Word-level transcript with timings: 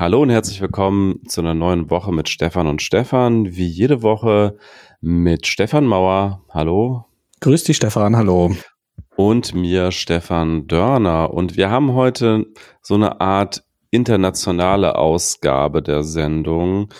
Hallo 0.00 0.22
und 0.22 0.30
herzlich 0.30 0.60
willkommen 0.60 1.26
zu 1.26 1.40
einer 1.40 1.54
neuen 1.54 1.90
Woche 1.90 2.12
mit 2.12 2.28
Stefan 2.28 2.68
und 2.68 2.82
Stefan. 2.82 3.56
Wie 3.56 3.66
jede 3.66 4.00
Woche 4.00 4.56
mit 5.00 5.48
Stefan 5.48 5.86
Mauer. 5.86 6.44
Hallo. 6.50 7.06
Grüß 7.40 7.64
dich, 7.64 7.78
Stefan. 7.78 8.16
Hallo. 8.16 8.54
Und 9.16 9.56
mir, 9.56 9.90
Stefan 9.90 10.68
Dörner. 10.68 11.34
Und 11.34 11.56
wir 11.56 11.70
haben 11.70 11.94
heute 11.94 12.46
so 12.80 12.94
eine 12.94 13.20
Art 13.20 13.64
internationale 13.90 14.94
Ausgabe 14.94 15.82
der 15.82 16.04
Sendung. 16.04 16.94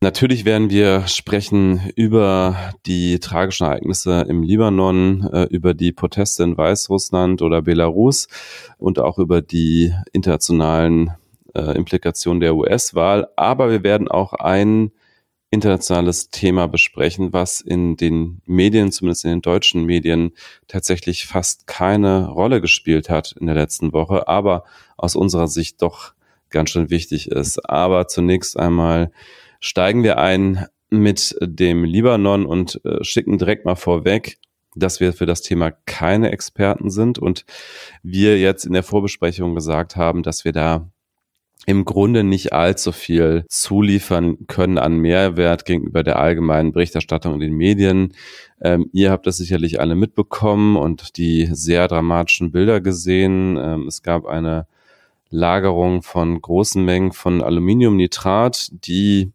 Natürlich 0.00 0.44
werden 0.44 0.70
wir 0.70 1.06
sprechen 1.06 1.80
über 1.94 2.56
die 2.84 3.20
tragischen 3.20 3.68
Ereignisse 3.68 4.26
im 4.28 4.42
Libanon, 4.42 5.22
äh, 5.32 5.44
über 5.50 5.72
die 5.72 5.92
Proteste 5.92 6.42
in 6.42 6.58
Weißrussland 6.58 7.42
oder 7.42 7.62
Belarus 7.62 8.26
und 8.76 8.98
auch 8.98 9.18
über 9.18 9.40
die 9.40 9.94
internationalen 10.12 11.12
äh, 11.54 11.76
Implikation 11.76 12.40
der 12.40 12.54
US-Wahl. 12.54 13.28
Aber 13.36 13.70
wir 13.70 13.82
werden 13.82 14.08
auch 14.08 14.32
ein 14.32 14.92
internationales 15.50 16.30
Thema 16.30 16.68
besprechen, 16.68 17.32
was 17.32 17.60
in 17.60 17.96
den 17.96 18.42
Medien, 18.44 18.92
zumindest 18.92 19.24
in 19.24 19.30
den 19.30 19.42
deutschen 19.42 19.84
Medien, 19.84 20.32
tatsächlich 20.66 21.26
fast 21.26 21.66
keine 21.66 22.28
Rolle 22.28 22.60
gespielt 22.60 23.08
hat 23.08 23.34
in 23.40 23.46
der 23.46 23.54
letzten 23.54 23.92
Woche, 23.92 24.28
aber 24.28 24.64
aus 24.96 25.16
unserer 25.16 25.48
Sicht 25.48 25.80
doch 25.80 26.12
ganz 26.50 26.70
schön 26.70 26.90
wichtig 26.90 27.30
ist. 27.30 27.58
Aber 27.68 28.08
zunächst 28.08 28.58
einmal 28.58 29.10
steigen 29.60 30.02
wir 30.02 30.18
ein 30.18 30.66
mit 30.90 31.36
dem 31.40 31.84
Libanon 31.84 32.46
und 32.46 32.82
äh, 32.84 33.02
schicken 33.02 33.38
direkt 33.38 33.64
mal 33.64 33.76
vorweg, 33.76 34.38
dass 34.74 35.00
wir 35.00 35.12
für 35.12 35.26
das 35.26 35.42
Thema 35.42 35.70
keine 35.70 36.30
Experten 36.30 36.90
sind 36.90 37.18
und 37.18 37.44
wir 38.02 38.38
jetzt 38.38 38.64
in 38.64 38.72
der 38.72 38.82
Vorbesprechung 38.82 39.54
gesagt 39.54 39.96
haben, 39.96 40.22
dass 40.22 40.44
wir 40.44 40.52
da 40.52 40.90
im 41.68 41.84
Grunde 41.84 42.24
nicht 42.24 42.54
allzu 42.54 42.92
viel 42.92 43.44
zuliefern 43.46 44.46
können 44.46 44.78
an 44.78 44.96
Mehrwert 44.96 45.66
gegenüber 45.66 46.02
der 46.02 46.18
allgemeinen 46.18 46.72
Berichterstattung 46.72 47.34
in 47.34 47.40
den 47.40 47.52
Medien. 47.52 48.14
Ähm, 48.62 48.88
ihr 48.94 49.10
habt 49.10 49.26
das 49.26 49.36
sicherlich 49.36 49.78
alle 49.78 49.94
mitbekommen 49.94 50.76
und 50.76 51.18
die 51.18 51.46
sehr 51.52 51.86
dramatischen 51.86 52.52
Bilder 52.52 52.80
gesehen. 52.80 53.58
Ähm, 53.58 53.86
es 53.86 54.02
gab 54.02 54.24
eine 54.24 54.66
Lagerung 55.28 56.00
von 56.00 56.40
großen 56.40 56.82
Mengen 56.82 57.12
von 57.12 57.42
Aluminiumnitrat, 57.42 58.70
die 58.72 59.32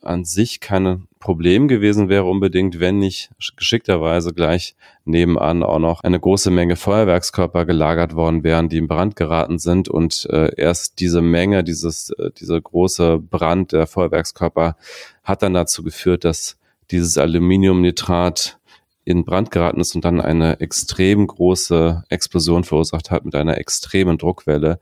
an 0.00 0.24
sich 0.24 0.60
keine 0.60 1.02
Problem 1.24 1.68
gewesen 1.68 2.10
wäre 2.10 2.24
unbedingt, 2.24 2.80
wenn 2.80 2.98
nicht 2.98 3.30
geschickterweise 3.56 4.34
gleich 4.34 4.76
nebenan 5.06 5.62
auch 5.62 5.78
noch 5.78 6.04
eine 6.04 6.20
große 6.20 6.50
Menge 6.50 6.76
Feuerwerkskörper 6.76 7.64
gelagert 7.64 8.14
worden 8.14 8.44
wären, 8.44 8.68
die 8.68 8.76
in 8.76 8.88
Brand 8.88 9.16
geraten 9.16 9.58
sind 9.58 9.88
und 9.88 10.26
äh, 10.28 10.54
erst 10.54 11.00
diese 11.00 11.22
Menge, 11.22 11.64
dieses, 11.64 12.10
äh, 12.10 12.30
dieser 12.38 12.60
große 12.60 13.20
Brand 13.20 13.72
der 13.72 13.86
Feuerwerkskörper 13.86 14.76
hat 15.22 15.42
dann 15.42 15.54
dazu 15.54 15.82
geführt, 15.82 16.24
dass 16.24 16.58
dieses 16.90 17.16
Aluminiumnitrat 17.16 18.58
in 19.06 19.24
Brand 19.24 19.50
geraten 19.50 19.80
ist 19.80 19.94
und 19.94 20.04
dann 20.04 20.20
eine 20.20 20.60
extrem 20.60 21.26
große 21.26 22.04
Explosion 22.10 22.64
verursacht 22.64 23.10
hat 23.10 23.24
mit 23.24 23.34
einer 23.34 23.56
extremen 23.56 24.18
Druckwelle, 24.18 24.78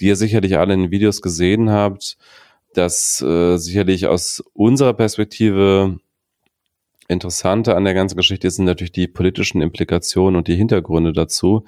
die 0.00 0.06
ihr 0.06 0.16
sicherlich 0.16 0.58
alle 0.58 0.74
in 0.74 0.82
den 0.82 0.90
Videos 0.90 1.22
gesehen 1.22 1.70
habt 1.70 2.16
das 2.76 3.22
äh, 3.22 3.56
sicherlich 3.56 4.06
aus 4.06 4.42
unserer 4.52 4.92
Perspektive 4.94 5.98
Interessante 7.08 7.76
an 7.76 7.84
der 7.84 7.94
ganzen 7.94 8.16
Geschichte 8.16 8.50
sind 8.50 8.64
natürlich 8.64 8.92
die 8.92 9.06
politischen 9.06 9.62
Implikationen 9.62 10.36
und 10.36 10.48
die 10.48 10.56
Hintergründe 10.56 11.12
dazu. 11.12 11.64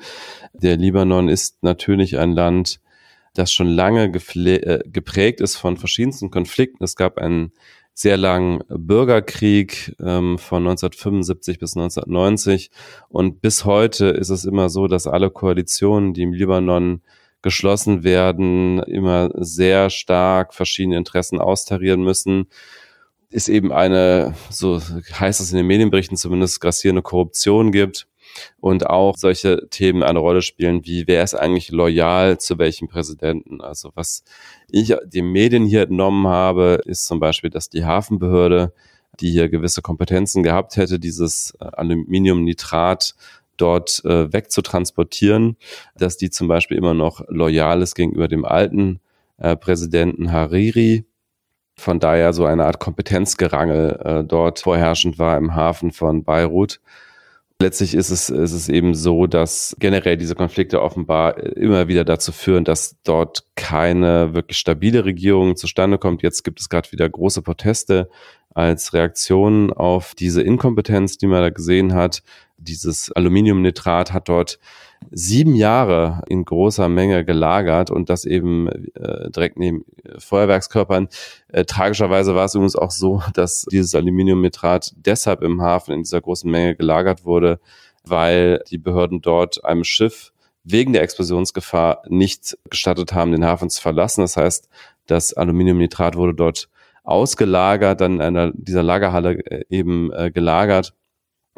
Der 0.52 0.76
Libanon 0.76 1.28
ist 1.28 1.62
natürlich 1.62 2.18
ein 2.18 2.32
Land, 2.32 2.80
das 3.34 3.52
schon 3.52 3.68
lange 3.68 4.06
äh, 4.06 4.80
geprägt 4.86 5.40
ist 5.40 5.56
von 5.56 5.76
verschiedensten 5.76 6.30
Konflikten. 6.30 6.82
Es 6.82 6.96
gab 6.96 7.18
einen 7.18 7.52
sehr 7.94 8.16
langen 8.16 8.64
Bürgerkrieg 8.68 9.94
ähm, 10.00 10.38
von 10.38 10.66
1975 10.66 11.58
bis 11.58 11.76
1990 11.76 12.70
und 13.08 13.40
bis 13.40 13.64
heute 13.64 14.06
ist 14.06 14.30
es 14.30 14.44
immer 14.44 14.68
so, 14.68 14.88
dass 14.88 15.06
alle 15.06 15.30
Koalitionen, 15.30 16.14
die 16.14 16.22
im 16.22 16.32
Libanon 16.32 17.02
geschlossen 17.42 18.04
werden, 18.04 18.82
immer 18.82 19.30
sehr 19.34 19.90
stark 19.90 20.54
verschiedene 20.54 20.96
Interessen 20.96 21.40
austarieren 21.40 22.02
müssen, 22.02 22.48
ist 23.30 23.48
eben 23.48 23.72
eine, 23.72 24.34
so 24.50 24.80
heißt 24.80 25.40
es 25.40 25.50
in 25.50 25.58
den 25.58 25.66
Medienberichten 25.66 26.16
zumindest, 26.16 26.60
grassierende 26.60 27.02
Korruption 27.02 27.72
gibt 27.72 28.06
und 28.60 28.86
auch 28.86 29.16
solche 29.16 29.68
Themen 29.70 30.02
eine 30.02 30.18
Rolle 30.18 30.42
spielen, 30.42 30.84
wie 30.84 31.06
wer 31.06 31.22
ist 31.22 31.34
eigentlich 31.34 31.70
loyal 31.70 32.38
zu 32.38 32.58
welchem 32.58 32.88
Präsidenten. 32.88 33.60
Also 33.60 33.90
was 33.94 34.24
ich 34.70 34.94
den 35.04 35.30
Medien 35.30 35.66
hier 35.66 35.82
entnommen 35.82 36.26
habe, 36.26 36.80
ist 36.84 37.06
zum 37.06 37.20
Beispiel, 37.20 37.50
dass 37.50 37.68
die 37.68 37.84
Hafenbehörde, 37.84 38.72
die 39.20 39.30
hier 39.30 39.48
gewisse 39.48 39.82
Kompetenzen 39.82 40.42
gehabt 40.42 40.76
hätte, 40.76 40.98
dieses 40.98 41.54
Aluminiumnitrat 41.58 43.14
dort 43.60 44.04
äh, 44.04 44.32
wegzutransportieren, 44.32 45.56
dass 45.96 46.16
die 46.16 46.30
zum 46.30 46.48
Beispiel 46.48 46.76
immer 46.76 46.94
noch 46.94 47.22
loyal 47.28 47.82
ist 47.82 47.94
gegenüber 47.94 48.28
dem 48.28 48.44
alten 48.44 49.00
äh, 49.38 49.56
Präsidenten 49.56 50.32
Hariri. 50.32 51.04
Von 51.76 52.00
daher 52.00 52.32
so 52.32 52.44
eine 52.44 52.64
Art 52.64 52.80
Kompetenzgerangel 52.80 54.00
äh, 54.04 54.24
dort 54.24 54.60
vorherrschend 54.60 55.18
war 55.18 55.36
im 55.36 55.54
Hafen 55.54 55.92
von 55.92 56.24
Beirut. 56.24 56.80
Letztlich 57.60 57.94
ist 57.94 58.10
es, 58.10 58.30
ist 58.30 58.52
es 58.52 58.68
eben 58.68 58.94
so, 58.94 59.26
dass 59.26 59.74
generell 59.80 60.16
diese 60.16 60.36
Konflikte 60.36 60.80
offenbar 60.80 61.38
immer 61.38 61.88
wieder 61.88 62.04
dazu 62.04 62.30
führen, 62.30 62.64
dass 62.64 62.96
dort 63.02 63.44
keine 63.56 64.32
wirklich 64.32 64.58
stabile 64.58 65.04
Regierung 65.04 65.56
zustande 65.56 65.98
kommt. 65.98 66.22
Jetzt 66.22 66.44
gibt 66.44 66.60
es 66.60 66.68
gerade 66.68 66.92
wieder 66.92 67.08
große 67.08 67.42
Proteste 67.42 68.10
als 68.58 68.92
Reaktion 68.92 69.72
auf 69.72 70.16
diese 70.16 70.42
Inkompetenz, 70.42 71.16
die 71.16 71.28
man 71.28 71.42
da 71.42 71.50
gesehen 71.50 71.94
hat. 71.94 72.24
Dieses 72.56 73.12
Aluminiumnitrat 73.12 74.12
hat 74.12 74.28
dort 74.28 74.58
sieben 75.12 75.54
Jahre 75.54 76.22
in 76.26 76.44
großer 76.44 76.88
Menge 76.88 77.24
gelagert 77.24 77.92
und 77.92 78.10
das 78.10 78.24
eben 78.24 78.66
äh, 78.96 79.30
direkt 79.30 79.60
neben 79.60 79.84
Feuerwerkskörpern. 80.18 81.06
Äh, 81.52 81.66
tragischerweise 81.66 82.34
war 82.34 82.46
es 82.46 82.56
übrigens 82.56 82.74
auch 82.74 82.90
so, 82.90 83.22
dass 83.32 83.64
dieses 83.70 83.94
Aluminiumnitrat 83.94 84.92
deshalb 84.96 85.42
im 85.42 85.62
Hafen 85.62 85.94
in 85.94 86.02
dieser 86.02 86.20
großen 86.20 86.50
Menge 86.50 86.74
gelagert 86.74 87.24
wurde, 87.24 87.60
weil 88.02 88.64
die 88.70 88.78
Behörden 88.78 89.20
dort 89.20 89.64
einem 89.64 89.84
Schiff 89.84 90.32
wegen 90.64 90.92
der 90.92 91.02
Explosionsgefahr 91.02 92.02
nicht 92.08 92.58
gestattet 92.68 93.12
haben, 93.12 93.30
den 93.30 93.44
Hafen 93.44 93.70
zu 93.70 93.80
verlassen. 93.80 94.22
Das 94.22 94.36
heißt, 94.36 94.68
das 95.06 95.32
Aluminiumnitrat 95.32 96.16
wurde 96.16 96.34
dort 96.34 96.68
ausgelagert, 97.08 98.00
dann 98.00 98.14
in 98.14 98.20
einer, 98.20 98.52
dieser 98.54 98.82
Lagerhalle 98.82 99.38
äh, 99.46 99.64
eben 99.70 100.12
äh, 100.12 100.30
gelagert 100.30 100.94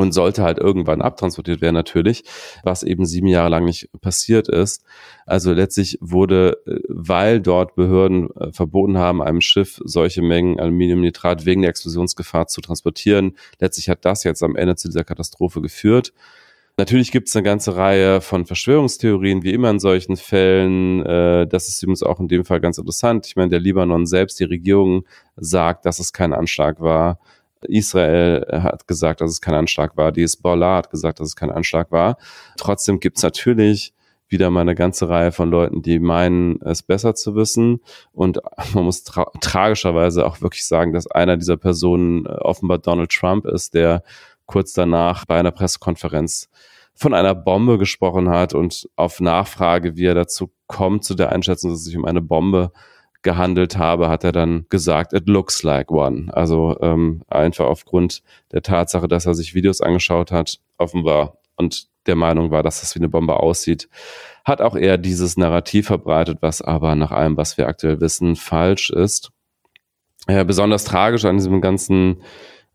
und 0.01 0.13
sollte 0.13 0.43
halt 0.43 0.59
irgendwann 0.59 1.03
abtransportiert 1.03 1.61
werden 1.61 1.75
natürlich, 1.75 2.25
was 2.63 2.83
eben 2.83 3.05
sieben 3.05 3.27
Jahre 3.27 3.51
lang 3.51 3.67
nicht 3.67 3.91
passiert 4.01 4.49
ist. 4.49 4.83
Also 5.27 5.53
letztlich 5.53 5.99
wurde, 6.01 6.57
äh, 6.67 6.81
weil 6.89 7.41
dort 7.41 7.75
Behörden 7.75 8.31
äh, 8.37 8.53
verboten 8.53 8.97
haben, 8.97 9.23
einem 9.23 9.43
Schiff 9.43 9.81
solche 9.85 10.23
Mengen 10.23 10.59
Aluminiumnitrat 10.59 11.45
wegen 11.45 11.63
der 11.63 11.71
Explosionsgefahr 11.71 12.47
zu 12.47 12.63
transportieren, 12.63 13.37
letztlich 13.59 13.91
hat 13.91 14.05
das 14.05 14.25
jetzt 14.25 14.43
am 14.43 14.57
Ende 14.57 14.77
zu 14.77 14.89
dieser 14.89 15.05
Katastrophe 15.05 15.61
geführt. 15.61 16.13
Natürlich 16.77 17.13
gibt 17.13 17.29
es 17.29 17.37
eine 17.37 17.43
ganze 17.43 17.77
Reihe 17.77 18.21
von 18.21 18.47
Verschwörungstheorien, 18.47 19.43
wie 19.43 19.53
immer 19.53 19.71
in 19.71 19.79
solchen 19.79 20.17
Fällen. 20.17 21.05
Äh, 21.05 21.47
das 21.47 21.69
ist 21.69 21.83
übrigens 21.83 22.03
auch 22.03 22.21
in 22.21 22.29
dem 22.29 22.45
Fall 22.45 22.61
ganz 22.61 22.79
interessant. 22.79 23.27
Ich 23.27 23.37
meine, 23.37 23.51
der 23.51 23.61
Libanon 23.61 24.07
selbst, 24.07 24.41
die 24.41 24.45
Regierung 24.45 25.05
sagt, 25.37 25.85
dass 25.85 25.99
es 25.99 26.13
kein 26.13 26.33
Anschlag 26.33 26.81
war. 26.81 27.19
Israel 27.69 28.47
hat 28.51 28.89
gesagt, 28.89 29.21
dass 29.21 29.31
es 29.31 29.41
kein 29.41 29.55
Anschlag 29.55 29.97
war. 29.97 30.13
Die 30.13 30.23
Hezbollah 30.23 30.77
hat 30.77 30.91
gesagt, 30.91 31.21
dass 31.21 31.29
es 31.29 31.37
kein 31.37 31.51
Anschlag 31.51 31.91
war. 31.91 32.17
Trotzdem 32.57 33.01
gibt 33.01 33.19
es 33.19 33.23
natürlich 33.23 33.93
wieder 34.31 34.49
mal 34.49 34.61
eine 34.61 34.77
ganze 34.77 35.09
Reihe 35.09 35.33
von 35.33 35.51
Leuten, 35.51 35.83
die 35.83 35.99
meinen, 35.99 36.63
es 36.63 36.83
besser 36.83 37.15
zu 37.15 37.35
wissen. 37.35 37.81
Und 38.13 38.41
man 38.75 38.85
muss 38.85 39.03
tra 39.05 39.31
tragischerweise 39.41 40.25
auch 40.25 40.41
wirklich 40.41 40.67
sagen, 40.67 40.93
dass 40.93 41.09
einer 41.09 41.37
dieser 41.37 41.57
Personen 41.57 42.27
offenbar 42.27 42.79
Donald 42.79 43.11
Trump 43.11 43.45
ist, 43.45 43.75
der 43.75 44.03
kurz 44.51 44.73
danach 44.73 45.27
bei 45.27 45.39
einer 45.39 45.53
Pressekonferenz 45.53 46.51
von 46.97 47.15
einer 47.15 47.37
Bombe 47.37 47.79
gesprochen 47.79 48.29
hat 48.29 48.53
und 48.53 48.89
auf 48.97 49.21
Nachfrage, 49.21 49.95
wie 49.95 50.07
er 50.07 50.15
dazu 50.15 50.51
kommt, 50.67 51.05
zu 51.05 51.15
der 51.15 51.31
Einschätzung, 51.31 51.71
dass 51.71 51.79
es 51.79 51.85
sich 51.85 51.97
um 51.97 52.05
eine 52.05 52.21
Bombe 52.21 52.73
gehandelt 53.23 53.79
habe, 53.79 54.09
hat 54.09 54.25
er 54.25 54.33
dann 54.33 54.67
gesagt, 54.69 55.13
it 55.13 55.29
looks 55.29 55.63
like 55.63 55.93
one. 55.93 56.35
Also 56.35 56.77
ähm, 56.81 57.23
einfach 57.29 57.67
aufgrund 57.67 58.23
der 58.51 58.63
Tatsache, 58.63 59.07
dass 59.07 59.25
er 59.25 59.35
sich 59.35 59.55
Videos 59.55 59.81
angeschaut 59.81 60.33
hat, 60.33 60.59
offenbar 60.79 61.37
und 61.57 61.87
der 62.07 62.17
Meinung 62.17 62.51
war, 62.51 62.65
dass 62.65 62.81
das 62.81 62.97
wie 62.97 62.99
eine 62.99 63.09
Bombe 63.09 63.39
aussieht, 63.39 63.89
hat 64.45 64.61
auch 64.61 64.75
er 64.75 64.99
dieses 64.99 65.37
Narrativ 65.37 65.87
verbreitet, 65.87 66.39
was 66.41 66.61
aber 66.61 66.97
nach 66.97 67.13
allem, 67.13 67.37
was 67.37 67.57
wir 67.57 67.69
aktuell 67.69 68.01
wissen, 68.01 68.35
falsch 68.35 68.91
ist. 68.91 69.31
Ja, 70.29 70.43
besonders 70.43 70.85
tragisch 70.85 71.25
an 71.25 71.37
diesem 71.37 71.61
ganzen 71.61 72.23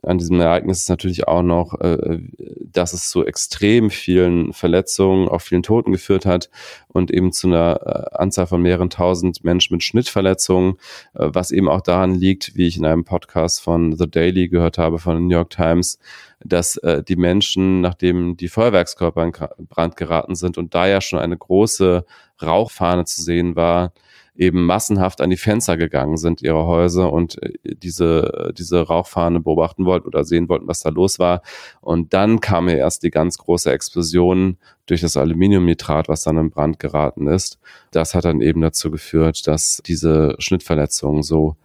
an 0.05 0.17
diesem 0.17 0.39
Ereignis 0.39 0.81
ist 0.81 0.89
natürlich 0.89 1.27
auch 1.27 1.41
noch, 1.41 1.79
äh, 1.79 2.19
dass 2.61 2.93
es 2.93 3.09
zu 3.09 3.25
extrem 3.25 3.89
vielen 3.89 4.53
Verletzungen, 4.53 5.27
auch 5.27 5.41
vielen 5.41 5.63
Toten 5.63 5.91
geführt 5.91 6.25
hat 6.25 6.49
und 6.87 7.11
eben 7.11 7.31
zu 7.31 7.47
einer 7.47 7.79
äh, 8.11 8.15
Anzahl 8.17 8.47
von 8.47 8.61
mehreren 8.61 8.89
tausend 8.89 9.43
Menschen 9.43 9.73
mit 9.73 9.83
Schnittverletzungen, 9.83 10.75
äh, 11.13 11.29
was 11.31 11.51
eben 11.51 11.69
auch 11.69 11.81
daran 11.81 12.13
liegt, 12.15 12.55
wie 12.55 12.67
ich 12.67 12.77
in 12.77 12.85
einem 12.85 13.05
Podcast 13.05 13.61
von 13.61 13.95
The 13.95 14.09
Daily 14.09 14.47
gehört 14.47 14.77
habe, 14.77 14.99
von 14.99 15.27
New 15.27 15.35
York 15.35 15.49
Times, 15.49 15.99
dass 16.43 16.77
äh, 16.77 17.03
die 17.03 17.15
Menschen, 17.15 17.81
nachdem 17.81 18.37
die 18.37 18.47
Feuerwerkskörper 18.47 19.23
in 19.23 19.67
Brand 19.67 19.95
geraten 19.95 20.35
sind 20.35 20.57
und 20.57 20.73
da 20.75 20.87
ja 20.87 21.01
schon 21.01 21.19
eine 21.19 21.37
große 21.37 22.05
Rauchfahne 22.41 23.05
zu 23.05 23.21
sehen 23.23 23.55
war, 23.55 23.93
eben 24.35 24.65
massenhaft 24.65 25.21
an 25.21 25.29
die 25.29 25.37
Fenster 25.37 25.77
gegangen 25.77 26.17
sind 26.17 26.41
ihrer 26.41 26.65
Häuser 26.65 27.11
und 27.11 27.41
äh, 27.41 27.53
diese, 27.63 28.53
diese 28.57 28.81
Rauchfahne 28.81 29.39
beobachten 29.39 29.85
wollten 29.85 30.07
oder 30.07 30.23
sehen 30.23 30.49
wollten, 30.49 30.67
was 30.67 30.81
da 30.81 30.89
los 30.89 31.19
war. 31.19 31.41
Und 31.81 32.13
dann 32.13 32.41
kam 32.41 32.69
ja 32.69 32.75
erst 32.75 33.03
die 33.03 33.11
ganz 33.11 33.37
große 33.37 33.71
Explosion 33.71 34.57
durch 34.85 35.01
das 35.01 35.17
Aluminiumnitrat, 35.17 36.09
was 36.09 36.23
dann 36.23 36.37
in 36.37 36.49
Brand 36.49 36.79
geraten 36.79 37.27
ist. 37.27 37.59
Das 37.91 38.13
hat 38.13 38.25
dann 38.25 38.41
eben 38.41 38.61
dazu 38.61 38.91
geführt, 38.91 39.47
dass 39.47 39.81
diese 39.85 40.35
Schnittverletzungen 40.39 41.23
so 41.23 41.55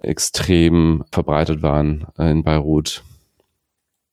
extrem 0.00 1.04
verbreitet 1.10 1.62
waren 1.62 2.06
in 2.18 2.42
Beirut 2.44 3.02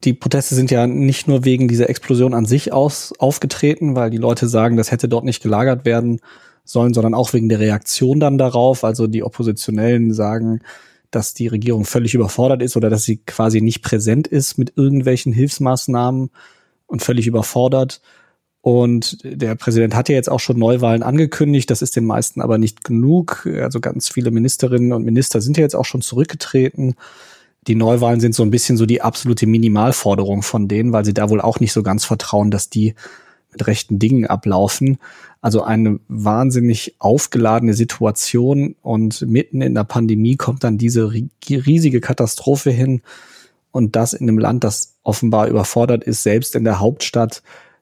die 0.04 0.14
Proteste 0.14 0.56
sind 0.56 0.72
ja 0.72 0.88
nicht 0.88 1.28
nur 1.28 1.46
wegen 1.46 1.68
dieser 1.68 1.90
Explosion 1.90 2.34
an 2.34 2.46
sich 2.46 2.74
aus, 2.74 3.14
aufgetreten, 3.20 3.96
weil 3.96 4.10
die 4.10 4.18
Leute 4.18 4.48
sagen, 4.48 4.78
das 4.78 4.92
hätte 4.92 5.08
dort 5.08 5.26
nicht 5.26 5.44
gelagert 5.44 5.86
werden 5.86 6.20
sollen, 6.64 6.94
sondern 6.94 7.14
auch 7.14 7.34
wegen 7.34 7.50
der 7.50 7.60
Reaktion 7.60 8.20
dann 8.20 8.38
darauf. 8.38 8.84
Also 8.84 9.08
die 9.08 9.24
Oppositionellen 9.24 10.14
sagen, 10.14 10.62
dass 11.10 11.34
die 11.34 11.48
Regierung 11.48 11.86
völlig 11.86 12.14
überfordert 12.14 12.62
ist 12.62 12.78
oder 12.78 12.90
dass 12.90 13.04
sie 13.04 13.18
quasi 13.18 13.62
nicht 13.62 13.82
präsent 13.82 14.28
ist 14.28 14.58
mit 14.58 14.74
irgendwelchen 14.78 15.34
Hilfsmaßnahmen 15.34 16.30
und 16.88 17.02
völlig 17.02 17.28
überfordert. 17.28 18.02
Und 18.62 19.18
der 19.24 19.56
Präsident 19.56 19.96
hat 19.96 20.08
ja 20.08 20.16
jetzt 20.16 20.30
auch 20.30 20.40
schon 20.40 20.60
Neuwahlen 20.60 21.04
angekündigt. 21.04 21.70
Das 21.70 21.82
ist 21.82 21.96
den 21.96 22.06
meisten 22.06 22.42
aber 22.42 22.58
nicht 22.58 22.84
genug. 22.84 23.48
Also 23.62 23.80
ganz 23.80 24.10
viele 24.10 24.32
Ministerinnen 24.32 24.94
und 24.94 25.04
Minister 25.04 25.42
sind 25.42 25.58
ja 25.58 25.64
jetzt 25.64 25.76
auch 25.76 25.86
schon 25.86 26.02
zurückgetreten 26.02 26.96
die 27.68 27.76
Neuwahlen 27.76 28.20
sind 28.20 28.34
so 28.34 28.44
ein 28.44 28.52
bisschen 28.52 28.78
so 28.78 28.86
die 28.86 29.02
absolute 29.02 29.46
Minimalforderung 29.46 30.42
von 30.42 30.68
denen, 30.68 30.94
weil 30.94 31.06
sie 31.06 31.14
da 31.14 31.30
wohl 31.30 31.42
auch 31.42 31.60
nicht 31.60 31.74
so 31.74 31.84
ganz 31.84 32.06
vertrauen, 32.06 32.50
dass 32.50 32.70
die 32.70 32.96
mit 33.52 33.68
rechten 33.68 34.00
Dingen 34.00 34.26
ablaufen. 34.26 34.98
Also 35.42 35.64
eine 35.64 36.00
wahnsinnig 36.08 36.96
aufgeladene 37.00 37.74
Situation 37.74 38.76
und 38.82 39.22
mitten 39.22 39.62
in 39.62 39.76
der 39.76 39.84
Pandemie 39.84 40.36
kommt 40.38 40.64
dann 40.64 40.78
diese 40.78 41.12
riesige 41.12 42.02
Katastrophe 42.02 42.72
hin 42.72 43.02
und 43.72 43.96
das 43.96 44.14
in 44.14 44.28
einem 44.28 44.38
Land, 44.38 44.64
das 44.64 44.96
offenbar 45.04 45.48
überfordert 45.48 46.04
ist, 46.04 46.24
selbst 46.24 46.56
in 46.56 46.64
der 46.64 46.80
Hauptstadt 46.80 47.42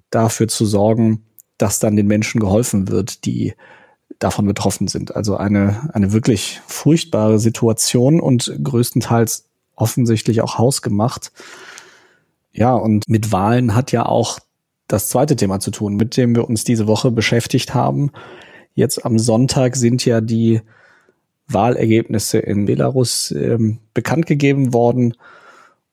dafür 0.10 0.48
zu 0.48 0.66
sorgen, 0.66 1.24
dass 1.58 1.80
dann 1.80 1.96
den 1.96 2.08
Menschen 2.08 2.40
geholfen 2.40 2.88
wird, 2.88 3.26
die 3.26 3.54
davon 4.20 4.46
betroffen 4.46 4.88
sind. 4.88 5.16
Also 5.16 5.38
eine, 5.38 5.90
eine 5.94 6.12
wirklich 6.14 6.62
furchtbare 6.68 7.40
Situation 7.40 8.20
und 8.20 8.52
größtenteils 8.64 9.46
offensichtlich 9.76 10.42
auch 10.42 10.58
hausgemacht. 10.58 11.32
Ja, 12.52 12.74
und 12.74 13.08
mit 13.08 13.32
Wahlen 13.32 13.76
hat 13.76 13.92
ja 13.92 14.06
auch 14.06 14.40
das 14.90 15.08
zweite 15.08 15.38
Thema 15.38 15.62
zu 15.62 15.72
tun, 15.72 15.96
mit 15.96 16.18
dem 16.18 16.36
wir 16.36 16.50
uns 16.50 16.66
diese 16.66 16.88
Woche 16.88 17.12
beschäftigt 17.12 17.74
haben. 17.74 18.12
Jetzt 18.74 19.06
am 19.06 19.18
Sonntag 19.18 19.78
sind 19.78 20.04
ja 20.04 20.20
die 20.20 20.62
Wahlergebnisse 21.48 22.40
in 22.40 22.66
Belarus 22.66 23.32
ähm, 23.32 23.80
bekannt 23.94 24.26
gegeben 24.26 24.74
worden. 24.74 25.16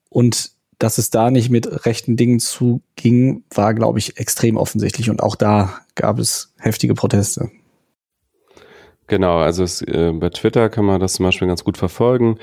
Und 0.08 0.52
dass 0.78 0.98
es 0.98 1.10
da 1.10 1.30
nicht 1.30 1.50
mit 1.50 1.86
rechten 1.86 2.16
Dingen 2.16 2.40
zuging, 2.40 3.44
war, 3.54 3.74
glaube 3.74 3.98
ich, 3.98 4.18
extrem 4.18 4.56
offensichtlich. 4.56 5.10
Und 5.10 5.22
auch 5.22 5.36
da 5.36 5.78
gab 5.94 6.18
es 6.18 6.52
heftige 6.58 6.94
Proteste. 6.94 7.50
Genau, 9.08 9.38
also 9.38 9.62
es, 9.62 9.82
äh, 9.82 10.12
bei 10.12 10.30
Twitter 10.30 10.68
kann 10.68 10.84
man 10.84 11.00
das 11.00 11.14
zum 11.14 11.26
Beispiel 11.26 11.46
ganz 11.46 11.62
gut 11.62 11.76
verfolgen, 11.78 12.38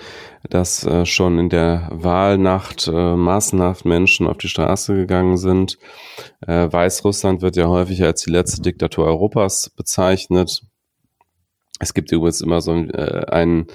dass 0.49 0.85
äh, 0.85 1.05
schon 1.05 1.37
in 1.37 1.49
der 1.49 1.89
Wahlnacht 1.91 2.87
äh, 2.87 3.15
massenhaft 3.15 3.83
Menschen 3.83 4.27
auf 4.27 4.37
die 4.37 4.47
Straße 4.47 4.95
gegangen 4.95 5.35
sind. 5.35 5.77
Äh, 6.47 6.71
Weißrussland 6.71 7.41
wird 7.41 7.57
ja 7.57 7.67
häufig 7.67 8.01
als 8.03 8.23
die 8.23 8.31
letzte 8.31 8.61
Diktatur 8.61 9.05
Europas 9.05 9.71
bezeichnet. 9.75 10.61
Es 11.79 11.93
gibt 11.93 12.13
übrigens 12.13 12.39
immer 12.39 12.61
so 12.61 12.73
äh, 12.73 13.25
einen 13.29 13.67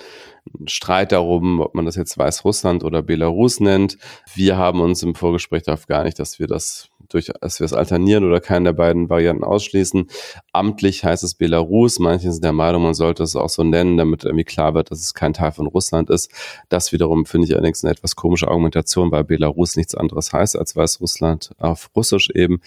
Streit 0.66 1.12
darum, 1.12 1.60
ob 1.60 1.74
man 1.74 1.84
das 1.84 1.96
jetzt 1.96 2.16
Weißrussland 2.16 2.84
oder 2.84 3.02
Belarus 3.02 3.60
nennt. 3.60 3.98
Wir 4.34 4.56
haben 4.56 4.80
uns 4.80 5.02
im 5.02 5.14
Vorgespräch 5.14 5.64
darauf 5.64 5.86
geeinigt, 5.86 6.18
dass 6.18 6.38
wir 6.38 6.46
das 6.46 6.88
durch, 7.08 7.30
dass 7.40 7.60
wir 7.60 7.64
es 7.64 7.72
alternieren 7.72 8.24
oder 8.24 8.40
keine 8.40 8.66
der 8.66 8.72
beiden 8.74 9.08
Varianten 9.08 9.44
ausschließen. 9.44 10.06
Amtlich 10.52 11.04
heißt 11.04 11.24
es 11.24 11.34
Belarus. 11.34 11.98
Manche 11.98 12.32
sind 12.32 12.44
der 12.44 12.52
Meinung, 12.52 12.82
man 12.82 12.94
sollte 12.94 13.22
es 13.22 13.36
auch 13.36 13.48
so 13.48 13.64
nennen, 13.64 13.96
damit 13.96 14.24
irgendwie 14.24 14.44
klar 14.44 14.74
wird, 14.74 14.90
dass 14.90 15.00
es 15.00 15.14
kein 15.14 15.32
Teil 15.32 15.52
von 15.52 15.66
Russland 15.66 16.10
ist. 16.10 16.30
Das 16.68 16.92
wiederum 16.92 17.24
finde 17.24 17.46
ich 17.46 17.54
allerdings 17.54 17.84
eine 17.84 17.92
etwas 17.92 18.16
komische 18.16 18.48
Argumentation, 18.48 19.10
weil 19.10 19.24
Belarus 19.24 19.76
nichts 19.76 19.94
anderes 19.94 20.32
heißt 20.32 20.56
als 20.58 20.76
Weißrussland 20.76 21.52
auf 21.58 21.90
Russisch 21.96 22.30
eben. 22.34 22.60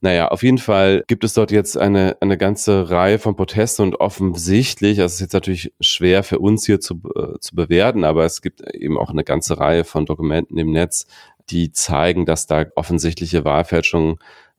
Naja, 0.00 0.28
auf 0.28 0.42
jeden 0.42 0.58
Fall 0.58 1.04
gibt 1.06 1.24
es 1.24 1.34
dort 1.34 1.50
jetzt 1.50 1.78
eine, 1.78 2.16
eine 2.20 2.36
ganze 2.36 2.90
Reihe 2.90 3.18
von 3.18 3.36
Protesten 3.36 3.82
und 3.82 4.00
offensichtlich, 4.00 4.98
das 4.98 5.14
ist 5.14 5.20
jetzt 5.20 5.32
natürlich 5.32 5.72
schwer 5.80 6.22
für 6.22 6.38
uns 6.38 6.66
hier 6.66 6.80
zu, 6.80 7.00
äh, 7.14 7.38
zu 7.40 7.54
bewerten, 7.54 8.04
aber 8.04 8.24
es 8.24 8.42
gibt 8.42 8.60
eben 8.74 8.98
auch 8.98 9.10
eine 9.10 9.24
ganze 9.24 9.58
Reihe 9.58 9.84
von 9.84 10.06
Dokumenten 10.06 10.58
im 10.58 10.72
Netz, 10.72 11.06
die 11.50 11.72
zeigen, 11.72 12.26
dass 12.26 12.46
da 12.46 12.66
offensichtliche 12.74 13.44
Wahlfälschung 13.44 14.18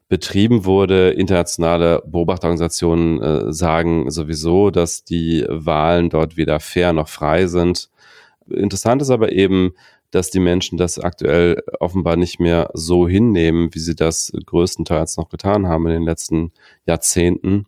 betrieben 0.10 0.66
wurde. 0.66 1.10
Internationale 1.12 2.02
Beobachterorganisationen 2.06 3.22
äh, 3.22 3.54
sagen 3.54 4.10
sowieso, 4.10 4.72
dass 4.72 5.04
die 5.04 5.46
Wahlen 5.50 6.10
dort 6.10 6.38
weder 6.38 6.60
fair 6.60 6.94
noch 6.94 7.10
frei 7.10 7.48
sind. 7.48 7.90
Interessant 8.50 9.02
ist 9.02 9.10
aber 9.10 9.32
eben, 9.34 9.74
dass 10.12 10.30
die 10.30 10.40
Menschen 10.40 10.78
das 10.78 11.00
aktuell 11.00 11.62
offenbar 11.80 12.16
nicht 12.16 12.40
mehr 12.40 12.70
so 12.74 13.08
hinnehmen, 13.08 13.74
wie 13.74 13.80
sie 13.80 13.96
das 13.96 14.32
größtenteils 14.46 15.18
noch 15.18 15.28
getan 15.30 15.68
haben 15.68 15.86
in 15.88 15.94
den 15.94 16.04
letzten 16.04 16.54
Jahrzehnten 16.86 17.66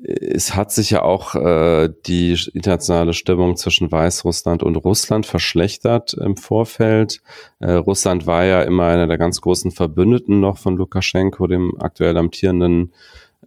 es 0.00 0.54
hat 0.54 0.70
sich 0.70 0.90
ja 0.90 1.02
auch 1.02 1.34
äh, 1.34 1.90
die 2.06 2.38
internationale 2.54 3.12
Stimmung 3.14 3.56
zwischen 3.56 3.90
Weißrussland 3.90 4.62
und 4.62 4.76
Russland 4.76 5.26
verschlechtert 5.26 6.14
im 6.14 6.36
Vorfeld. 6.36 7.20
Äh, 7.58 7.72
Russland 7.72 8.26
war 8.26 8.44
ja 8.44 8.62
immer 8.62 8.86
einer 8.86 9.08
der 9.08 9.18
ganz 9.18 9.40
großen 9.40 9.72
Verbündeten 9.72 10.38
noch 10.38 10.58
von 10.58 10.76
Lukaschenko, 10.76 11.48
dem 11.48 11.80
aktuell 11.80 12.16
amtierenden 12.16 12.92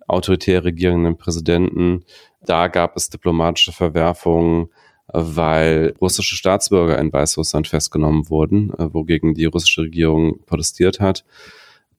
autoritär 0.07 0.65
regierenden 0.65 1.18
Präsidenten. 1.18 2.03
Da 2.45 2.68
gab 2.68 2.98
es 2.98 3.09
diplomatische 3.09 3.71
Verwerfungen, 3.71 4.69
weil 5.07 5.93
russische 6.01 6.36
Staatsbürger 6.36 7.00
in 7.00 7.13
Weißrussland 7.13 7.70
festgenommen 7.70 8.29
wurden, 8.29 8.74
äh, 8.77 8.93
wogegen 8.93 9.36
die 9.36 9.46
russische 9.46 9.84
Regierung 9.84 10.43
protestiert 10.46 11.00
hat. 11.00 11.24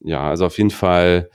Ja, 0.00 0.28
also 0.28 0.44
auf 0.44 0.58
jeden 0.58 0.70
Fall 0.70 1.30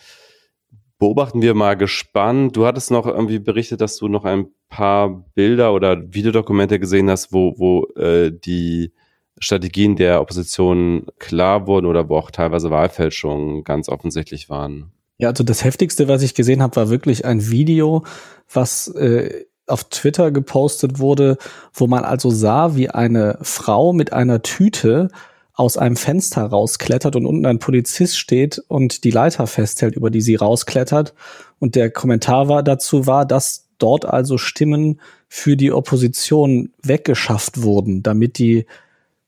beobachten 1.00 1.42
wir 1.42 1.54
mal 1.54 1.76
gespannt. 1.76 2.56
Du 2.56 2.66
hattest 2.66 2.92
noch 2.92 3.06
irgendwie 3.06 3.40
berichtet, 3.40 3.82
dass 3.82 3.98
du 3.98 4.08
noch 4.08 4.26
ein 4.26 4.48
paar 4.70 5.26
Bilder 5.36 5.74
oder 5.74 6.14
Videodokumente 6.14 6.80
gesehen 6.80 7.10
hast, 7.10 7.32
wo, 7.32 7.54
wo 7.58 7.86
äh, 8.00 8.32
die 8.32 8.92
Strategien 9.40 9.96
der 9.96 10.22
Opposition 10.22 11.06
klar 11.20 11.68
wurden 11.68 11.86
oder 11.86 12.10
wo 12.10 12.18
auch 12.18 12.32
teilweise 12.32 12.72
Wahlfälschungen 12.72 13.64
ganz 13.64 13.88
offensichtlich 13.90 14.50
waren. 14.50 14.92
Ja, 15.18 15.30
also 15.30 15.44
das 15.44 15.64
Heftigste, 15.64 16.08
was 16.08 16.22
ich 16.22 16.36
gesehen 16.36 16.62
habe, 16.62 16.76
war 16.76 16.90
wirklich 16.90 17.26
ein 17.26 17.50
Video, 17.50 18.04
was 18.52 18.88
äh, 18.90 19.46
auf 19.68 19.84
Twitter 19.86 20.32
gepostet 20.32 21.00
wurde, 21.00 21.38
wo 21.74 21.88
man 21.88 22.04
also 22.04 22.30
sah, 22.30 22.76
wie 22.76 22.90
eine 22.90 23.38
Frau 23.42 23.94
mit 23.94 24.14
einer 24.14 24.42
Tüte 24.42 25.10
aus 25.58 25.76
einem 25.76 25.96
Fenster 25.96 26.44
rausklettert 26.44 27.16
und 27.16 27.26
unten 27.26 27.48
ein 27.48 27.58
Polizist 27.58 28.18
steht 28.20 28.60
und 28.68 29.04
die 29.04 29.10
Leiter 29.10 29.48
festhält, 29.48 29.96
über 29.96 30.12
die 30.12 30.22
sie 30.22 30.36
rausklettert. 30.36 31.16
Und 31.58 31.74
der 31.74 31.90
Kommentar 31.90 32.48
war 32.48 32.62
dazu 32.62 33.08
war, 33.08 33.26
dass 33.26 33.66
dort 33.80 34.06
also 34.06 34.38
Stimmen 34.38 35.02
für 35.28 35.58
die 35.58 35.72
Opposition 35.72 36.70
weggeschafft 36.84 37.64
wurden, 37.64 38.04
damit 38.04 38.38
die 38.38 38.68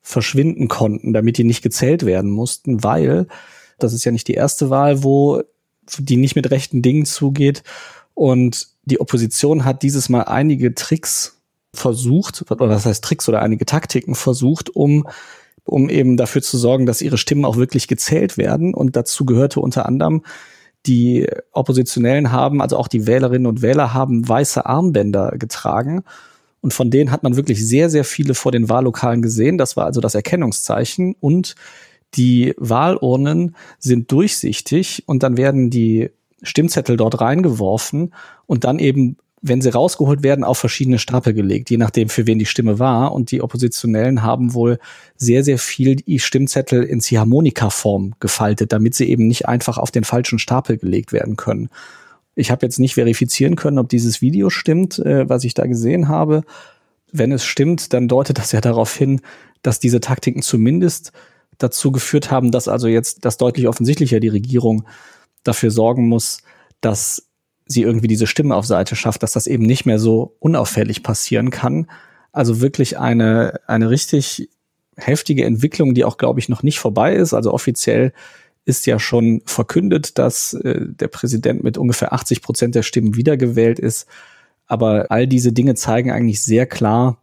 verschwinden 0.03 0.67
konnten, 0.67 1.13
damit 1.13 1.39
die 1.39 1.43
nicht 1.43 1.63
gezählt 1.63 2.05
werden 2.05 2.29
mussten, 2.29 2.83
weil 2.83 3.27
das 3.79 3.93
ist 3.93 4.05
ja 4.05 4.11
nicht 4.11 4.27
die 4.27 4.35
erste 4.35 4.69
Wahl, 4.69 5.03
wo 5.03 5.41
die 5.97 6.17
nicht 6.17 6.35
mit 6.35 6.51
rechten 6.51 6.83
Dingen 6.83 7.05
zugeht. 7.05 7.63
Und 8.13 8.67
die 8.85 9.01
Opposition 9.01 9.65
hat 9.65 9.81
dieses 9.81 10.09
Mal 10.09 10.23
einige 10.23 10.75
Tricks 10.75 11.39
versucht, 11.73 12.43
oder 12.51 12.69
was 12.69 12.85
heißt 12.85 13.03
Tricks 13.03 13.27
oder 13.27 13.41
einige 13.41 13.65
Taktiken 13.65 14.13
versucht, 14.13 14.69
um 14.69 15.07
um 15.69 15.89
eben 15.89 16.17
dafür 16.17 16.41
zu 16.41 16.57
sorgen, 16.57 16.85
dass 16.85 17.01
ihre 17.01 17.17
Stimmen 17.17 17.45
auch 17.45 17.57
wirklich 17.57 17.87
gezählt 17.87 18.37
werden. 18.37 18.73
Und 18.73 18.95
dazu 18.95 19.25
gehörte 19.25 19.59
unter 19.59 19.85
anderem, 19.85 20.23
die 20.85 21.27
Oppositionellen 21.51 22.31
haben, 22.31 22.61
also 22.61 22.77
auch 22.77 22.87
die 22.87 23.05
Wählerinnen 23.05 23.47
und 23.47 23.61
Wähler 23.61 23.93
haben 23.93 24.27
weiße 24.27 24.65
Armbänder 24.65 25.33
getragen. 25.37 26.03
Und 26.61 26.73
von 26.73 26.89
denen 26.89 27.11
hat 27.11 27.23
man 27.23 27.35
wirklich 27.35 27.65
sehr, 27.65 27.89
sehr 27.89 28.03
viele 28.03 28.33
vor 28.33 28.51
den 28.51 28.69
Wahllokalen 28.69 29.21
gesehen. 29.21 29.57
Das 29.57 29.77
war 29.77 29.85
also 29.85 30.01
das 30.01 30.15
Erkennungszeichen. 30.15 31.15
Und 31.19 31.55
die 32.15 32.53
Wahlurnen 32.57 33.55
sind 33.77 34.11
durchsichtig 34.11 35.03
und 35.05 35.23
dann 35.23 35.37
werden 35.37 35.69
die 35.69 36.09
Stimmzettel 36.41 36.97
dort 36.97 37.21
reingeworfen 37.21 38.13
und 38.45 38.63
dann 38.63 38.79
eben, 38.79 39.17
wenn 39.41 39.61
sie 39.61 39.69
rausgeholt 39.69 40.23
werden, 40.23 40.43
auf 40.43 40.57
verschiedene 40.57 40.99
Stapel 40.99 41.33
gelegt, 41.33 41.69
je 41.69 41.77
nachdem, 41.77 42.09
für 42.09 42.27
wen 42.27 42.39
die 42.39 42.45
Stimme 42.45 42.79
war. 42.79 43.13
Und 43.13 43.31
die 43.31 43.41
Oppositionellen 43.41 44.23
haben 44.23 44.53
wohl 44.53 44.79
sehr, 45.15 45.43
sehr 45.43 45.57
viel 45.57 45.95
die 45.95 46.19
Stimmzettel 46.19 46.83
in 46.83 46.99
Ziehharmonika-Form 46.99 48.15
gefaltet, 48.19 48.73
damit 48.73 48.95
sie 48.95 49.09
eben 49.09 49.27
nicht 49.27 49.47
einfach 49.47 49.77
auf 49.77 49.91
den 49.91 50.03
falschen 50.03 50.39
Stapel 50.39 50.77
gelegt 50.77 51.13
werden 51.13 51.37
können. 51.37 51.69
Ich 52.35 52.51
habe 52.51 52.65
jetzt 52.65 52.79
nicht 52.79 52.95
verifizieren 52.95 53.55
können, 53.55 53.79
ob 53.79 53.89
dieses 53.89 54.21
Video 54.21 54.49
stimmt, 54.49 54.99
äh, 54.99 55.27
was 55.27 55.43
ich 55.43 55.53
da 55.53 55.65
gesehen 55.65 56.07
habe. 56.07 56.43
Wenn 57.11 57.31
es 57.31 57.43
stimmt, 57.43 57.93
dann 57.93 58.07
deutet 58.07 58.37
das 58.37 58.51
ja 58.51 58.61
darauf 58.61 58.95
hin, 58.95 59.21
dass 59.61 59.79
diese 59.79 59.99
Taktiken 59.99 60.41
zumindest 60.41 61.11
dazu 61.57 61.91
geführt 61.91 62.31
haben, 62.31 62.51
dass 62.51 62.67
also 62.67 62.87
jetzt 62.87 63.25
das 63.25 63.37
deutlich 63.37 63.67
offensichtlicher 63.67 64.19
die 64.19 64.29
Regierung 64.29 64.85
dafür 65.43 65.71
sorgen 65.71 66.07
muss, 66.07 66.41
dass 66.81 67.28
sie 67.69 67.83
irgendwie 67.83 68.07
diese 68.07 68.27
Stimmen 68.27 68.51
auf 68.51 68.65
Seite 68.65 68.95
schafft, 68.95 69.23
dass 69.23 69.31
das 69.31 69.47
eben 69.47 69.63
nicht 69.63 69.85
mehr 69.85 69.99
so 69.99 70.35
unauffällig 70.39 71.03
passieren 71.03 71.51
kann. 71.51 71.87
Also 72.31 72.61
wirklich 72.61 72.97
eine, 72.97 73.61
eine 73.67 73.89
richtig 73.89 74.49
heftige 74.97 75.45
Entwicklung, 75.45 75.93
die 75.93 76.03
auch, 76.03 76.17
glaube 76.17 76.39
ich, 76.39 76.49
noch 76.49 76.63
nicht 76.63 76.79
vorbei 76.79 77.15
ist. 77.15 77.33
Also 77.33 77.53
offiziell 77.53 78.11
ist 78.65 78.87
ja 78.87 78.99
schon 78.99 79.41
verkündet, 79.45 80.17
dass 80.17 80.53
äh, 80.53 80.81
der 80.81 81.07
Präsident 81.07 81.63
mit 81.63 81.77
ungefähr 81.77 82.11
80 82.11 82.41
Prozent 82.41 82.75
der 82.75 82.83
Stimmen 82.83 83.15
wiedergewählt 83.15 83.79
ist. 83.79 84.07
Aber 84.65 85.07
all 85.09 85.27
diese 85.27 85.53
Dinge 85.53 85.75
zeigen 85.75 86.11
eigentlich 86.11 86.41
sehr 86.41 86.65
klar, 86.65 87.21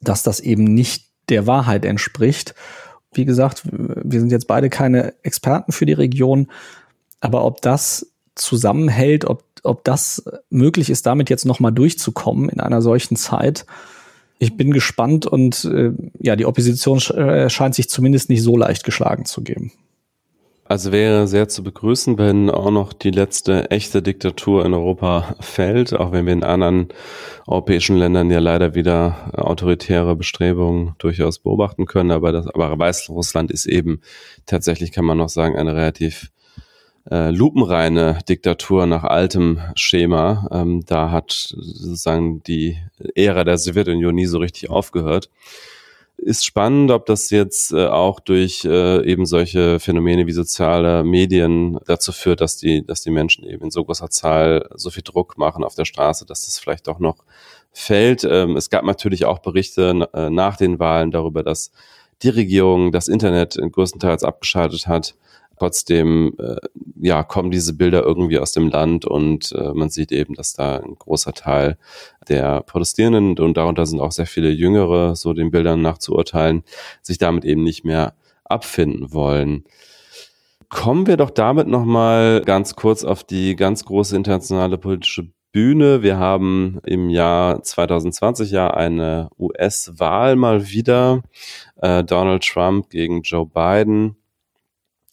dass 0.00 0.22
das 0.22 0.40
eben 0.40 0.64
nicht 0.64 1.06
der 1.28 1.46
Wahrheit 1.46 1.84
entspricht. 1.84 2.54
Wie 3.12 3.24
gesagt, 3.24 3.62
wir 3.64 4.20
sind 4.20 4.30
jetzt 4.30 4.46
beide 4.46 4.70
keine 4.70 5.14
Experten 5.22 5.72
für 5.72 5.86
die 5.86 5.92
Region, 5.92 6.48
aber 7.20 7.44
ob 7.44 7.60
das 7.60 8.06
zusammenhält, 8.34 9.24
ob, 9.24 9.44
ob 9.64 9.84
das 9.84 10.24
möglich 10.50 10.90
ist, 10.90 11.06
damit 11.06 11.30
jetzt 11.30 11.46
nochmal 11.46 11.72
durchzukommen 11.72 12.48
in 12.48 12.60
einer 12.60 12.82
solchen 12.82 13.16
Zeit, 13.16 13.66
ich 14.38 14.56
bin 14.56 14.72
gespannt 14.72 15.26
und 15.26 15.66
äh, 15.66 15.92
ja, 16.18 16.34
die 16.34 16.46
Opposition 16.46 16.98
äh, 17.16 17.50
scheint 17.50 17.74
sich 17.74 17.90
zumindest 17.90 18.30
nicht 18.30 18.42
so 18.42 18.56
leicht 18.56 18.84
geschlagen 18.84 19.26
zu 19.26 19.42
geben. 19.42 19.70
Also 20.70 20.92
wäre 20.92 21.26
sehr 21.26 21.48
zu 21.48 21.64
begrüßen, 21.64 22.16
wenn 22.16 22.48
auch 22.48 22.70
noch 22.70 22.92
die 22.92 23.10
letzte 23.10 23.72
echte 23.72 24.02
Diktatur 24.02 24.64
in 24.64 24.72
Europa 24.72 25.34
fällt, 25.40 25.92
auch 25.94 26.12
wenn 26.12 26.26
wir 26.26 26.32
in 26.32 26.44
anderen 26.44 26.90
europäischen 27.48 27.96
Ländern 27.96 28.30
ja 28.30 28.38
leider 28.38 28.76
wieder 28.76 29.32
autoritäre 29.32 30.14
Bestrebungen 30.14 30.94
durchaus 30.98 31.40
beobachten 31.40 31.86
können. 31.86 32.12
Aber 32.12 32.30
das, 32.30 32.46
aber 32.46 32.78
Weißrussland 32.78 33.50
ist 33.50 33.66
eben 33.66 34.00
tatsächlich, 34.46 34.92
kann 34.92 35.04
man 35.04 35.18
noch 35.18 35.28
sagen, 35.28 35.56
eine 35.56 35.74
relativ 35.74 36.30
äh, 37.08 37.30
lupenreine 37.30 38.18
Diktatur 38.28 38.86
nach 38.86 39.04
altem 39.04 39.60
Schema. 39.76 40.48
Ähm, 40.50 40.84
da 40.86 41.10
hat 41.10 41.32
sozusagen 41.32 42.42
die 42.42 42.78
Ära 43.14 43.44
der 43.44 43.58
Sowjetunion 43.58 44.14
nie 44.14 44.26
so 44.26 44.38
richtig 44.38 44.70
aufgehört 44.70 45.30
ist 46.20 46.44
spannend, 46.44 46.90
ob 46.90 47.06
das 47.06 47.30
jetzt 47.30 47.72
äh, 47.72 47.86
auch 47.86 48.20
durch 48.20 48.64
äh, 48.64 49.04
eben 49.04 49.24
solche 49.26 49.80
Phänomene 49.80 50.26
wie 50.26 50.32
soziale 50.32 51.02
Medien 51.02 51.78
dazu 51.86 52.12
führt, 52.12 52.40
dass 52.40 52.56
die, 52.56 52.84
dass 52.84 53.02
die 53.02 53.10
Menschen 53.10 53.44
eben 53.44 53.64
in 53.64 53.70
so 53.70 53.84
großer 53.84 54.10
Zahl 54.10 54.68
so 54.74 54.90
viel 54.90 55.02
Druck 55.02 55.38
machen 55.38 55.64
auf 55.64 55.74
der 55.74 55.86
Straße, 55.86 56.26
dass 56.26 56.44
das 56.44 56.58
vielleicht 56.58 56.88
auch 56.88 56.98
noch 56.98 57.24
fällt. 57.72 58.24
Ähm, 58.24 58.56
es 58.56 58.70
gab 58.70 58.84
natürlich 58.84 59.24
auch 59.24 59.38
Berichte 59.38 60.08
äh, 60.12 60.30
nach 60.30 60.56
den 60.56 60.78
Wahlen 60.78 61.10
darüber, 61.10 61.42
dass 61.42 61.72
die 62.22 62.28
Regierung 62.28 62.92
das 62.92 63.08
Internet 63.08 63.58
größtenteils 63.72 64.24
abgeschaltet 64.24 64.86
hat 64.86 65.14
trotzdem 65.60 66.34
äh, 66.38 66.56
ja 67.00 67.22
kommen 67.22 67.50
diese 67.50 67.74
Bilder 67.74 68.02
irgendwie 68.02 68.38
aus 68.38 68.52
dem 68.52 68.68
Land 68.68 69.04
und 69.04 69.52
äh, 69.52 69.74
man 69.74 69.90
sieht 69.90 70.10
eben, 70.10 70.34
dass 70.34 70.54
da 70.54 70.78
ein 70.78 70.94
großer 70.98 71.34
Teil 71.34 71.76
der 72.28 72.62
Protestierenden 72.62 73.38
und 73.38 73.56
darunter 73.56 73.84
sind 73.84 74.00
auch 74.00 74.12
sehr 74.12 74.26
viele 74.26 74.50
Jüngere, 74.50 75.16
so 75.16 75.34
den 75.34 75.50
Bildern 75.50 75.82
nachzuurteilen, 75.82 76.62
sich 77.02 77.18
damit 77.18 77.44
eben 77.44 77.62
nicht 77.62 77.84
mehr 77.84 78.14
abfinden 78.44 79.12
wollen. 79.12 79.64
Kommen 80.70 81.06
wir 81.06 81.18
doch 81.18 81.30
damit 81.30 81.68
nochmal 81.68 82.40
ganz 82.42 82.74
kurz 82.74 83.04
auf 83.04 83.22
die 83.22 83.54
ganz 83.54 83.84
große 83.84 84.16
internationale 84.16 84.78
politische 84.78 85.28
Bühne. 85.52 86.02
Wir 86.02 86.16
haben 86.16 86.80
im 86.86 87.10
Jahr 87.10 87.62
2020 87.62 88.50
ja 88.50 88.70
eine 88.70 89.28
US-Wahl 89.38 90.36
mal 90.36 90.70
wieder. 90.70 91.22
Äh, 91.76 92.02
Donald 92.04 92.44
Trump 92.44 92.88
gegen 92.88 93.22
Joe 93.22 93.46
Biden. 93.46 94.16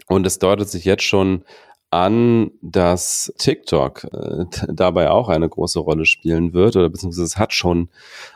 Und 0.08 0.26
es 0.26 0.40
deutet 0.40 0.70
sich 0.70 0.86
jetzt 0.86 1.04
schon 1.04 1.44
an, 1.90 2.52
dass 2.62 3.34
TikTok 3.38 4.06
äh, 4.06 4.46
dabei 4.68 5.10
auch 5.10 5.30
eine 5.30 5.48
große 5.48 5.80
Rolle 5.80 6.06
spielen 6.06 6.54
wird 6.54 6.76
oder 6.76 6.90
beziehungsweise 6.90 7.26
es 7.26 7.38
hat 7.38 7.54
schon 7.54 7.90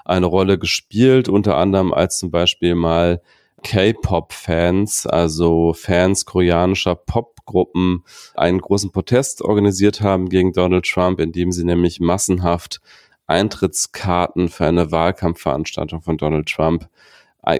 eine 0.05 0.25
Rolle 0.25 0.57
gespielt, 0.57 1.27
unter 1.27 1.57
anderem 1.57 1.93
als 1.93 2.17
zum 2.17 2.31
Beispiel 2.31 2.75
mal 2.75 3.21
K-Pop-Fans, 3.63 5.05
also 5.05 5.73
Fans 5.73 6.25
koreanischer 6.25 6.95
Popgruppen, 6.95 8.03
einen 8.35 8.59
großen 8.59 8.91
Protest 8.91 9.41
organisiert 9.41 10.01
haben 10.01 10.29
gegen 10.29 10.53
Donald 10.53 10.85
Trump, 10.85 11.19
indem 11.19 11.51
sie 11.51 11.65
nämlich 11.65 11.99
massenhaft 11.99 12.81
Eintrittskarten 13.27 14.49
für 14.49 14.65
eine 14.65 14.91
Wahlkampfveranstaltung 14.91 16.01
von 16.01 16.17
Donald 16.17 16.47
Trump 16.47 16.89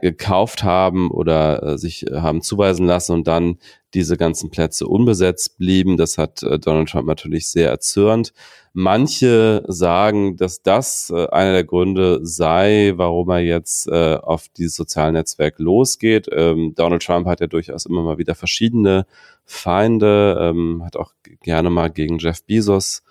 gekauft 0.01 0.63
haben 0.63 1.09
oder 1.09 1.63
äh, 1.63 1.77
sich 1.77 2.07
äh, 2.07 2.19
haben 2.19 2.41
zuweisen 2.41 2.85
lassen 2.85 3.13
und 3.13 3.27
dann 3.27 3.57
diese 3.93 4.17
ganzen 4.17 4.49
Plätze 4.49 4.87
unbesetzt 4.87 5.57
blieben. 5.57 5.97
Das 5.97 6.17
hat 6.17 6.43
äh, 6.43 6.59
Donald 6.59 6.89
Trump 6.89 7.07
natürlich 7.07 7.47
sehr 7.49 7.69
erzürnt. 7.69 8.33
Manche 8.73 9.63
sagen, 9.67 10.37
dass 10.37 10.61
das 10.61 11.11
äh, 11.13 11.27
einer 11.27 11.51
der 11.51 11.63
Gründe 11.63 12.19
sei, 12.23 12.93
warum 12.95 13.29
er 13.29 13.39
jetzt 13.39 13.87
äh, 13.87 14.15
auf 14.15 14.47
dieses 14.49 14.75
soziale 14.75 15.11
Netzwerk 15.11 15.59
losgeht. 15.59 16.27
Ähm, 16.31 16.73
Donald 16.75 17.03
Trump 17.03 17.27
hat 17.27 17.41
ja 17.41 17.47
durchaus 17.47 17.85
immer 17.85 18.01
mal 18.01 18.17
wieder 18.17 18.35
verschiedene 18.35 19.05
Feinde, 19.45 20.37
ähm, 20.39 20.83
hat 20.85 20.95
auch 20.95 21.13
gerne 21.41 21.69
mal 21.69 21.89
gegen 21.89 22.17
Jeff 22.17 22.43
Bezos 22.43 23.03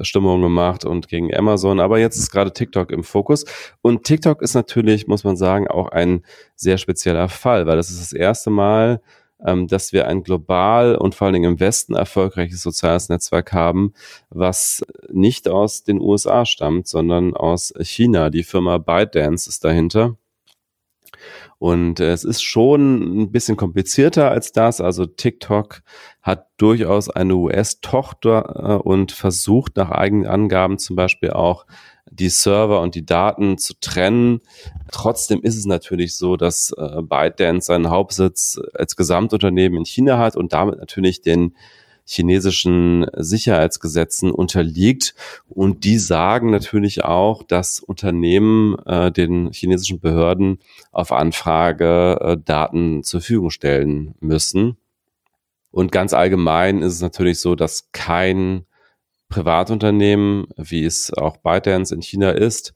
Stimmung 0.00 0.40
gemacht 0.42 0.84
und 0.84 1.08
gegen 1.08 1.34
Amazon. 1.34 1.80
Aber 1.80 1.98
jetzt 1.98 2.16
ist 2.16 2.30
gerade 2.30 2.52
TikTok 2.52 2.90
im 2.90 3.04
Fokus. 3.04 3.44
Und 3.82 4.04
TikTok 4.04 4.42
ist 4.42 4.54
natürlich, 4.54 5.06
muss 5.06 5.24
man 5.24 5.36
sagen, 5.36 5.68
auch 5.68 5.88
ein 5.88 6.22
sehr 6.54 6.78
spezieller 6.78 7.28
Fall, 7.28 7.66
weil 7.66 7.76
das 7.76 7.90
ist 7.90 8.00
das 8.00 8.12
erste 8.12 8.50
Mal, 8.50 9.00
dass 9.44 9.92
wir 9.92 10.08
ein 10.08 10.22
global 10.22 10.96
und 10.96 11.14
vor 11.14 11.26
allen 11.26 11.34
Dingen 11.34 11.52
im 11.52 11.60
Westen 11.60 11.94
erfolgreiches 11.94 12.62
soziales 12.62 13.08
Netzwerk 13.08 13.52
haben, 13.52 13.92
was 14.30 14.84
nicht 15.10 15.48
aus 15.48 15.84
den 15.84 16.00
USA 16.00 16.46
stammt, 16.46 16.88
sondern 16.88 17.34
aus 17.34 17.72
China. 17.80 18.30
Die 18.30 18.42
Firma 18.42 18.78
ByteDance 18.78 19.48
ist 19.48 19.64
dahinter. 19.64 20.16
Und 21.58 22.00
äh, 22.00 22.12
es 22.12 22.24
ist 22.24 22.42
schon 22.42 23.22
ein 23.22 23.32
bisschen 23.32 23.56
komplizierter 23.56 24.30
als 24.30 24.52
das. 24.52 24.80
Also 24.80 25.06
TikTok 25.06 25.82
hat 26.22 26.48
durchaus 26.56 27.08
eine 27.08 27.36
US-Tochter 27.36 28.80
äh, 28.82 28.82
und 28.82 29.12
versucht 29.12 29.76
nach 29.76 29.90
eigenen 29.90 30.26
Angaben 30.26 30.78
zum 30.78 30.96
Beispiel 30.96 31.30
auch 31.30 31.66
die 32.14 32.28
Server 32.28 32.80
und 32.80 32.94
die 32.94 33.04
Daten 33.04 33.58
zu 33.58 33.74
trennen. 33.80 34.40
Trotzdem 34.92 35.42
ist 35.42 35.56
es 35.56 35.66
natürlich 35.66 36.16
so, 36.16 36.36
dass 36.36 36.72
äh, 36.76 37.02
ByteDance 37.02 37.66
seinen 37.66 37.90
Hauptsitz 37.90 38.60
als 38.74 38.96
Gesamtunternehmen 38.96 39.78
in 39.78 39.84
China 39.84 40.18
hat 40.18 40.36
und 40.36 40.52
damit 40.52 40.78
natürlich 40.78 41.22
den 41.22 41.54
chinesischen 42.06 43.06
Sicherheitsgesetzen 43.16 44.30
unterliegt. 44.30 45.14
Und 45.48 45.84
die 45.84 45.98
sagen 45.98 46.50
natürlich 46.50 47.04
auch, 47.04 47.42
dass 47.42 47.80
Unternehmen 47.80 48.78
äh, 48.86 49.10
den 49.10 49.50
chinesischen 49.52 50.00
Behörden 50.00 50.58
auf 50.92 51.12
Anfrage 51.12 52.18
äh, 52.20 52.36
Daten 52.42 53.02
zur 53.02 53.20
Verfügung 53.20 53.50
stellen 53.50 54.14
müssen. 54.20 54.76
Und 55.70 55.90
ganz 55.90 56.12
allgemein 56.12 56.82
ist 56.82 56.92
es 56.94 57.00
natürlich 57.00 57.40
so, 57.40 57.56
dass 57.56 57.90
kein 57.92 58.66
Privatunternehmen, 59.34 60.46
wie 60.56 60.84
es 60.84 61.12
auch 61.12 61.38
ByteDance 61.38 61.92
in 61.92 62.02
China 62.02 62.30
ist, 62.30 62.72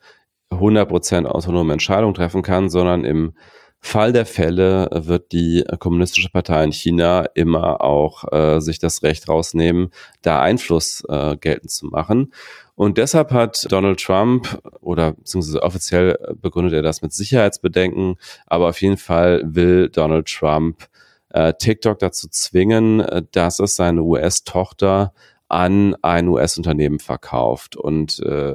100% 0.51 1.27
autonome 1.27 1.73
Entscheidungen 1.73 2.15
treffen 2.15 2.43
kann, 2.43 2.69
sondern 2.69 3.05
im 3.05 3.35
Fall 3.81 4.13
der 4.13 4.27
Fälle 4.27 4.89
wird 4.93 5.31
die 5.31 5.65
kommunistische 5.79 6.31
Partei 6.31 6.65
in 6.65 6.73
China 6.73 7.27
immer 7.35 7.81
auch 7.81 8.25
äh, 8.33 8.61
sich 8.61 8.81
das 8.81 9.05
Recht 9.05 9.29
rausnehmen, 9.29 9.91
da 10.23 10.43
Einfluss 10.43 11.05
äh, 11.09 11.37
geltend 11.37 11.71
zu 11.71 11.87
machen. 11.87 12.33
Und 12.75 12.99
deshalb 12.99 13.31
hat 13.31 13.71
Donald 13.71 14.01
Trump 14.01 14.61
oder 14.81 15.13
beziehungsweise 15.13 15.63
offiziell 15.63 16.19
begründet 16.43 16.75
er 16.75 16.83
das 16.83 17.03
mit 17.03 17.13
Sicherheitsbedenken, 17.13 18.17
aber 18.47 18.69
auf 18.69 18.83
jeden 18.83 18.97
Fall 18.97 19.43
will 19.45 19.91
Donald 19.91 20.27
Trump 20.27 20.89
äh, 21.29 21.55
TikTok 21.55 22.01
dazu 22.01 22.29
zwingen, 22.29 22.99
äh, 22.99 23.23
dass 23.31 23.61
es 23.61 23.77
seine 23.77 24.03
US-Tochter 24.03 25.13
an 25.49 25.97
ein 26.03 26.29
US-Unternehmen 26.29 26.99
verkauft. 26.99 27.77
Und 27.77 28.21
äh, 28.21 28.55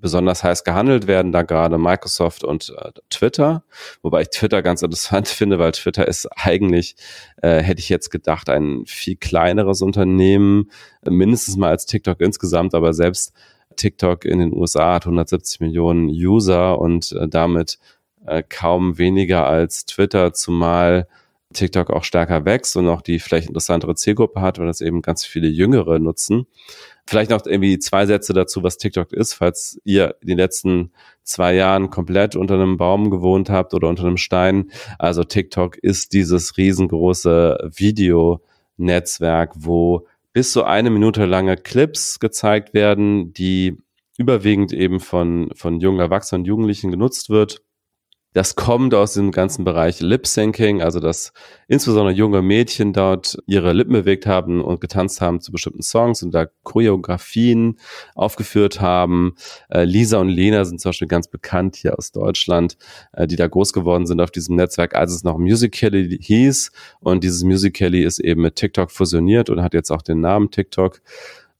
besonders 0.00 0.42
heiß 0.42 0.64
gehandelt 0.64 1.06
werden, 1.06 1.32
da 1.32 1.42
gerade 1.42 1.78
Microsoft 1.78 2.44
und 2.44 2.74
äh, 2.76 2.90
Twitter, 3.10 3.64
wobei 4.02 4.22
ich 4.22 4.30
Twitter 4.30 4.62
ganz 4.62 4.82
interessant 4.82 5.28
finde, 5.28 5.58
weil 5.58 5.72
Twitter 5.72 6.08
ist 6.08 6.26
eigentlich, 6.36 6.96
äh, 7.42 7.60
hätte 7.60 7.80
ich 7.80 7.88
jetzt 7.88 8.10
gedacht, 8.10 8.48
ein 8.48 8.84
viel 8.86 9.16
kleineres 9.16 9.82
Unternehmen, 9.82 10.70
mindestens 11.08 11.56
mal 11.56 11.70
als 11.70 11.86
TikTok 11.86 12.20
insgesamt, 12.20 12.74
aber 12.74 12.92
selbst 12.94 13.34
TikTok 13.76 14.24
in 14.24 14.38
den 14.38 14.52
USA 14.54 14.94
hat 14.94 15.06
170 15.06 15.60
Millionen 15.60 16.08
User 16.08 16.78
und 16.78 17.12
äh, 17.12 17.28
damit 17.28 17.78
äh, 18.26 18.42
kaum 18.46 18.98
weniger 18.98 19.46
als 19.46 19.86
Twitter, 19.86 20.32
zumal 20.32 21.06
TikTok 21.52 21.90
auch 21.90 22.04
stärker 22.04 22.44
wächst 22.44 22.76
und 22.76 22.88
auch 22.88 23.02
die 23.02 23.18
vielleicht 23.18 23.48
interessantere 23.48 23.94
Zielgruppe 23.94 24.40
hat, 24.40 24.58
weil 24.58 24.66
das 24.66 24.80
eben 24.80 25.02
ganz 25.02 25.24
viele 25.24 25.48
Jüngere 25.48 25.98
nutzen. 25.98 26.46
Vielleicht 27.06 27.30
noch 27.30 27.44
irgendwie 27.44 27.78
zwei 27.78 28.06
Sätze 28.06 28.32
dazu, 28.32 28.62
was 28.62 28.78
TikTok 28.78 29.12
ist, 29.12 29.34
falls 29.34 29.80
ihr 29.84 30.14
in 30.20 30.28
den 30.28 30.38
letzten 30.38 30.92
zwei 31.24 31.54
Jahren 31.54 31.90
komplett 31.90 32.36
unter 32.36 32.54
einem 32.54 32.76
Baum 32.76 33.10
gewohnt 33.10 33.50
habt 33.50 33.74
oder 33.74 33.88
unter 33.88 34.04
einem 34.04 34.16
Stein. 34.16 34.70
Also 34.98 35.24
TikTok 35.24 35.76
ist 35.78 36.12
dieses 36.12 36.56
riesengroße 36.56 37.70
Videonetzwerk, 37.74 39.52
wo 39.56 40.06
bis 40.32 40.52
zu 40.52 40.62
eine 40.62 40.90
Minute 40.90 41.26
lange 41.26 41.56
Clips 41.56 42.20
gezeigt 42.20 42.74
werden, 42.74 43.32
die 43.32 43.76
überwiegend 44.16 44.72
eben 44.72 45.00
von, 45.00 45.50
von 45.54 45.80
jungen 45.80 45.98
Erwachsenen 45.98 46.42
und 46.42 46.46
Jugendlichen 46.46 46.92
genutzt 46.92 47.30
wird 47.30 47.62
das 48.32 48.54
kommt 48.54 48.94
aus 48.94 49.14
dem 49.14 49.32
ganzen 49.32 49.64
Bereich 49.64 50.00
Lip-Syncing, 50.00 50.82
also 50.82 51.00
dass 51.00 51.32
insbesondere 51.66 52.14
junge 52.14 52.42
Mädchen 52.42 52.92
dort 52.92 53.36
ihre 53.46 53.72
Lippen 53.72 53.92
bewegt 53.92 54.26
haben 54.26 54.60
und 54.60 54.80
getanzt 54.80 55.20
haben 55.20 55.40
zu 55.40 55.50
bestimmten 55.50 55.82
Songs 55.82 56.22
und 56.22 56.32
da 56.32 56.46
Choreografien 56.62 57.78
aufgeführt 58.14 58.80
haben. 58.80 59.34
Äh, 59.68 59.84
Lisa 59.84 60.18
und 60.18 60.28
Lena 60.28 60.64
sind 60.64 60.80
zum 60.80 60.90
Beispiel 60.90 61.08
ganz 61.08 61.26
bekannt 61.26 61.74
hier 61.74 61.98
aus 61.98 62.12
Deutschland, 62.12 62.76
äh, 63.12 63.26
die 63.26 63.36
da 63.36 63.48
groß 63.48 63.72
geworden 63.72 64.06
sind 64.06 64.20
auf 64.20 64.30
diesem 64.30 64.54
Netzwerk, 64.54 64.94
als 64.94 65.12
es 65.12 65.24
noch 65.24 65.36
Musical.ly 65.36 66.18
hieß. 66.22 66.70
Und 67.00 67.24
dieses 67.24 67.42
Musical.ly 67.42 68.04
ist 68.04 68.20
eben 68.20 68.42
mit 68.42 68.54
TikTok 68.54 68.92
fusioniert 68.92 69.50
und 69.50 69.60
hat 69.60 69.74
jetzt 69.74 69.90
auch 69.90 70.02
den 70.02 70.20
Namen 70.20 70.52
TikTok. 70.52 71.00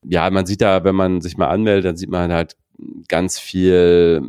Ja, 0.04 0.30
man 0.30 0.46
sieht 0.46 0.62
da, 0.62 0.84
wenn 0.84 0.94
man 0.94 1.20
sich 1.20 1.36
mal 1.36 1.48
anmeldet, 1.48 1.84
dann 1.84 1.96
sieht 1.96 2.10
man 2.10 2.32
halt 2.32 2.56
ganz 3.08 3.38
viel 3.38 4.22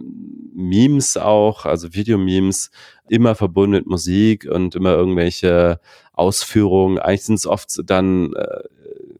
Memes 0.53 1.17
auch, 1.17 1.65
also 1.65 1.93
Videomemes, 1.93 2.71
immer 3.09 3.35
verbunden 3.35 3.71
mit 3.71 3.87
Musik 3.87 4.47
und 4.49 4.75
immer 4.75 4.93
irgendwelche 4.93 5.79
Ausführungen. 6.13 6.99
Eigentlich 6.99 7.23
sind 7.23 7.35
es 7.35 7.47
oft 7.47 7.69
dann 7.85 8.33
äh, 8.33 8.63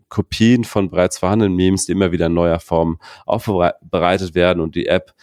Kopien 0.10 0.64
von 0.64 0.90
bereits 0.90 1.18
vorhandenen 1.18 1.56
Memes, 1.56 1.86
die 1.86 1.94
immer 1.94 2.12
wieder 2.12 2.28
in 2.28 2.34
neuer 2.34 2.60
Form 2.60 3.00
aufbereitet 3.26 4.36
werden 4.36 4.60
und 4.62 4.76
die 4.76 4.88
App 4.88 5.14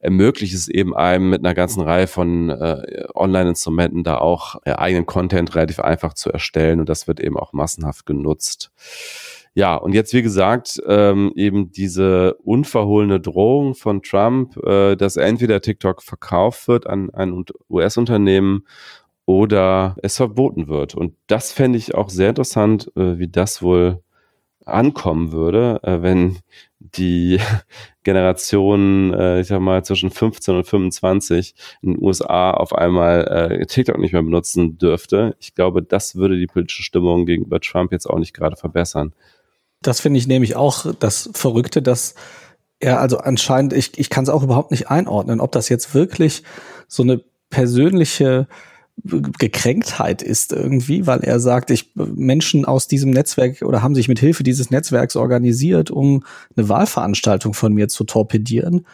ermöglicht 0.00 0.54
es 0.54 0.68
eben 0.68 0.96
einem 0.96 1.30
mit 1.30 1.44
einer 1.44 1.54
ganzen 1.54 1.80
Reihe 1.80 2.06
von 2.06 2.50
äh, 2.50 3.06
Online-Instrumenten 3.14 4.04
da 4.04 4.18
auch 4.18 4.56
äh, 4.64 4.72
eigenen 4.72 5.06
Content 5.06 5.54
relativ 5.54 5.80
einfach 5.80 6.14
zu 6.14 6.30
erstellen 6.30 6.80
und 6.80 6.88
das 6.88 7.08
wird 7.08 7.20
eben 7.20 7.36
auch 7.36 7.52
massenhaft 7.52 8.06
genutzt. 8.06 8.70
Ja, 9.58 9.74
und 9.74 9.92
jetzt, 9.92 10.14
wie 10.14 10.22
gesagt, 10.22 10.80
ähm, 10.86 11.32
eben 11.34 11.72
diese 11.72 12.34
unverhohlene 12.44 13.18
Drohung 13.18 13.74
von 13.74 14.02
Trump, 14.04 14.56
äh, 14.58 14.94
dass 14.94 15.16
entweder 15.16 15.60
TikTok 15.60 16.00
verkauft 16.04 16.68
wird 16.68 16.86
an 16.86 17.10
ein 17.10 17.44
US-Unternehmen 17.68 18.64
oder 19.26 19.96
es 20.00 20.16
verboten 20.16 20.68
wird. 20.68 20.94
Und 20.94 21.14
das 21.26 21.50
fände 21.50 21.76
ich 21.76 21.96
auch 21.96 22.08
sehr 22.08 22.28
interessant, 22.28 22.92
äh, 22.94 23.18
wie 23.18 23.26
das 23.26 23.60
wohl 23.60 24.00
ankommen 24.64 25.32
würde, 25.32 25.80
äh, 25.82 26.02
wenn 26.02 26.38
die 26.78 27.40
Generation, 28.04 29.12
äh, 29.12 29.40
ich 29.40 29.48
sag 29.48 29.60
mal, 29.60 29.84
zwischen 29.84 30.10
15 30.10 30.54
und 30.54 30.68
25 30.68 31.54
in 31.82 31.94
den 31.94 32.02
USA 32.04 32.52
auf 32.52 32.72
einmal 32.72 33.26
äh, 33.26 33.66
TikTok 33.66 33.98
nicht 33.98 34.12
mehr 34.12 34.22
benutzen 34.22 34.78
dürfte. 34.78 35.34
Ich 35.40 35.56
glaube, 35.56 35.82
das 35.82 36.14
würde 36.14 36.38
die 36.38 36.46
politische 36.46 36.84
Stimmung 36.84 37.26
gegenüber 37.26 37.58
Trump 37.58 37.90
jetzt 37.90 38.08
auch 38.08 38.20
nicht 38.20 38.34
gerade 38.34 38.54
verbessern. 38.54 39.12
Das 39.82 40.00
finde 40.00 40.18
ich 40.18 40.26
nämlich 40.26 40.56
auch 40.56 40.92
das 40.98 41.30
Verrückte, 41.32 41.82
dass 41.82 42.14
er 42.80 43.00
also 43.00 43.18
anscheinend, 43.18 43.72
ich, 43.72 43.98
ich 43.98 44.10
kann 44.10 44.24
es 44.24 44.30
auch 44.30 44.42
überhaupt 44.42 44.70
nicht 44.70 44.88
einordnen, 44.90 45.40
ob 45.40 45.52
das 45.52 45.68
jetzt 45.68 45.94
wirklich 45.94 46.42
so 46.86 47.02
eine 47.02 47.22
persönliche 47.50 48.46
Gekränktheit 49.04 50.22
ist 50.22 50.52
irgendwie, 50.52 51.06
weil 51.06 51.20
er 51.20 51.38
sagt, 51.38 51.70
ich 51.70 51.92
Menschen 51.94 52.64
aus 52.64 52.88
diesem 52.88 53.10
Netzwerk 53.10 53.62
oder 53.62 53.82
haben 53.82 53.94
sich 53.94 54.08
mit 54.08 54.18
Hilfe 54.18 54.42
dieses 54.42 54.70
Netzwerks 54.70 55.14
organisiert, 55.14 55.90
um 55.90 56.24
eine 56.56 56.68
Wahlveranstaltung 56.68 57.54
von 57.54 57.72
mir 57.72 57.88
zu 57.88 58.04
torpedieren. 58.04 58.86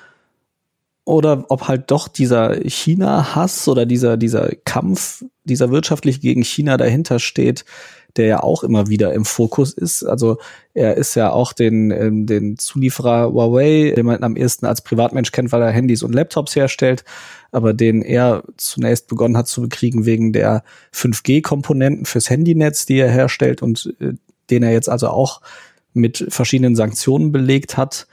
Oder 1.07 1.47
ob 1.49 1.69
halt 1.69 1.91
doch 1.91 2.09
dieser 2.09 2.55
China-Hass 2.65 3.69
oder 3.69 3.87
dieser, 3.87 4.17
dieser 4.17 4.51
Kampf, 4.65 5.25
dieser 5.45 5.71
wirtschaftlich 5.71 6.21
gegen 6.21 6.43
China 6.43 6.77
dahinter 6.77 7.19
steht, 7.19 7.65
der 8.17 8.27
ja 8.27 8.43
auch 8.43 8.63
immer 8.63 8.89
wieder 8.89 9.13
im 9.13 9.25
Fokus 9.25 9.73
ist. 9.73 10.05
Also 10.05 10.39
er 10.73 10.97
ist 10.97 11.15
ja 11.15 11.31
auch 11.31 11.53
den, 11.53 11.91
ähm, 11.91 12.27
den 12.27 12.57
Zulieferer 12.59 13.33
Huawei, 13.33 13.93
den 13.97 14.07
man 14.07 14.23
am 14.23 14.37
ersten 14.37 14.67
als 14.67 14.83
Privatmensch 14.83 15.33
kennt, 15.33 15.53
weil 15.53 15.63
er 15.63 15.71
Handys 15.71 16.03
und 16.03 16.15
Laptops 16.15 16.55
herstellt, 16.55 17.05
aber 17.51 17.73
den 17.73 18.03
er 18.03 18.45
zunächst 18.57 19.09
begonnen 19.09 19.37
hat 19.37 19.49
zu 19.49 19.63
bekriegen 19.63 20.07
wegen 20.07 20.33
der 20.33 20.63
5G-Komponenten 20.93 22.07
fürs 22.07 22.31
Handynetz, 22.31 22.87
die 22.87 22.99
er 22.99 23.11
herstellt 23.11 23.63
und 23.63 23.95
äh, 24.01 24.15
den 24.51 24.63
er 24.63 24.73
jetzt 24.73 24.89
also 24.89 25.09
auch 25.09 25.41
mit 25.93 26.27
verschiedenen 26.29 26.77
Sanktionen 26.77 27.33
belegt 27.33 27.77
hat. 27.77 28.07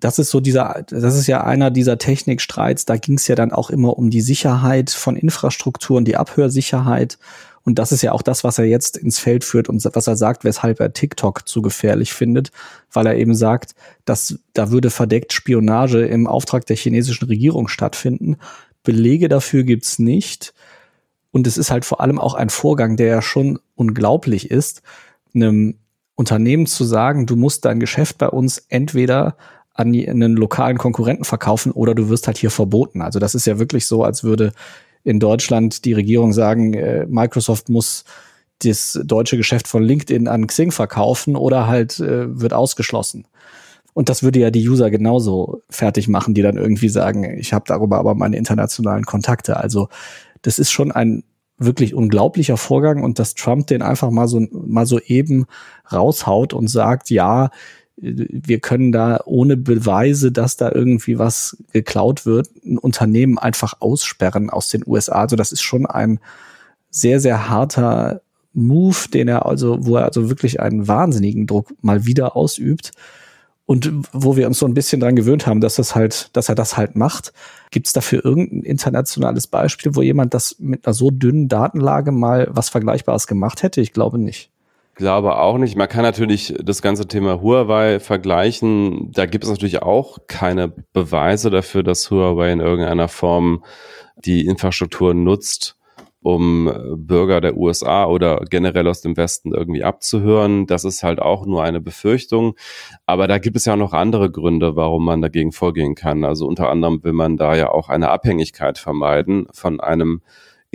Das 0.00 0.18
ist 0.18 0.30
so 0.30 0.40
dieser, 0.40 0.84
das 0.88 1.16
ist 1.16 1.26
ja 1.26 1.44
einer 1.44 1.70
dieser 1.70 1.96
Technikstreits, 1.98 2.84
da 2.84 2.96
ging 2.96 3.16
es 3.16 3.28
ja 3.28 3.34
dann 3.34 3.52
auch 3.52 3.70
immer 3.70 3.96
um 3.96 4.10
die 4.10 4.20
Sicherheit 4.20 4.90
von 4.90 5.16
Infrastrukturen, 5.16 6.04
die 6.04 6.16
Abhörsicherheit 6.16 7.18
und 7.66 7.80
das 7.80 7.90
ist 7.90 8.02
ja 8.02 8.12
auch 8.12 8.22
das, 8.22 8.44
was 8.44 8.58
er 8.58 8.64
jetzt 8.64 8.96
ins 8.96 9.18
Feld 9.18 9.42
führt 9.42 9.68
und 9.68 9.84
was 9.92 10.06
er 10.06 10.16
sagt, 10.16 10.44
weshalb 10.44 10.78
er 10.78 10.92
TikTok 10.92 11.48
zu 11.48 11.62
gefährlich 11.62 12.12
findet, 12.12 12.52
weil 12.92 13.06
er 13.06 13.16
eben 13.16 13.34
sagt, 13.34 13.74
dass 14.04 14.38
da 14.52 14.70
würde 14.70 14.88
verdeckt 14.88 15.32
Spionage 15.32 16.06
im 16.06 16.28
Auftrag 16.28 16.64
der 16.66 16.76
chinesischen 16.76 17.26
Regierung 17.26 17.66
stattfinden. 17.66 18.36
Belege 18.84 19.28
dafür 19.28 19.64
gibt's 19.64 19.98
nicht. 19.98 20.54
Und 21.32 21.48
es 21.48 21.58
ist 21.58 21.72
halt 21.72 21.84
vor 21.84 22.00
allem 22.00 22.20
auch 22.20 22.34
ein 22.34 22.50
Vorgang, 22.50 22.96
der 22.96 23.08
ja 23.08 23.20
schon 23.20 23.58
unglaublich 23.74 24.48
ist, 24.48 24.82
einem 25.34 25.74
Unternehmen 26.14 26.66
zu 26.66 26.84
sagen, 26.84 27.26
du 27.26 27.34
musst 27.34 27.64
dein 27.64 27.80
Geschäft 27.80 28.16
bei 28.18 28.28
uns 28.28 28.58
entweder 28.68 29.36
an 29.74 29.88
einen 29.88 30.36
lokalen 30.36 30.78
Konkurrenten 30.78 31.24
verkaufen 31.24 31.72
oder 31.72 31.96
du 31.96 32.08
wirst 32.10 32.28
halt 32.28 32.38
hier 32.38 32.52
verboten. 32.52 33.02
Also 33.02 33.18
das 33.18 33.34
ist 33.34 33.44
ja 33.44 33.58
wirklich 33.58 33.86
so, 33.86 34.04
als 34.04 34.22
würde 34.22 34.52
in 35.06 35.20
Deutschland 35.20 35.84
die 35.84 35.92
Regierung 35.92 36.32
sagen, 36.32 36.74
äh, 36.74 37.06
Microsoft 37.08 37.68
muss 37.68 38.04
das 38.62 39.00
deutsche 39.04 39.36
Geschäft 39.36 39.68
von 39.68 39.82
LinkedIn 39.82 40.26
an 40.26 40.48
Xing 40.48 40.72
verkaufen 40.72 41.36
oder 41.36 41.68
halt 41.68 42.00
äh, 42.00 42.40
wird 42.40 42.52
ausgeschlossen. 42.52 43.28
Und 43.94 44.08
das 44.08 44.24
würde 44.24 44.40
ja 44.40 44.50
die 44.50 44.68
User 44.68 44.90
genauso 44.90 45.62
fertig 45.70 46.08
machen, 46.08 46.34
die 46.34 46.42
dann 46.42 46.56
irgendwie 46.56 46.88
sagen, 46.88 47.38
ich 47.38 47.52
habe 47.52 47.64
darüber 47.68 47.98
aber 47.98 48.14
meine 48.14 48.36
internationalen 48.36 49.04
Kontakte. 49.04 49.58
Also 49.58 49.88
das 50.42 50.58
ist 50.58 50.72
schon 50.72 50.90
ein 50.90 51.22
wirklich 51.56 51.94
unglaublicher 51.94 52.56
Vorgang 52.56 53.04
und 53.04 53.20
dass 53.20 53.34
Trump 53.34 53.68
den 53.68 53.82
einfach 53.82 54.10
mal 54.10 54.26
so 54.26 54.44
mal 54.50 54.86
so 54.86 54.98
eben 54.98 55.46
raushaut 55.90 56.52
und 56.52 56.68
sagt, 56.68 57.10
ja, 57.10 57.50
wir 57.96 58.60
können 58.60 58.92
da 58.92 59.20
ohne 59.24 59.56
Beweise, 59.56 60.30
dass 60.30 60.56
da 60.56 60.70
irgendwie 60.70 61.18
was 61.18 61.56
geklaut 61.72 62.26
wird, 62.26 62.48
ein 62.64 62.78
Unternehmen 62.78 63.38
einfach 63.38 63.80
aussperren 63.80 64.50
aus 64.50 64.68
den 64.68 64.82
USA. 64.86 65.22
Also 65.22 65.36
das 65.36 65.52
ist 65.52 65.62
schon 65.62 65.86
ein 65.86 66.20
sehr, 66.90 67.20
sehr 67.20 67.48
harter 67.48 68.20
Move, 68.52 69.08
den 69.12 69.28
er 69.28 69.46
also, 69.46 69.78
wo 69.86 69.96
er 69.96 70.04
also 70.04 70.28
wirklich 70.28 70.60
einen 70.60 70.88
wahnsinnigen 70.88 71.46
Druck 71.46 71.72
mal 71.82 72.06
wieder 72.06 72.36
ausübt. 72.36 72.92
Und 73.64 73.92
wo 74.12 74.36
wir 74.36 74.46
uns 74.46 74.60
so 74.60 74.66
ein 74.66 74.74
bisschen 74.74 75.00
dran 75.00 75.16
gewöhnt 75.16 75.46
haben, 75.48 75.60
dass 75.60 75.74
das 75.74 75.96
halt, 75.96 76.30
dass 76.36 76.48
er 76.48 76.54
das 76.54 76.76
halt 76.76 76.94
macht. 76.94 77.32
Gibt 77.72 77.88
es 77.88 77.92
dafür 77.92 78.24
irgendein 78.24 78.62
internationales 78.62 79.48
Beispiel, 79.48 79.96
wo 79.96 80.02
jemand 80.02 80.34
das 80.34 80.56
mit 80.60 80.86
einer 80.86 80.94
so 80.94 81.10
dünnen 81.10 81.48
Datenlage 81.48 82.12
mal 82.12 82.46
was 82.50 82.68
Vergleichbares 82.68 83.26
gemacht 83.26 83.64
hätte? 83.64 83.80
Ich 83.80 83.92
glaube 83.92 84.18
nicht 84.18 84.52
glaube 84.96 85.38
auch 85.38 85.58
nicht. 85.58 85.76
Man 85.76 85.88
kann 85.88 86.02
natürlich 86.02 86.54
das 86.62 86.82
ganze 86.82 87.06
Thema 87.06 87.40
Huawei 87.40 88.00
vergleichen. 88.00 89.12
Da 89.12 89.26
gibt 89.26 89.44
es 89.44 89.50
natürlich 89.50 89.82
auch 89.82 90.18
keine 90.26 90.68
Beweise 90.92 91.50
dafür, 91.50 91.82
dass 91.82 92.10
Huawei 92.10 92.50
in 92.50 92.60
irgendeiner 92.60 93.08
Form 93.08 93.62
die 94.16 94.46
Infrastruktur 94.46 95.12
nutzt, 95.12 95.76
um 96.22 96.72
Bürger 96.96 97.42
der 97.42 97.58
USA 97.58 98.06
oder 98.06 98.40
generell 98.48 98.88
aus 98.88 99.02
dem 99.02 99.18
Westen 99.18 99.52
irgendwie 99.52 99.84
abzuhören. 99.84 100.66
Das 100.66 100.84
ist 100.84 101.02
halt 101.02 101.20
auch 101.20 101.44
nur 101.44 101.62
eine 101.62 101.82
Befürchtung. 101.82 102.54
Aber 103.04 103.28
da 103.28 103.36
gibt 103.38 103.56
es 103.56 103.66
ja 103.66 103.74
auch 103.74 103.78
noch 103.78 103.92
andere 103.92 104.30
Gründe, 104.30 104.76
warum 104.76 105.04
man 105.04 105.20
dagegen 105.20 105.52
vorgehen 105.52 105.94
kann. 105.94 106.24
Also 106.24 106.46
unter 106.46 106.70
anderem 106.70 107.04
will 107.04 107.12
man 107.12 107.36
da 107.36 107.54
ja 107.54 107.70
auch 107.70 107.90
eine 107.90 108.10
Abhängigkeit 108.10 108.78
vermeiden 108.78 109.46
von 109.52 109.78
einem 109.78 110.22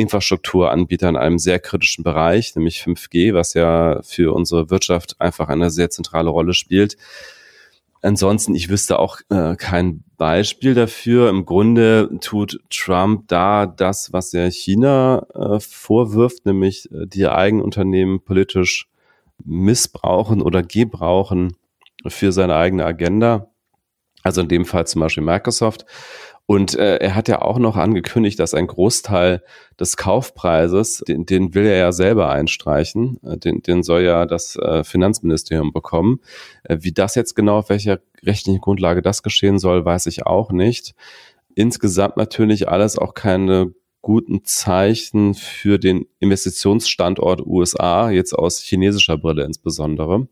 Infrastrukturanbieter 0.01 1.09
in 1.09 1.15
einem 1.15 1.39
sehr 1.39 1.59
kritischen 1.59 2.03
Bereich, 2.03 2.55
nämlich 2.55 2.81
5G, 2.81 3.33
was 3.33 3.53
ja 3.53 4.01
für 4.03 4.33
unsere 4.33 4.69
Wirtschaft 4.69 5.19
einfach 5.19 5.49
eine 5.49 5.69
sehr 5.69 5.89
zentrale 5.89 6.29
Rolle 6.29 6.53
spielt. 6.53 6.97
ansonsten, 8.01 8.55
ich 8.55 8.69
wüsste 8.69 8.99
auch 8.99 9.19
äh, 9.29 9.55
kein 9.55 10.03
Beispiel 10.17 10.73
dafür. 10.73 11.29
Im 11.29 11.45
Grunde 11.45 12.09
tut 12.19 12.59
Trump 12.69 13.27
da 13.27 13.65
das, 13.65 14.11
was 14.11 14.33
er 14.33 14.49
China 14.49 15.25
äh, 15.33 15.59
vorwirft, 15.59 16.45
nämlich 16.45 16.91
äh, 16.91 17.05
die 17.07 17.27
eigenen 17.27 17.63
Unternehmen 17.63 18.23
politisch 18.23 18.87
missbrauchen 19.43 20.41
oder 20.41 20.63
gebrauchen 20.63 21.55
für 22.07 22.31
seine 22.31 22.55
eigene 22.55 22.85
Agenda. 22.85 23.51
Also 24.23 24.41
in 24.41 24.47
dem 24.47 24.65
Fall 24.65 24.85
zum 24.87 25.01
Beispiel 25.01 25.23
Microsoft. 25.23 25.85
Und 26.51 26.75
äh, 26.75 26.97
er 26.97 27.15
hat 27.15 27.29
ja 27.29 27.41
auch 27.41 27.59
noch 27.59 27.77
angekündigt, 27.77 28.37
dass 28.37 28.53
ein 28.53 28.67
Großteil 28.67 29.41
des 29.79 29.95
Kaufpreises, 29.95 31.01
den, 31.07 31.25
den 31.25 31.53
will 31.53 31.65
er 31.65 31.77
ja 31.77 31.91
selber 31.93 32.29
einstreichen, 32.29 33.21
äh, 33.23 33.37
den, 33.37 33.61
den 33.61 33.83
soll 33.83 34.01
ja 34.01 34.25
das 34.25 34.57
äh, 34.57 34.83
Finanzministerium 34.83 35.71
bekommen. 35.71 36.19
Äh, 36.63 36.79
wie 36.81 36.91
das 36.91 37.15
jetzt 37.15 37.37
genau, 37.37 37.59
auf 37.59 37.69
welcher 37.69 38.01
rechtlichen 38.21 38.59
Grundlage 38.59 39.01
das 39.01 39.23
geschehen 39.23 39.59
soll, 39.59 39.85
weiß 39.85 40.07
ich 40.07 40.25
auch 40.25 40.51
nicht. 40.51 40.93
Insgesamt 41.55 42.17
natürlich 42.17 42.67
alles 42.67 42.97
auch 42.97 43.13
keine 43.13 43.73
guten 44.01 44.43
Zeichen 44.43 45.35
für 45.35 45.79
den 45.79 46.05
Investitionsstandort 46.19 47.45
USA, 47.45 48.09
jetzt 48.09 48.33
aus 48.33 48.59
chinesischer 48.59 49.17
Brille 49.17 49.45
insbesondere. 49.45 50.27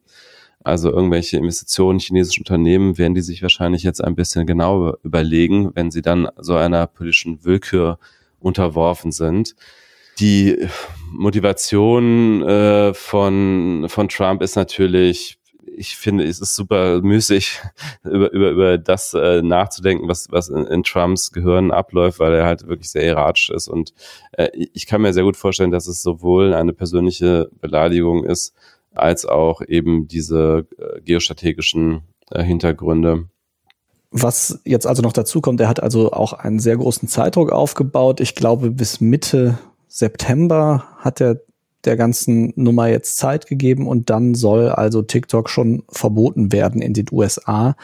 Also 0.64 0.92
irgendwelche 0.92 1.38
Investitionen 1.38 2.00
chinesischer 2.00 2.42
Unternehmen 2.42 2.98
werden 2.98 3.16
die 3.16 3.22
sich 3.22 3.42
wahrscheinlich 3.42 3.84
jetzt 3.84 4.04
ein 4.04 4.16
bisschen 4.16 4.46
genauer 4.46 5.00
überlegen, 5.04 5.72
wenn 5.74 5.90
sie 5.90 6.02
dann 6.02 6.28
so 6.38 6.56
einer 6.56 6.86
politischen 6.88 7.46
Willkür 7.46 7.98
unterworfen 8.40 9.12
sind. 9.12 9.56
Die 10.20 10.68
Motivation 11.12 12.42
äh, 12.44 12.94
von, 12.94 13.86
von 13.88 14.10
Trump 14.10 14.42
ist 14.42 14.58
natürlich, 14.58 15.40
ich 15.78 15.96
finde, 15.96 16.26
es 16.26 16.42
ist 16.42 16.56
super 16.56 17.02
müßig, 17.02 17.62
über, 18.04 18.30
über, 18.34 18.50
über 18.50 18.78
das 18.78 19.14
äh, 19.14 19.42
nachzudenken, 19.42 20.10
was, 20.10 20.28
was 20.30 20.50
in, 20.50 20.66
in 20.66 20.84
Trumps 20.84 21.32
Gehirn 21.32 21.72
abläuft, 21.72 22.20
weil 22.20 22.34
er 22.34 22.46
halt 22.46 22.68
wirklich 22.68 22.92
sehr 22.92 23.04
erratisch 23.04 23.50
ist. 23.50 23.70
Und 23.70 23.94
äh, 24.34 24.50
ich 24.54 24.88
kann 24.88 25.02
mir 25.02 25.14
sehr 25.14 25.24
gut 25.24 25.38
vorstellen, 25.38 25.72
dass 25.72 25.88
es 25.88 26.04
sowohl 26.04 26.54
eine 26.54 26.74
persönliche 26.74 27.50
Beleidigung 27.62 28.26
ist, 28.26 28.54
als 29.02 29.26
auch 29.26 29.62
eben 29.62 30.08
diese 30.08 30.68
äh, 30.78 31.02
geostrategischen 31.02 32.02
äh, 32.32 32.44
Hintergründe. 32.44 33.26
Was 34.12 34.60
jetzt 34.66 34.88
also 34.88 35.02
noch 35.02 35.14
dazu 35.14 35.40
kommt, 35.40 35.62
er 35.62 35.70
hat 35.70 35.82
also 35.82 36.12
auch 36.12 36.34
einen 36.34 36.60
sehr 36.60 36.78
großen 36.78 37.08
Zeitdruck 37.08 37.52
aufgebaut. 37.52 38.20
Ich 38.22 38.34
glaube, 38.34 38.72
bis 38.72 39.02
Mitte 39.02 39.60
September 39.88 40.84
hat 40.98 41.22
er 41.22 41.42
der 41.86 41.96
ganzen 41.96 42.52
Nummer 42.56 42.88
jetzt 42.88 43.18
Zeit 43.18 43.48
gegeben 43.48 43.88
und 43.88 44.10
dann 44.10 44.36
soll 44.36 44.70
also 44.70 45.02
TikTok 45.02 45.50
schon 45.50 45.84
verboten 45.90 46.52
werden 46.52 46.82
in 46.82 46.94
den 46.94 47.06
USA, 47.12 47.76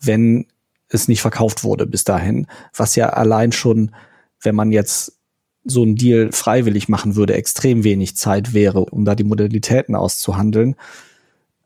wenn 0.00 0.46
es 0.88 1.08
nicht 1.08 1.20
verkauft 1.20 1.64
wurde 1.64 1.86
bis 1.86 2.04
dahin. 2.04 2.46
Was 2.74 2.96
ja 2.96 3.10
allein 3.10 3.52
schon, 3.52 3.94
wenn 4.42 4.54
man 4.54 4.72
jetzt 4.72 5.17
so 5.64 5.84
ein 5.84 5.96
Deal 5.96 6.32
freiwillig 6.32 6.88
machen 6.88 7.16
würde, 7.16 7.34
extrem 7.34 7.84
wenig 7.84 8.16
Zeit 8.16 8.54
wäre, 8.54 8.84
um 8.86 9.04
da 9.04 9.14
die 9.14 9.24
Modalitäten 9.24 9.94
auszuhandeln. 9.94 10.76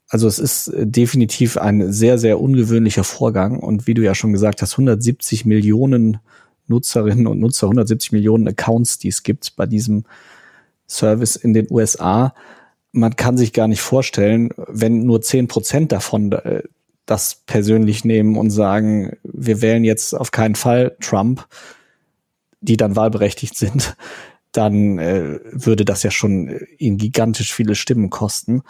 Also 0.08 0.28
es 0.28 0.38
ist 0.38 0.68
äh, 0.68 0.86
definitiv 0.86 1.56
ein 1.56 1.92
sehr, 1.92 2.18
sehr 2.18 2.40
ungewöhnlicher 2.40 3.04
Vorgang. 3.04 3.58
Und 3.58 3.86
wie 3.86 3.94
du 3.94 4.02
ja 4.02 4.14
schon 4.14 4.32
gesagt 4.32 4.60
hast, 4.60 4.72
170 4.74 5.46
Millionen 5.46 6.18
Nutzerinnen 6.66 7.26
und 7.26 7.40
Nutzer, 7.40 7.66
170 7.66 8.12
Millionen 8.12 8.46
Accounts, 8.48 8.98
die 8.98 9.08
es 9.08 9.22
gibt 9.22 9.56
bei 9.56 9.66
diesem 9.66 10.04
Service 10.86 11.36
in 11.36 11.54
den 11.54 11.66
USA. 11.70 12.34
Man 12.92 13.16
kann 13.16 13.38
sich 13.38 13.52
gar 13.52 13.68
nicht 13.68 13.80
vorstellen, 13.80 14.50
wenn 14.68 15.04
nur 15.04 15.22
10 15.22 15.48
Prozent 15.48 15.92
davon 15.92 16.32
äh, 16.32 16.62
das 17.06 17.42
persönlich 17.46 18.04
nehmen 18.04 18.36
und 18.36 18.50
sagen, 18.50 19.16
wir 19.22 19.60
wählen 19.62 19.84
jetzt 19.84 20.14
auf 20.14 20.30
keinen 20.30 20.54
Fall 20.54 20.96
Trump, 21.00 21.46
die 22.62 22.76
dann 22.76 22.96
wahlberechtigt 22.96 23.56
sind, 23.56 23.96
dann 24.52 24.98
äh, 24.98 25.40
würde 25.50 25.84
das 25.84 26.02
ja 26.02 26.10
schon 26.10 26.60
ihnen 26.78 26.96
gigantisch 26.96 27.52
viele 27.52 27.74
Stimmen 27.74 28.10
kosten. 28.10 28.62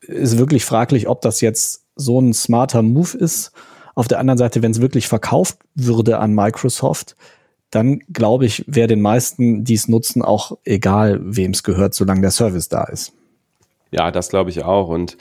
Ist 0.00 0.38
wirklich 0.38 0.64
fraglich, 0.64 1.08
ob 1.08 1.20
das 1.22 1.40
jetzt 1.40 1.84
so 1.96 2.20
ein 2.20 2.34
smarter 2.34 2.82
Move 2.82 3.16
ist. 3.16 3.52
Auf 3.94 4.08
der 4.08 4.18
anderen 4.18 4.38
Seite, 4.38 4.62
wenn 4.62 4.72
es 4.72 4.80
wirklich 4.80 5.06
verkauft 5.06 5.58
würde 5.74 6.18
an 6.18 6.34
Microsoft, 6.34 7.16
dann 7.70 8.00
glaube 8.12 8.46
ich, 8.46 8.64
wäre 8.66 8.88
den 8.88 9.00
meisten, 9.00 9.64
die 9.64 9.74
es 9.74 9.88
nutzen, 9.88 10.22
auch 10.22 10.58
egal, 10.64 11.20
wem 11.22 11.52
es 11.52 11.62
gehört, 11.62 11.94
solange 11.94 12.20
der 12.20 12.30
Service 12.30 12.68
da 12.68 12.84
ist. 12.84 13.12
Ja, 13.90 14.10
das 14.10 14.28
glaube 14.28 14.50
ich 14.50 14.64
auch. 14.64 14.88
Und 14.88 15.14
äh, 15.14 15.16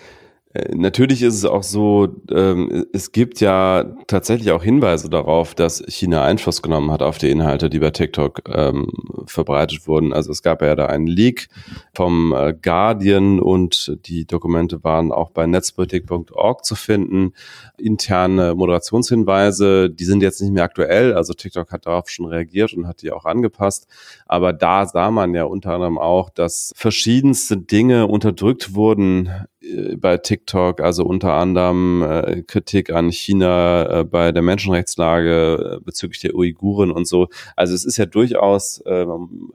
natürlich 0.73 1.23
ist 1.23 1.35
es 1.35 1.45
auch 1.45 1.63
so, 1.63 2.09
ähm, 2.31 2.85
es 2.93 3.11
gibt 3.11 3.39
ja 3.39 3.85
tatsächlich 4.07 4.51
auch 4.51 4.63
Hinweise 4.63 5.09
darauf, 5.09 5.55
dass 5.55 5.83
China 5.87 6.23
Einfluss 6.23 6.61
genommen 6.61 6.91
hat 6.91 7.01
auf 7.01 7.17
die 7.17 7.31
Inhalte, 7.31 7.69
die 7.69 7.79
bei 7.79 7.89
TikTok 7.89 8.43
ähm, 8.47 8.87
verbreitet 9.25 9.87
wurden. 9.87 10.13
Also 10.13 10.31
es 10.31 10.43
gab 10.43 10.61
ja 10.61 10.75
da 10.75 10.85
einen 10.85 11.07
Leak 11.07 11.49
vom 11.95 12.33
äh, 12.33 12.53
Guardian 12.53 13.39
und 13.39 13.97
die 14.05 14.25
Dokumente 14.25 14.83
waren 14.83 15.11
auch 15.11 15.31
bei 15.31 15.47
netzpolitik.org 15.47 16.63
zu 16.63 16.75
finden. 16.75 17.33
Interne 17.77 18.53
Moderationshinweise, 18.55 19.89
die 19.89 20.05
sind 20.05 20.21
jetzt 20.21 20.41
nicht 20.41 20.53
mehr 20.53 20.63
aktuell. 20.63 21.13
Also 21.13 21.33
TikTok 21.33 21.71
hat 21.71 21.85
darauf 21.85 22.09
schon 22.09 22.27
reagiert 22.27 22.73
und 22.73 22.87
hat 22.87 23.01
die 23.01 23.11
auch 23.11 23.25
angepasst. 23.25 23.87
Aber 24.25 24.53
da 24.53 24.85
sah 24.85 25.09
man 25.09 25.33
ja 25.33 25.45
unter 25.45 25.73
anderem 25.73 25.97
auch, 25.97 26.29
dass 26.29 26.71
verschiedenste 26.75 27.57
Dinge 27.57 28.07
unterdrückt 28.07 28.75
wurden 28.75 29.31
äh, 29.61 29.95
bei 29.95 30.17
TikTok, 30.17 30.81
also 30.81 31.03
unter 31.03 31.33
anderem 31.33 32.03
äh, 32.03 32.43
Kritik 32.43 32.91
an 32.91 33.11
China 33.11 34.01
äh, 34.01 34.03
bei 34.03 34.31
der 34.31 34.43
Menschenrechtslage 34.43 35.77
äh, 35.77 35.83
bezüglich 35.83 36.21
der 36.21 36.35
Uiguren 36.35 36.91
und 36.91 37.07
so. 37.07 37.27
Also 37.55 37.73
es 37.73 37.85
ist 37.85 37.97
ja 37.97 38.05
durchaus, 38.05 38.81
äh, 38.85 39.05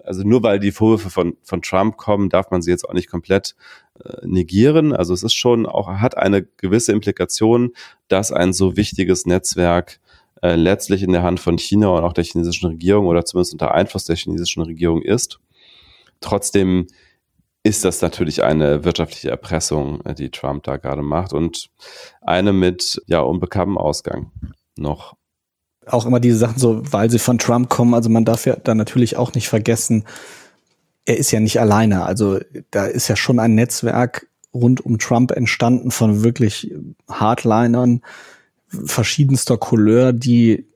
also 0.04 0.22
nur 0.24 0.42
weil 0.42 0.58
die 0.58 0.72
Vorwürfe 0.72 1.10
von, 1.10 1.36
von 1.42 1.62
Trump 1.62 1.96
kommen, 1.96 2.30
darf 2.30 2.50
man 2.50 2.62
sie 2.62 2.70
jetzt 2.70 2.88
auch 2.88 2.94
nicht 2.94 3.08
komplett 3.08 3.54
negieren. 4.22 4.92
Also 4.92 5.14
es 5.14 5.22
ist 5.22 5.34
schon 5.34 5.66
auch, 5.66 5.88
hat 5.88 6.16
eine 6.16 6.42
gewisse 6.42 6.92
Implikation, 6.92 7.72
dass 8.08 8.32
ein 8.32 8.52
so 8.52 8.76
wichtiges 8.76 9.26
Netzwerk 9.26 10.00
äh, 10.42 10.54
letztlich 10.54 11.02
in 11.02 11.12
der 11.12 11.22
Hand 11.22 11.40
von 11.40 11.58
China 11.58 11.88
und 11.88 12.04
auch 12.04 12.12
der 12.12 12.24
chinesischen 12.24 12.68
Regierung 12.68 13.06
oder 13.06 13.24
zumindest 13.24 13.54
unter 13.54 13.74
Einfluss 13.74 14.04
der 14.04 14.16
chinesischen 14.16 14.62
Regierung 14.62 15.02
ist. 15.02 15.40
Trotzdem 16.20 16.86
ist 17.64 17.84
das 17.84 18.00
natürlich 18.00 18.42
eine 18.42 18.84
wirtschaftliche 18.84 19.30
Erpressung, 19.30 20.00
äh, 20.02 20.14
die 20.14 20.30
Trump 20.30 20.62
da 20.64 20.76
gerade 20.76 21.02
macht 21.02 21.32
und 21.32 21.70
eine 22.20 22.52
mit 22.52 23.02
ja 23.06 23.20
unbekanntem 23.20 23.78
Ausgang 23.78 24.30
noch. 24.76 25.14
Auch 25.86 26.06
immer 26.06 26.20
diese 26.20 26.38
Sachen 26.38 26.58
so, 26.58 26.82
weil 26.92 27.10
sie 27.10 27.18
von 27.18 27.38
Trump 27.38 27.68
kommen, 27.68 27.94
also 27.94 28.10
man 28.10 28.24
darf 28.24 28.46
ja 28.46 28.56
da 28.56 28.74
natürlich 28.74 29.16
auch 29.16 29.34
nicht 29.34 29.48
vergessen, 29.48 30.04
er 31.08 31.16
ist 31.16 31.30
ja 31.30 31.40
nicht 31.40 31.58
alleine. 31.60 32.04
Also 32.04 32.38
da 32.70 32.86
ist 32.86 33.08
ja 33.08 33.16
schon 33.16 33.38
ein 33.38 33.54
Netzwerk 33.54 34.28
rund 34.52 34.84
um 34.84 34.98
Trump 34.98 35.30
entstanden 35.30 35.90
von 35.90 36.22
wirklich 36.22 36.72
Hardlinern 37.08 38.02
verschiedenster 38.68 39.56
Couleur, 39.56 40.12
die 40.12 40.66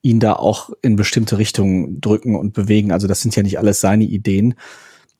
ihn 0.00 0.18
da 0.18 0.32
auch 0.32 0.70
in 0.80 0.96
bestimmte 0.96 1.38
Richtungen 1.38 2.00
drücken 2.00 2.36
und 2.36 2.54
bewegen. 2.54 2.90
Also 2.90 3.06
das 3.06 3.20
sind 3.20 3.36
ja 3.36 3.42
nicht 3.42 3.58
alles 3.58 3.80
seine 3.80 4.04
Ideen 4.04 4.54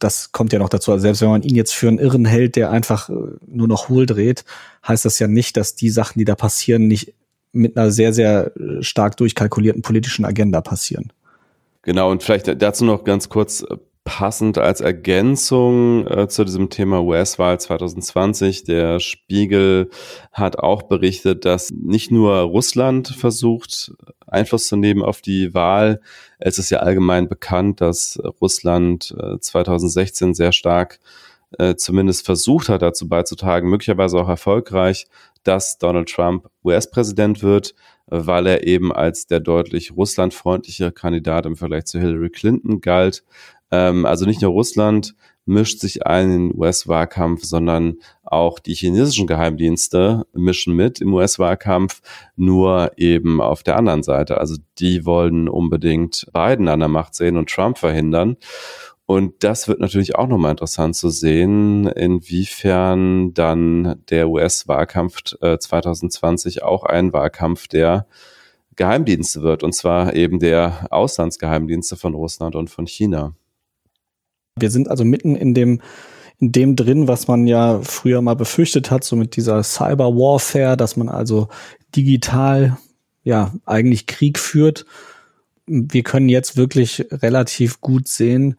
das 0.02 0.32
kommt 0.32 0.52
ja 0.52 0.58
noch 0.58 0.68
dazu. 0.68 0.92
Also 0.92 1.02
selbst 1.02 1.22
wenn 1.22 1.28
man 1.28 1.42
ihn 1.42 1.54
jetzt 1.54 1.74
für 1.74 1.88
einen 1.88 1.98
Irren 1.98 2.24
hält, 2.24 2.56
der 2.56 2.70
einfach 2.70 3.08
äh, 3.08 3.14
nur 3.46 3.68
noch 3.68 3.88
hohl 3.88 4.06
dreht, 4.06 4.44
heißt 4.86 5.04
das 5.04 5.18
ja 5.18 5.28
nicht, 5.28 5.56
dass 5.56 5.74
die 5.74 5.90
Sachen, 5.90 6.18
die 6.18 6.24
da 6.24 6.34
passieren, 6.34 6.88
nicht 6.88 7.14
mit 7.52 7.76
einer 7.76 7.90
sehr, 7.90 8.12
sehr 8.12 8.52
äh, 8.56 8.82
stark 8.82 9.16
durchkalkulierten 9.16 9.82
politischen 9.82 10.24
Agenda 10.24 10.60
passieren. 10.60 11.12
Genau, 11.82 12.10
und 12.10 12.22
vielleicht 12.22 12.62
dazu 12.62 12.84
noch 12.84 13.04
ganz 13.04 13.28
kurz 13.28 13.62
äh, 13.62 13.76
passend 14.04 14.58
als 14.58 14.80
Ergänzung 14.80 16.06
äh, 16.06 16.28
zu 16.28 16.44
diesem 16.44 16.70
Thema 16.70 17.02
US-Wahl 17.02 17.60
2020. 17.60 18.64
Der 18.64 18.98
Spiegel 19.00 19.90
hat 20.32 20.58
auch 20.58 20.82
berichtet, 20.82 21.44
dass 21.44 21.70
nicht 21.70 22.10
nur 22.10 22.34
Russland 22.38 23.08
versucht, 23.08 23.92
Einfluss 24.26 24.66
zu 24.66 24.76
nehmen 24.76 25.02
auf 25.02 25.20
die 25.20 25.54
Wahl. 25.54 26.00
Es 26.38 26.58
ist 26.58 26.70
ja 26.70 26.78
allgemein 26.78 27.28
bekannt, 27.28 27.80
dass 27.80 28.20
Russland 28.40 29.14
äh, 29.18 29.38
2016 29.38 30.34
sehr 30.34 30.52
stark 30.52 30.98
äh, 31.58 31.76
zumindest 31.76 32.24
versucht 32.24 32.68
hat, 32.68 32.82
dazu 32.82 33.08
beizutragen, 33.08 33.68
möglicherweise 33.68 34.18
auch 34.18 34.28
erfolgreich, 34.28 35.06
dass 35.44 35.78
Donald 35.78 36.08
Trump 36.08 36.48
US-Präsident 36.64 37.42
wird, 37.42 37.74
weil 38.06 38.46
er 38.46 38.66
eben 38.66 38.92
als 38.92 39.26
der 39.26 39.40
deutlich 39.40 39.92
russlandfreundliche 39.96 40.92
Kandidat 40.92 41.46
im 41.46 41.56
Vergleich 41.56 41.86
zu 41.86 41.98
Hillary 41.98 42.30
Clinton 42.30 42.80
galt. 42.80 43.24
Ähm, 43.72 44.06
also 44.06 44.26
nicht 44.26 44.42
nur 44.42 44.52
Russland 44.52 45.16
mischt 45.44 45.80
sich 45.80 46.06
ein 46.06 46.30
in 46.30 46.48
den 46.50 46.58
US-Wahlkampf, 46.58 47.42
sondern 47.42 47.96
auch 48.22 48.60
die 48.60 48.74
chinesischen 48.74 49.26
Geheimdienste 49.26 50.24
mischen 50.32 50.76
mit 50.76 51.00
im 51.00 51.12
US-Wahlkampf, 51.14 52.00
nur 52.36 52.92
eben 52.96 53.40
auf 53.40 53.64
der 53.64 53.76
anderen 53.76 54.04
Seite. 54.04 54.38
Also 54.38 54.56
die 54.78 55.04
wollen 55.04 55.48
unbedingt 55.48 56.26
Biden 56.32 56.68
an 56.68 56.78
der 56.78 56.88
Macht 56.88 57.16
sehen 57.16 57.36
und 57.36 57.50
Trump 57.50 57.78
verhindern. 57.78 58.36
Und 59.04 59.42
das 59.42 59.66
wird 59.66 59.80
natürlich 59.80 60.14
auch 60.14 60.28
nochmal 60.28 60.52
interessant 60.52 60.94
zu 60.94 61.10
sehen, 61.10 61.86
inwiefern 61.88 63.34
dann 63.34 64.00
der 64.10 64.28
US-Wahlkampf 64.28 65.34
äh, 65.40 65.58
2020 65.58 66.62
auch 66.62 66.84
ein 66.84 67.12
Wahlkampf 67.12 67.66
der 67.66 68.06
Geheimdienste 68.76 69.42
wird, 69.42 69.64
und 69.64 69.74
zwar 69.74 70.14
eben 70.14 70.38
der 70.38 70.86
Auslandsgeheimdienste 70.90 71.96
von 71.96 72.14
Russland 72.14 72.54
und 72.54 72.70
von 72.70 72.86
China. 72.86 73.34
Wir 74.58 74.70
sind 74.70 74.88
also 74.88 75.04
mitten 75.04 75.36
in 75.36 75.54
dem 75.54 75.80
in 76.38 76.50
dem 76.50 76.74
drin, 76.74 77.06
was 77.06 77.28
man 77.28 77.46
ja 77.46 77.80
früher 77.82 78.20
mal 78.20 78.34
befürchtet 78.34 78.90
hat, 78.90 79.04
so 79.04 79.14
mit 79.14 79.36
dieser 79.36 79.62
Cyber 79.62 80.16
Warfare, 80.16 80.76
dass 80.76 80.96
man 80.96 81.08
also 81.08 81.48
digital 81.94 82.76
ja 83.22 83.52
eigentlich 83.64 84.08
Krieg 84.08 84.40
führt. 84.40 84.84
Wir 85.66 86.02
können 86.02 86.28
jetzt 86.28 86.56
wirklich 86.56 87.06
relativ 87.12 87.80
gut 87.80 88.08
sehen 88.08 88.56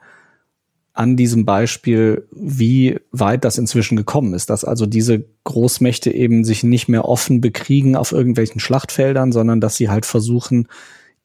an 0.93 1.17
diesem 1.17 1.43
Beispiel, 1.43 2.27
wie 2.31 2.99
weit 3.11 3.43
das 3.43 3.57
inzwischen 3.57 3.97
gekommen 3.97 4.33
ist, 4.33 4.49
dass 4.49 4.63
also 4.63 4.85
diese 4.85 5.25
Großmächte 5.43 6.11
eben 6.11 6.45
sich 6.45 6.63
nicht 6.63 6.87
mehr 6.87 7.05
offen 7.05 7.41
bekriegen 7.41 7.97
auf 7.97 8.11
irgendwelchen 8.11 8.61
Schlachtfeldern, 8.61 9.31
sondern 9.31 9.59
dass 9.59 9.75
sie 9.75 9.89
halt 9.89 10.05
versuchen, 10.05 10.67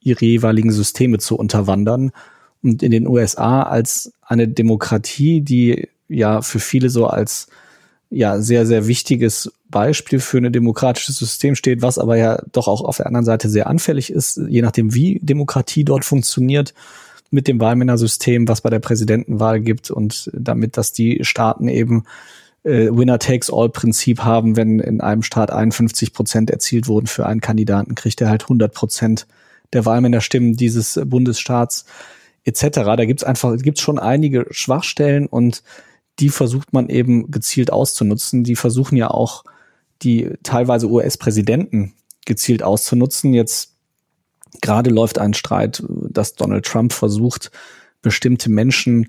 ihre 0.00 0.24
jeweiligen 0.24 0.72
Systeme 0.72 1.18
zu 1.18 1.36
unterwandern. 1.36 2.12
Und 2.62 2.82
in 2.82 2.90
den 2.90 3.06
USA 3.06 3.62
als 3.62 4.12
eine 4.22 4.48
Demokratie, 4.48 5.40
die 5.40 5.88
ja 6.08 6.42
für 6.42 6.60
viele 6.60 6.90
so 6.90 7.06
als 7.06 7.48
ja 8.10 8.40
sehr, 8.40 8.66
sehr 8.66 8.86
wichtiges 8.86 9.52
Beispiel 9.70 10.18
für 10.18 10.38
ein 10.38 10.52
demokratisches 10.52 11.18
System 11.18 11.54
steht, 11.54 11.82
was 11.82 11.98
aber 11.98 12.16
ja 12.16 12.42
doch 12.52 12.68
auch 12.68 12.82
auf 12.82 12.96
der 12.96 13.06
anderen 13.06 13.26
Seite 13.26 13.48
sehr 13.48 13.66
anfällig 13.66 14.10
ist, 14.10 14.40
je 14.48 14.62
nachdem, 14.62 14.94
wie 14.94 15.20
Demokratie 15.22 15.84
dort 15.84 16.04
funktioniert, 16.04 16.74
mit 17.30 17.46
dem 17.46 17.60
Wahlmännersystem, 17.60 18.48
was 18.48 18.62
bei 18.62 18.70
der 18.70 18.78
Präsidentenwahl 18.78 19.60
gibt 19.60 19.90
und 19.90 20.30
damit, 20.32 20.78
dass 20.78 20.92
die 20.92 21.20
Staaten 21.22 21.68
eben 21.68 22.04
äh, 22.64 22.88
Winner-Takes-All-Prinzip 22.90 24.20
haben, 24.20 24.56
wenn 24.56 24.78
in 24.78 25.02
einem 25.02 25.22
Staat 25.22 25.50
51 25.50 26.14
Prozent 26.14 26.50
erzielt 26.50 26.88
wurden 26.88 27.06
für 27.06 27.26
einen 27.26 27.42
Kandidaten, 27.42 27.94
kriegt 27.94 28.20
er 28.22 28.30
halt 28.30 28.44
100 28.44 28.72
Prozent 28.72 29.26
der 29.74 29.84
Wahlmännerstimmen 29.84 30.56
dieses 30.56 30.98
Bundesstaats 31.04 31.84
etc. 32.48 32.80
Da 32.96 33.04
gibt's 33.04 33.24
einfach, 33.24 33.56
gibt's 33.58 33.80
schon 33.80 33.98
einige 33.98 34.46
Schwachstellen 34.50 35.26
und 35.26 35.62
die 36.18 36.30
versucht 36.30 36.72
man 36.72 36.88
eben 36.88 37.30
gezielt 37.30 37.72
auszunutzen. 37.72 38.42
Die 38.42 38.56
versuchen 38.56 38.96
ja 38.96 39.08
auch 39.10 39.44
die 40.02 40.30
teilweise 40.42 40.88
US-Präsidenten 40.88 41.94
gezielt 42.24 42.62
auszunutzen. 42.62 43.34
Jetzt 43.34 43.74
gerade 44.60 44.90
läuft 44.90 45.18
ein 45.18 45.34
Streit, 45.34 45.82
dass 45.88 46.34
Donald 46.34 46.66
Trump 46.66 46.92
versucht, 46.92 47.50
bestimmte 48.02 48.50
Menschen 48.50 49.08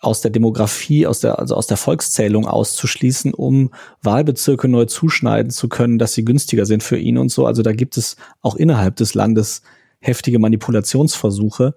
aus 0.00 0.20
der 0.20 0.32
Demografie, 0.32 1.06
aus 1.06 1.20
der, 1.20 1.38
also 1.38 1.54
aus 1.54 1.68
der 1.68 1.76
Volkszählung 1.76 2.46
auszuschließen, 2.46 3.34
um 3.34 3.70
Wahlbezirke 4.02 4.66
neu 4.66 4.86
zuschneiden 4.86 5.50
zu 5.50 5.68
können, 5.68 5.98
dass 5.98 6.12
sie 6.12 6.24
günstiger 6.24 6.66
sind 6.66 6.82
für 6.82 6.98
ihn 6.98 7.18
und 7.18 7.30
so. 7.30 7.46
Also 7.46 7.62
da 7.62 7.72
gibt 7.72 7.96
es 7.96 8.16
auch 8.40 8.56
innerhalb 8.56 8.96
des 8.96 9.14
Landes 9.14 9.62
heftige 10.00 10.40
Manipulationsversuche 10.40 11.74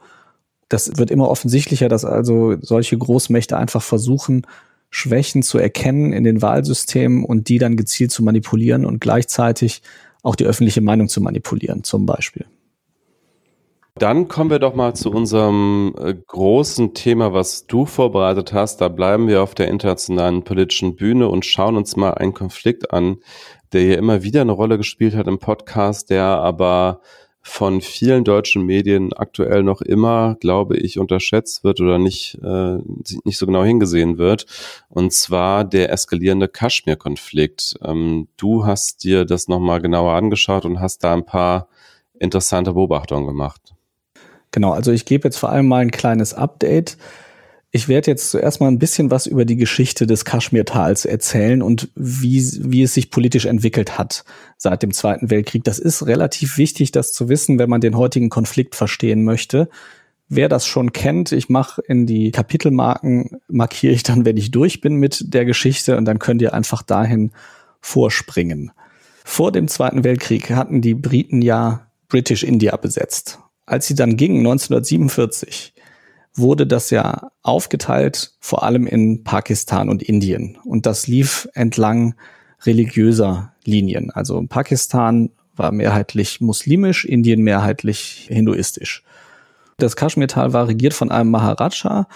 das 0.69 0.97
wird 0.97 1.11
immer 1.11 1.29
offensichtlicher, 1.29 1.89
dass 1.89 2.05
also 2.05 2.55
solche 2.61 2.97
Großmächte 2.97 3.57
einfach 3.57 3.81
versuchen, 3.81 4.47
Schwächen 4.89 5.43
zu 5.43 5.57
erkennen 5.57 6.13
in 6.13 6.23
den 6.23 6.41
Wahlsystemen 6.41 7.25
und 7.25 7.49
die 7.49 7.57
dann 7.57 7.75
gezielt 7.75 8.11
zu 8.11 8.23
manipulieren 8.23 8.85
und 8.85 8.99
gleichzeitig 8.99 9.81
auch 10.23 10.35
die 10.35 10.45
öffentliche 10.45 10.81
Meinung 10.81 11.07
zu 11.07 11.21
manipulieren, 11.21 11.83
zum 11.83 12.05
Beispiel. 12.05 12.45
Dann 13.97 14.27
kommen 14.27 14.49
wir 14.49 14.59
doch 14.59 14.75
mal 14.75 14.93
zu 14.93 15.09
unserem 15.09 15.95
äh, 15.97 16.13
großen 16.13 16.93
Thema, 16.93 17.31
was 17.31 17.65
du 17.65 17.85
vorbereitet 17.85 18.51
hast. 18.51 18.81
Da 18.81 18.89
bleiben 18.89 19.29
wir 19.29 19.41
auf 19.41 19.55
der 19.55 19.69
internationalen 19.69 20.43
politischen 20.43 20.97
Bühne 20.97 21.29
und 21.29 21.45
schauen 21.45 21.77
uns 21.77 21.95
mal 21.95 22.13
einen 22.13 22.33
Konflikt 22.33 22.91
an, 22.91 23.17
der 23.71 23.81
hier 23.81 23.97
immer 23.97 24.21
wieder 24.21 24.41
eine 24.41 24.51
Rolle 24.51 24.77
gespielt 24.77 25.15
hat 25.15 25.27
im 25.27 25.39
Podcast, 25.39 26.09
der 26.09 26.25
aber 26.25 26.99
von 27.47 27.79
vielen 27.79 28.23
deutschen 28.23 28.65
Medien 28.65 29.13
aktuell 29.13 29.61
noch 29.61 29.81
immer, 29.81 30.35
glaube 30.39 30.77
ich, 30.77 30.97
unterschätzt 30.97 31.63
wird 31.63 31.79
oder 31.79 31.99
nicht, 31.99 32.39
äh, 32.43 32.77
nicht 33.23 33.37
so 33.37 33.45
genau 33.45 33.63
hingesehen 33.63 34.17
wird. 34.17 34.47
Und 34.89 35.13
zwar 35.13 35.63
der 35.63 35.91
eskalierende 35.91 36.47
Kaschmir-Konflikt. 36.47 37.75
Ähm, 37.83 38.27
du 38.35 38.65
hast 38.65 39.03
dir 39.03 39.25
das 39.25 39.47
nochmal 39.47 39.79
genauer 39.79 40.13
angeschaut 40.13 40.65
und 40.65 40.79
hast 40.79 41.03
da 41.03 41.13
ein 41.13 41.27
paar 41.27 41.67
interessante 42.19 42.73
Beobachtungen 42.73 43.27
gemacht. 43.27 43.75
Genau, 44.49 44.71
also 44.71 44.91
ich 44.91 45.05
gebe 45.05 45.27
jetzt 45.27 45.37
vor 45.37 45.49
allem 45.49 45.67
mal 45.67 45.83
ein 45.83 45.91
kleines 45.91 46.33
Update. 46.33 46.97
Ich 47.75 47.89
werde 47.89 48.09
jetzt 48.09 48.31
zuerst 48.31 48.61
mal 48.61 48.69
ein 48.69 48.79
bisschen 48.79 49.11
was 49.11 49.27
über 49.27 49.43
die 49.43 49.57
Geschichte 49.57 50.07
des 50.07 50.23
Kaschmirtals 50.23 51.03
erzählen 51.03 51.61
und 51.61 51.89
wie, 51.93 52.41
wie 52.61 52.83
es 52.83 52.93
sich 52.93 53.11
politisch 53.11 53.43
entwickelt 53.43 53.97
hat 53.97 54.23
seit 54.55 54.81
dem 54.81 54.93
Zweiten 54.93 55.29
Weltkrieg. 55.29 55.65
Das 55.65 55.77
ist 55.77 56.07
relativ 56.07 56.57
wichtig, 56.57 56.91
das 56.91 57.11
zu 57.11 57.27
wissen, 57.27 57.59
wenn 57.59 57.69
man 57.69 57.81
den 57.81 57.97
heutigen 57.97 58.29
Konflikt 58.29 58.75
verstehen 58.75 59.25
möchte. 59.25 59.67
Wer 60.29 60.47
das 60.47 60.65
schon 60.65 60.93
kennt, 60.93 61.33
ich 61.33 61.49
mache 61.49 61.81
in 61.81 62.05
die 62.05 62.31
Kapitelmarken, 62.31 63.41
markiere 63.49 63.91
ich 63.91 64.03
dann, 64.03 64.23
wenn 64.23 64.37
ich 64.37 64.51
durch 64.51 64.79
bin 64.79 64.95
mit 64.95 65.33
der 65.33 65.43
Geschichte 65.43 65.97
und 65.97 66.05
dann 66.05 66.19
könnt 66.19 66.41
ihr 66.41 66.53
einfach 66.53 66.81
dahin 66.81 67.33
vorspringen. 67.81 68.71
Vor 69.25 69.51
dem 69.51 69.67
Zweiten 69.67 70.05
Weltkrieg 70.05 70.49
hatten 70.51 70.79
die 70.79 70.93
Briten 70.93 71.41
ja 71.41 71.87
British 72.07 72.43
India 72.43 72.77
besetzt. 72.77 73.39
Als 73.65 73.85
sie 73.85 73.95
dann 73.95 74.15
gingen, 74.15 74.37
1947, 74.37 75.73
wurde 76.35 76.67
das 76.67 76.89
ja 76.89 77.31
aufgeteilt, 77.41 78.33
vor 78.39 78.63
allem 78.63 78.87
in 78.87 79.23
Pakistan 79.23 79.89
und 79.89 80.03
Indien. 80.03 80.57
Und 80.63 80.85
das 80.85 81.07
lief 81.07 81.47
entlang 81.53 82.15
religiöser 82.63 83.53
Linien. 83.63 84.11
Also 84.11 84.43
Pakistan 84.47 85.31
war 85.55 85.71
mehrheitlich 85.71 86.41
muslimisch, 86.41 87.05
Indien 87.05 87.41
mehrheitlich 87.41 88.27
hinduistisch. 88.29 89.03
Das 89.77 89.95
Kaschmirtal 89.95 90.53
war 90.53 90.67
regiert 90.67 90.93
von 90.93 91.11
einem 91.11 91.31
Maharaja 91.31 92.07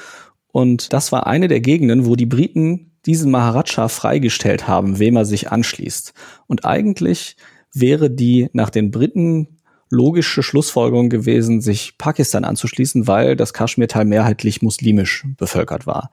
und 0.51 0.93
das 0.93 1.11
war 1.11 1.27
eine 1.27 1.47
der 1.47 1.61
Gegenden, 1.61 2.05
wo 2.05 2.15
die 2.15 2.25
Briten 2.25 2.91
diesen 3.05 3.31
Maharaja 3.31 3.87
freigestellt 3.87 4.67
haben, 4.67 4.99
wem 4.99 5.15
er 5.15 5.25
sich 5.25 5.51
anschließt. 5.51 6.13
Und 6.47 6.65
eigentlich 6.65 7.37
wäre 7.73 8.09
die 8.09 8.49
nach 8.53 8.69
den 8.69 8.91
Briten 8.91 9.58
logische 9.89 10.43
Schlussfolgerung 10.43 11.09
gewesen, 11.09 11.61
sich 11.61 11.97
Pakistan 11.97 12.43
anzuschließen, 12.43 13.07
weil 13.07 13.35
das 13.35 13.53
Kaschmirtal 13.53 14.05
mehrheitlich 14.05 14.61
muslimisch 14.61 15.25
bevölkert 15.37 15.87
war. 15.87 16.11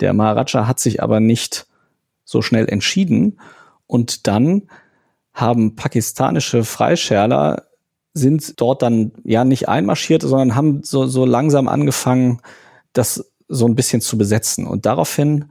Der 0.00 0.12
Maharaja 0.12 0.66
hat 0.66 0.78
sich 0.78 1.02
aber 1.02 1.20
nicht 1.20 1.66
so 2.24 2.42
schnell 2.42 2.68
entschieden 2.68 3.38
und 3.86 4.26
dann 4.26 4.62
haben 5.32 5.76
pakistanische 5.76 6.64
Freischärler 6.64 7.64
sind 8.14 8.60
dort 8.60 8.80
dann 8.82 9.12
ja 9.24 9.44
nicht 9.44 9.68
einmarschiert, 9.68 10.22
sondern 10.22 10.54
haben 10.54 10.82
so, 10.82 11.06
so 11.06 11.26
langsam 11.26 11.68
angefangen, 11.68 12.40
das 12.94 13.30
so 13.48 13.66
ein 13.66 13.74
bisschen 13.74 14.00
zu 14.00 14.16
besetzen. 14.16 14.66
Und 14.66 14.86
daraufhin 14.86 15.46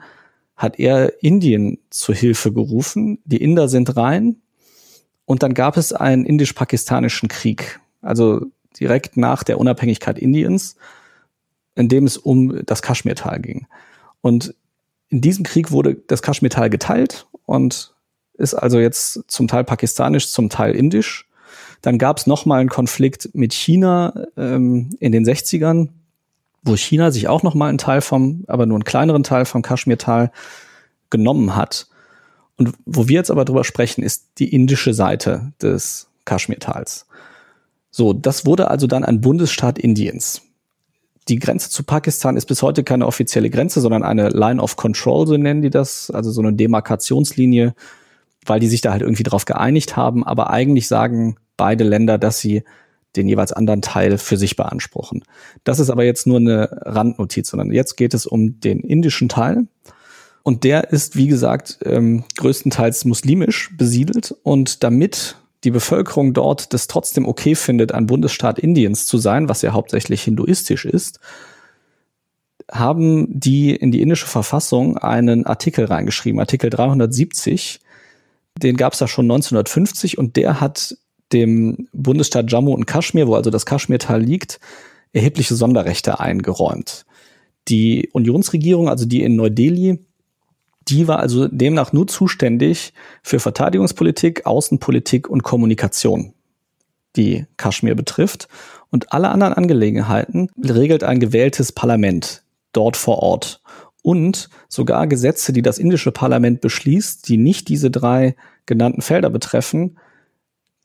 hat 0.55 0.79
er 0.79 1.21
Indien 1.23 1.77
zu 1.91 2.13
Hilfe 2.13 2.51
gerufen. 2.51 3.19
Die 3.25 3.41
Inder 3.41 3.69
sind 3.69 3.95
rein, 3.95 4.37
und 5.25 5.43
dann 5.43 5.53
gab 5.53 5.77
es 5.77 5.93
einen 5.93 6.25
indisch-pakistanischen 6.25 7.29
Krieg, 7.29 7.79
also 8.01 8.45
direkt 8.79 9.17
nach 9.17 9.43
der 9.43 9.59
Unabhängigkeit 9.59 10.19
Indiens, 10.19 10.75
in 11.75 11.89
dem 11.89 12.05
es 12.05 12.17
um 12.17 12.65
das 12.65 12.81
Kaschmirtal 12.81 13.39
ging. 13.39 13.67
Und 14.21 14.55
in 15.09 15.21
diesem 15.21 15.43
Krieg 15.43 15.71
wurde 15.71 15.95
das 15.95 16.21
Kaschmirtal 16.21 16.69
geteilt 16.69 17.27
und 17.45 17.93
ist 18.37 18.53
also 18.53 18.79
jetzt 18.79 19.23
zum 19.27 19.47
Teil 19.47 19.63
pakistanisch, 19.63 20.29
zum 20.29 20.49
Teil 20.49 20.75
indisch. 20.75 21.27
Dann 21.81 21.97
gab 21.97 22.17
es 22.17 22.27
nochmal 22.27 22.59
einen 22.59 22.69
Konflikt 22.69 23.29
mit 23.33 23.53
China 23.53 24.25
ähm, 24.37 24.95
in 24.99 25.11
den 25.11 25.25
60ern, 25.25 25.89
wo 26.63 26.75
China 26.75 27.11
sich 27.11 27.27
auch 27.27 27.43
nochmal 27.43 27.69
einen 27.69 27.77
Teil 27.77 28.01
vom, 28.01 28.43
aber 28.47 28.65
nur 28.65 28.75
einen 28.75 28.83
kleineren 28.83 29.23
Teil 29.23 29.45
vom 29.45 29.61
Kaschmirtal 29.61 30.31
genommen 31.09 31.55
hat. 31.55 31.87
Und 32.57 32.73
wo 32.85 33.07
wir 33.07 33.15
jetzt 33.15 33.31
aber 33.31 33.45
drüber 33.45 33.63
sprechen, 33.63 34.03
ist 34.03 34.25
die 34.37 34.53
indische 34.53 34.93
Seite 34.93 35.53
des 35.61 36.07
Kaschmirtals. 36.25 37.05
So, 37.91 38.13
das 38.13 38.45
wurde 38.45 38.69
also 38.69 38.87
dann 38.87 39.03
ein 39.05 39.21
Bundesstaat 39.21 39.79
Indiens. 39.79 40.41
Die 41.27 41.39
Grenze 41.39 41.69
zu 41.69 41.83
Pakistan 41.83 42.37
ist 42.37 42.45
bis 42.45 42.61
heute 42.61 42.83
keine 42.83 43.07
offizielle 43.07 43.49
Grenze, 43.49 43.81
sondern 43.81 44.03
eine 44.03 44.29
Line 44.29 44.61
of 44.61 44.75
Control, 44.75 45.25
so 45.25 45.37
nennen 45.37 45.61
die 45.61 45.69
das, 45.69 46.11
also 46.11 46.29
so 46.31 46.41
eine 46.41 46.53
Demarkationslinie, 46.53 47.73
weil 48.45 48.59
die 48.59 48.67
sich 48.67 48.81
da 48.81 48.91
halt 48.91 49.01
irgendwie 49.01 49.23
drauf 49.23 49.45
geeinigt 49.45 49.95
haben. 49.95 50.23
Aber 50.23 50.49
eigentlich 50.51 50.87
sagen 50.87 51.37
beide 51.57 51.83
Länder, 51.83 52.17
dass 52.17 52.39
sie 52.39 52.63
den 53.15 53.27
jeweils 53.27 53.53
anderen 53.53 53.81
Teil 53.81 54.17
für 54.17 54.37
sich 54.37 54.55
beanspruchen. 54.55 55.23
Das 55.63 55.79
ist 55.79 55.89
aber 55.89 56.03
jetzt 56.03 56.27
nur 56.27 56.37
eine 56.37 56.69
Randnotiz, 56.81 57.49
sondern 57.49 57.71
jetzt 57.71 57.95
geht 57.95 58.13
es 58.13 58.25
um 58.25 58.59
den 58.59 58.81
indischen 58.81 59.29
Teil. 59.29 59.67
Und 60.45 60.63
der 60.63 60.91
ist, 60.91 61.15
wie 61.15 61.25
gesagt, 61.25 61.79
ähm, 61.85 62.23
größtenteils 62.37 63.03
muslimisch 63.05 63.71
besiedelt. 63.75 64.35
Und 64.43 64.83
damit 64.83 65.37
die 65.63 65.71
Bevölkerung 65.71 66.35
dort 66.35 66.71
das 66.71 66.85
trotzdem 66.85 67.27
okay 67.27 67.55
findet, 67.55 67.91
ein 67.91 68.05
Bundesstaat 68.05 68.59
Indiens 68.59 69.07
zu 69.07 69.17
sein, 69.17 69.49
was 69.49 69.63
ja 69.63 69.73
hauptsächlich 69.73 70.21
hinduistisch 70.21 70.85
ist, 70.85 71.19
haben 72.71 73.25
die 73.27 73.75
in 73.75 73.91
die 73.91 74.03
indische 74.03 74.27
Verfassung 74.27 74.99
einen 74.99 75.47
Artikel 75.47 75.85
reingeschrieben, 75.85 76.39
Artikel 76.39 76.69
370. 76.69 77.79
Den 78.61 78.77
gab 78.77 78.93
es 78.93 78.99
da 78.99 79.07
schon 79.07 79.25
1950 79.25 80.19
und 80.19 80.35
der 80.35 80.61
hat 80.61 80.95
dem 81.33 81.87
Bundesstaat 81.91 82.51
Jammu 82.51 82.71
und 82.71 82.85
Kaschmir, 82.85 83.27
wo 83.27 83.33
also 83.33 83.49
das 83.49 83.65
Kaschmirtal 83.65 84.21
liegt, 84.21 84.59
erhebliche 85.11 85.55
Sonderrechte 85.55 86.19
eingeräumt. 86.19 87.07
Die 87.67 88.11
Unionsregierung, 88.13 88.89
also 88.89 89.05
die 89.07 89.23
in 89.23 89.35
Neu-Delhi, 89.35 90.05
die 90.87 91.07
war 91.07 91.19
also 91.19 91.47
demnach 91.47 91.93
nur 91.93 92.07
zuständig 92.07 92.93
für 93.23 93.39
Verteidigungspolitik, 93.39 94.45
Außenpolitik 94.45 95.27
und 95.27 95.43
Kommunikation, 95.43 96.33
die 97.15 97.45
Kaschmir 97.57 97.95
betrifft. 97.95 98.47
Und 98.91 99.11
alle 99.11 99.29
anderen 99.29 99.53
Angelegenheiten 99.53 100.49
regelt 100.57 101.03
ein 101.03 101.19
gewähltes 101.19 101.71
Parlament 101.71 102.43
dort 102.71 102.97
vor 102.97 103.19
Ort. 103.19 103.61
Und 104.03 104.49
sogar 104.69 105.07
Gesetze, 105.07 105.51
die 105.51 105.63
das 105.63 105.79
indische 105.79 106.11
Parlament 106.11 106.61
beschließt, 106.61 107.27
die 107.27 107.37
nicht 107.37 107.67
diese 107.69 107.89
drei 107.89 108.35
genannten 108.67 109.01
Felder 109.01 109.31
betreffen, 109.31 109.97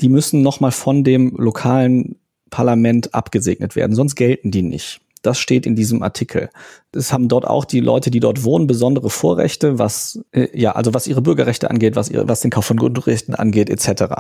die 0.01 0.09
müssen 0.09 0.41
nochmal 0.41 0.73
von 0.73 1.05
dem 1.05 1.37
lokalen 1.37 2.17
Parlament 2.49 3.15
abgesegnet 3.15 3.77
werden, 3.77 3.95
sonst 3.95 4.15
gelten 4.15 4.51
die 4.51 4.63
nicht. 4.63 5.01
Das 5.23 5.39
steht 5.39 5.67
in 5.67 5.77
diesem 5.77 6.03
Artikel. 6.03 6.51
Es 6.93 7.13
haben 7.13 7.29
dort 7.29 7.47
auch 7.47 7.65
die 7.65 7.81
Leute, 7.81 8.11
die 8.11 8.21
dort 8.21 8.45
wohnen, 8.45 8.67
besondere 8.67 9.11
Vorrechte, 9.11 9.79
was 9.79 10.21
äh, 10.33 10.49
ja, 10.59 10.73
also 10.73 10.95
was 10.95 11.07
ihre 11.07 11.23
Bürgerrechte 11.23 11.71
angeht, 11.71 11.97
was 11.97 12.09
ihre, 12.09 12.29
was 12.29 12.41
den 12.41 12.51
Kauf 12.51 12.65
von 12.65 12.79
Grundrechten 12.79 13.35
angeht, 13.35 13.69
etc. 13.69 14.15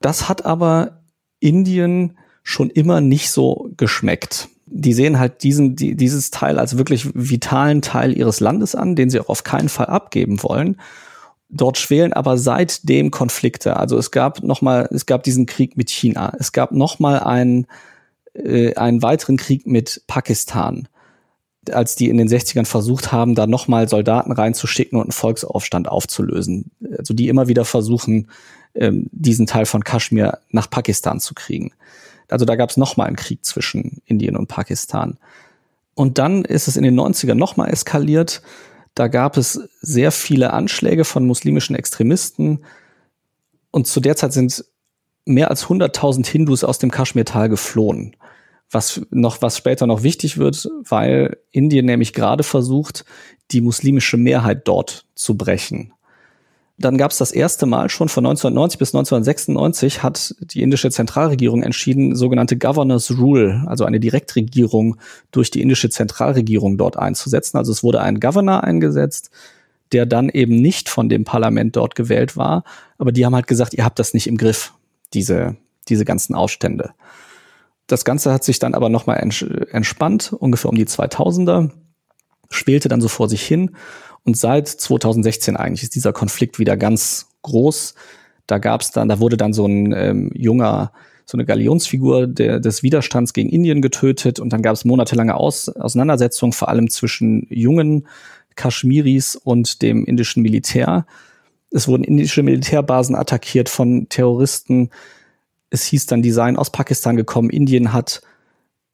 Das 0.00 0.28
hat 0.28 0.44
aber 0.44 1.02
Indien 1.40 2.18
schon 2.42 2.70
immer 2.70 3.00
nicht 3.00 3.30
so 3.30 3.70
geschmeckt. 3.76 4.48
Die 4.66 4.92
sehen 4.92 5.18
halt 5.18 5.42
diesen, 5.42 5.76
die, 5.76 5.94
dieses 5.94 6.30
Teil 6.30 6.58
als 6.58 6.78
wirklich 6.78 7.08
vitalen 7.14 7.82
Teil 7.82 8.16
ihres 8.16 8.40
Landes 8.40 8.74
an, 8.74 8.96
den 8.96 9.10
sie 9.10 9.20
auch 9.20 9.28
auf 9.28 9.44
keinen 9.44 9.68
Fall 9.68 9.86
abgeben 9.86 10.42
wollen. 10.42 10.80
Dort 11.48 11.78
schwelen 11.78 12.12
aber 12.12 12.38
seitdem 12.38 13.12
Konflikte. 13.12 13.76
Also 13.76 13.96
es 13.96 14.10
gab 14.10 14.42
noch 14.42 14.62
mal, 14.62 14.88
es 14.92 15.06
gab 15.06 15.22
diesen 15.22 15.46
Krieg 15.46 15.76
mit 15.76 15.90
China. 15.90 16.32
Es 16.38 16.50
gab 16.50 16.72
noch 16.72 16.98
mal 16.98 17.20
einen, 17.20 17.66
äh, 18.36 18.74
einen 18.74 19.02
weiteren 19.02 19.36
Krieg 19.36 19.66
mit 19.66 20.02
Pakistan, 20.06 20.88
als 21.70 21.96
die 21.96 22.08
in 22.08 22.16
den 22.16 22.28
60ern 22.28 22.66
versucht 22.66 23.12
haben, 23.12 23.34
da 23.34 23.46
noch 23.46 23.68
mal 23.68 23.88
Soldaten 23.88 24.32
reinzuschicken 24.32 24.98
und 24.98 25.06
einen 25.06 25.12
Volksaufstand 25.12 25.88
aufzulösen. 25.88 26.70
Also 26.96 27.14
die 27.14 27.28
immer 27.28 27.48
wieder 27.48 27.64
versuchen, 27.64 28.28
ähm, 28.74 29.08
diesen 29.12 29.46
Teil 29.46 29.66
von 29.66 29.84
Kaschmir 29.84 30.38
nach 30.50 30.70
Pakistan 30.70 31.20
zu 31.20 31.34
kriegen. 31.34 31.72
Also 32.28 32.44
da 32.44 32.56
gab 32.56 32.70
es 32.70 32.76
noch 32.76 32.96
mal 32.96 33.04
einen 33.04 33.16
Krieg 33.16 33.44
zwischen 33.44 34.02
Indien 34.04 34.36
und 34.36 34.48
Pakistan. 34.48 35.18
Und 35.94 36.18
dann 36.18 36.44
ist 36.44 36.68
es 36.68 36.76
in 36.76 36.82
den 36.82 36.98
90ern 36.98 37.34
noch 37.34 37.56
mal 37.56 37.68
eskaliert 37.68 38.42
da 38.96 39.08
gab 39.08 39.36
es 39.36 39.60
sehr 39.82 40.10
viele 40.10 40.54
Anschläge 40.54 41.04
von 41.04 41.26
muslimischen 41.26 41.76
Extremisten. 41.76 42.64
Und 43.70 43.86
zu 43.86 44.00
der 44.00 44.16
Zeit 44.16 44.32
sind 44.32 44.64
mehr 45.26 45.50
als 45.50 45.66
100.000 45.66 46.26
Hindus 46.26 46.64
aus 46.64 46.78
dem 46.78 46.90
Kaschmirtal 46.90 47.50
geflohen. 47.50 48.16
Was 48.70 49.00
noch, 49.10 49.42
was 49.42 49.56
später 49.56 49.86
noch 49.86 50.02
wichtig 50.02 50.38
wird, 50.38 50.68
weil 50.82 51.38
Indien 51.52 51.86
nämlich 51.86 52.12
gerade 52.12 52.42
versucht, 52.42 53.04
die 53.52 53.60
muslimische 53.60 54.16
Mehrheit 54.16 54.66
dort 54.66 55.06
zu 55.14 55.36
brechen. 55.36 55.92
Dann 56.78 56.98
gab 56.98 57.10
es 57.10 57.16
das 57.16 57.32
erste 57.32 57.64
Mal 57.64 57.88
schon 57.88 58.10
von 58.10 58.26
1990 58.26 58.78
bis 58.78 58.94
1996 58.94 60.02
hat 60.02 60.34
die 60.40 60.60
indische 60.60 60.90
Zentralregierung 60.90 61.62
entschieden, 61.62 62.14
sogenannte 62.14 62.58
Governor's 62.58 63.16
Rule, 63.16 63.64
also 63.66 63.86
eine 63.86 63.98
Direktregierung 63.98 64.96
durch 65.30 65.50
die 65.50 65.62
indische 65.62 65.88
Zentralregierung 65.88 66.76
dort 66.76 66.98
einzusetzen. 66.98 67.56
Also 67.56 67.72
es 67.72 67.82
wurde 67.82 68.02
ein 68.02 68.20
Governor 68.20 68.62
eingesetzt, 68.62 69.30
der 69.92 70.04
dann 70.04 70.28
eben 70.28 70.60
nicht 70.60 70.90
von 70.90 71.08
dem 71.08 71.24
Parlament 71.24 71.76
dort 71.76 71.94
gewählt 71.94 72.36
war, 72.36 72.64
aber 72.98 73.10
die 73.10 73.24
haben 73.24 73.34
halt 73.34 73.46
gesagt, 73.46 73.72
ihr 73.72 73.84
habt 73.84 73.98
das 73.98 74.12
nicht 74.12 74.26
im 74.26 74.36
Griff, 74.36 74.74
diese, 75.14 75.56
diese 75.88 76.04
ganzen 76.04 76.34
Aufstände. 76.34 76.90
Das 77.86 78.04
Ganze 78.04 78.32
hat 78.32 78.44
sich 78.44 78.58
dann 78.58 78.74
aber 78.74 78.88
nochmal 78.88 79.18
entspannt, 79.18 80.32
ungefähr 80.32 80.70
um 80.70 80.76
die 80.76 80.86
2000er, 80.86 81.70
schwelte 82.50 82.88
dann 82.88 83.00
so 83.00 83.08
vor 83.08 83.28
sich 83.28 83.42
hin 83.42 83.76
und 84.26 84.36
seit 84.36 84.66
2016 84.66 85.56
eigentlich 85.56 85.84
ist 85.84 85.94
dieser 85.94 86.12
Konflikt 86.12 86.58
wieder 86.58 86.76
ganz 86.76 87.28
groß. 87.42 87.94
Da 88.48 88.58
gab 88.58 88.80
es 88.80 88.90
dann, 88.90 89.08
da 89.08 89.20
wurde 89.20 89.36
dann 89.36 89.52
so 89.52 89.66
ein 89.66 89.92
ähm, 89.92 90.32
junger, 90.34 90.92
so 91.24 91.36
eine 91.36 91.44
Galionsfigur 91.44 92.26
der, 92.26 92.58
des 92.58 92.82
Widerstands 92.82 93.32
gegen 93.32 93.50
Indien 93.50 93.82
getötet 93.82 94.40
und 94.40 94.52
dann 94.52 94.62
gab 94.62 94.74
es 94.74 94.84
monatelange 94.84 95.36
Aus, 95.36 95.68
Auseinandersetzungen, 95.68 96.52
vor 96.52 96.68
allem 96.68 96.90
zwischen 96.90 97.46
jungen 97.50 98.08
Kaschmiris 98.56 99.36
und 99.36 99.82
dem 99.82 100.04
indischen 100.04 100.42
Militär. 100.42 101.06
Es 101.70 101.86
wurden 101.86 102.02
indische 102.02 102.42
Militärbasen 102.42 103.14
attackiert 103.14 103.68
von 103.68 104.08
Terroristen. 104.08 104.90
Es 105.70 105.84
hieß 105.84 106.06
dann, 106.06 106.22
die 106.22 106.30
seien 106.30 106.56
aus 106.56 106.70
Pakistan 106.70 107.16
gekommen. 107.16 107.50
Indien 107.50 107.92
hat 107.92 108.22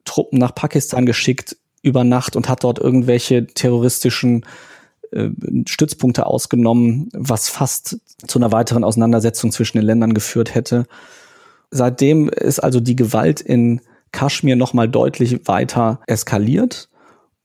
Truppen 0.05 0.39
nach 0.39 0.55
Pakistan 0.55 1.05
geschickt 1.05 1.57
über 1.81 2.03
Nacht 2.03 2.35
und 2.35 2.49
hat 2.49 2.63
dort 2.63 2.79
irgendwelche 2.79 3.47
terroristischen 3.47 4.45
äh, 5.11 5.29
Stützpunkte 5.67 6.25
ausgenommen, 6.25 7.09
was 7.13 7.49
fast 7.49 7.99
zu 8.27 8.39
einer 8.39 8.51
weiteren 8.51 8.83
Auseinandersetzung 8.83 9.51
zwischen 9.51 9.77
den 9.77 9.85
Ländern 9.85 10.13
geführt 10.13 10.55
hätte. 10.55 10.85
Seitdem 11.71 12.29
ist 12.29 12.59
also 12.59 12.79
die 12.79 12.95
Gewalt 12.95 13.41
in 13.41 13.81
Kaschmir 14.11 14.55
nochmal 14.55 14.87
deutlich 14.87 15.47
weiter 15.47 15.99
eskaliert 16.07 16.89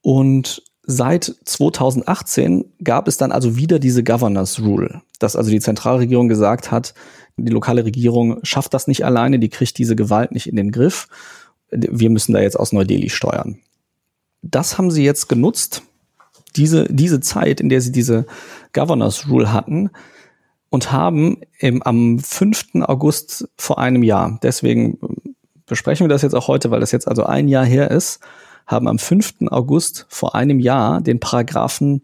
und 0.02 0.62
seit 0.82 1.34
2018 1.44 2.64
gab 2.82 3.08
es 3.08 3.16
dann 3.16 3.32
also 3.32 3.56
wieder 3.56 3.78
diese 3.78 4.04
Governors 4.04 4.60
Rule, 4.60 5.02
dass 5.18 5.36
also 5.36 5.50
die 5.50 5.60
Zentralregierung 5.60 6.28
gesagt 6.28 6.70
hat, 6.70 6.94
die 7.38 7.52
lokale 7.52 7.84
Regierung 7.84 8.40
schafft 8.42 8.74
das 8.74 8.86
nicht 8.86 9.04
alleine, 9.04 9.38
die 9.38 9.48
kriegt 9.48 9.78
diese 9.78 9.96
Gewalt 9.96 10.32
nicht 10.32 10.48
in 10.48 10.56
den 10.56 10.72
Griff. 10.72 11.08
Wir 11.70 12.10
müssen 12.10 12.32
da 12.32 12.40
jetzt 12.40 12.58
aus 12.58 12.72
Neu-Delhi 12.72 13.10
steuern. 13.10 13.58
Das 14.42 14.78
haben 14.78 14.90
sie 14.90 15.04
jetzt 15.04 15.28
genutzt, 15.28 15.82
diese, 16.56 16.86
diese 16.90 17.20
Zeit, 17.20 17.60
in 17.60 17.68
der 17.68 17.80
sie 17.80 17.92
diese 17.92 18.26
Governors 18.72 19.28
Rule 19.28 19.52
hatten 19.52 19.90
und 20.70 20.92
haben 20.92 21.38
im, 21.58 21.82
am 21.82 22.18
5. 22.18 22.82
August 22.82 23.48
vor 23.56 23.78
einem 23.78 24.02
Jahr, 24.02 24.38
deswegen 24.42 24.98
besprechen 25.66 26.04
wir 26.04 26.08
das 26.08 26.22
jetzt 26.22 26.34
auch 26.34 26.48
heute, 26.48 26.70
weil 26.70 26.80
das 26.80 26.92
jetzt 26.92 27.08
also 27.08 27.24
ein 27.24 27.48
Jahr 27.48 27.64
her 27.64 27.90
ist, 27.90 28.20
haben 28.66 28.88
am 28.88 28.98
5. 28.98 29.34
August 29.50 30.06
vor 30.08 30.34
einem 30.34 30.60
Jahr 30.60 31.00
den 31.00 31.20
Paragraphen, 31.20 32.02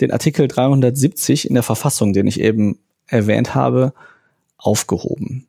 den 0.00 0.10
Artikel 0.10 0.48
370 0.48 1.48
in 1.48 1.54
der 1.54 1.62
Verfassung, 1.62 2.12
den 2.12 2.26
ich 2.26 2.40
eben 2.40 2.78
erwähnt 3.06 3.54
habe, 3.54 3.92
aufgehoben. 4.62 5.46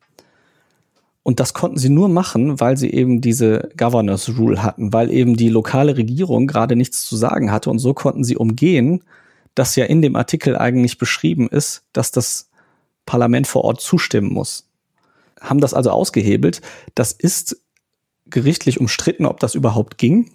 Und 1.22 1.40
das 1.40 1.54
konnten 1.54 1.78
sie 1.78 1.88
nur 1.88 2.10
machen, 2.10 2.60
weil 2.60 2.76
sie 2.76 2.90
eben 2.90 3.22
diese 3.22 3.70
Governors 3.78 4.36
Rule 4.36 4.62
hatten, 4.62 4.92
weil 4.92 5.10
eben 5.10 5.36
die 5.36 5.48
lokale 5.48 5.96
Regierung 5.96 6.46
gerade 6.46 6.76
nichts 6.76 7.02
zu 7.04 7.16
sagen 7.16 7.50
hatte. 7.50 7.70
Und 7.70 7.78
so 7.78 7.94
konnten 7.94 8.24
sie 8.24 8.36
umgehen, 8.36 9.02
dass 9.54 9.74
ja 9.74 9.86
in 9.86 10.02
dem 10.02 10.16
Artikel 10.16 10.56
eigentlich 10.56 10.98
beschrieben 10.98 11.48
ist, 11.48 11.84
dass 11.94 12.10
das 12.10 12.50
Parlament 13.06 13.46
vor 13.46 13.64
Ort 13.64 13.80
zustimmen 13.80 14.32
muss. 14.32 14.68
Haben 15.40 15.60
das 15.60 15.72
also 15.72 15.90
ausgehebelt. 15.90 16.60
Das 16.94 17.12
ist 17.12 17.62
gerichtlich 18.26 18.78
umstritten, 18.78 19.24
ob 19.24 19.40
das 19.40 19.54
überhaupt 19.54 19.96
ging. 19.96 20.30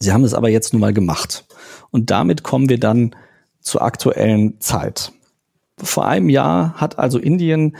Sie 0.00 0.12
haben 0.12 0.24
es 0.24 0.34
aber 0.34 0.48
jetzt 0.48 0.72
nun 0.72 0.80
mal 0.80 0.92
gemacht. 0.92 1.46
Und 1.90 2.10
damit 2.10 2.42
kommen 2.42 2.68
wir 2.68 2.80
dann 2.80 3.14
zur 3.60 3.82
aktuellen 3.82 4.60
Zeit. 4.60 5.12
Vor 5.78 6.06
einem 6.06 6.30
Jahr 6.30 6.74
hat 6.74 6.98
also 6.98 7.18
Indien 7.18 7.76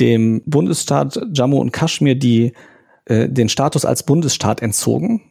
dem 0.00 0.42
Bundesstaat 0.46 1.20
Jammu 1.32 1.58
und 1.58 1.72
Kaschmir 1.72 2.14
die, 2.14 2.52
äh, 3.04 3.28
den 3.28 3.48
Status 3.48 3.84
als 3.84 4.02
Bundesstaat 4.02 4.62
entzogen 4.62 5.22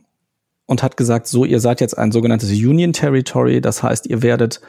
und 0.66 0.84
hat 0.84 0.98
gesagt, 0.98 1.28
so, 1.28 1.46
ihr 1.46 1.60
seid 1.60 1.82
jetzt 1.82 1.98
ein 1.98 2.12
sogenanntes 2.12 2.52
Union 2.52 2.94
Territory, 2.94 3.60
das 3.60 3.82
heißt, 3.84 4.06
ihr 4.06 4.22
werdet 4.22 4.62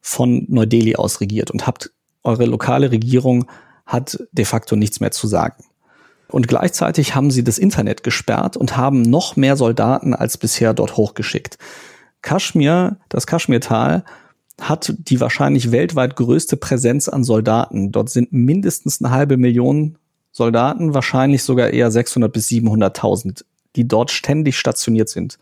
von 0.00 0.46
Neu-Delhi 0.48 0.96
aus 0.96 1.20
regiert 1.20 1.50
und 1.50 1.66
habt 1.66 1.92
eure 2.24 2.44
lokale 2.44 2.90
Regierung 2.90 3.46
hat 3.86 4.18
de 4.32 4.44
facto 4.44 4.76
nichts 4.76 5.00
mehr 5.00 5.10
zu 5.10 5.26
sagen. 5.26 5.64
Und 6.30 6.46
gleichzeitig 6.46 7.14
haben 7.14 7.30
sie 7.30 7.42
das 7.42 7.58
Internet 7.58 8.02
gesperrt 8.02 8.56
und 8.56 8.76
haben 8.76 9.00
noch 9.00 9.36
mehr 9.36 9.56
Soldaten 9.56 10.14
als 10.14 10.36
bisher 10.36 10.74
dort 10.74 10.96
hochgeschickt. 10.96 11.56
Kaschmir, 12.20 12.98
das 13.08 13.26
Kaschmirtal, 13.26 14.04
hat 14.60 14.94
die 14.98 15.20
wahrscheinlich 15.20 15.70
weltweit 15.70 16.16
größte 16.16 16.56
Präsenz 16.56 17.08
an 17.08 17.24
Soldaten. 17.24 17.92
Dort 17.92 18.10
sind 18.10 18.32
mindestens 18.32 19.00
eine 19.00 19.10
halbe 19.10 19.36
Million 19.36 19.98
Soldaten, 20.32 20.94
wahrscheinlich 20.94 21.42
sogar 21.42 21.70
eher 21.70 21.90
600 21.90 22.32
bis 22.32 22.48
700.000, 22.48 23.44
die 23.76 23.86
dort 23.86 24.10
ständig 24.10 24.58
stationiert 24.58 25.08
sind. 25.08 25.38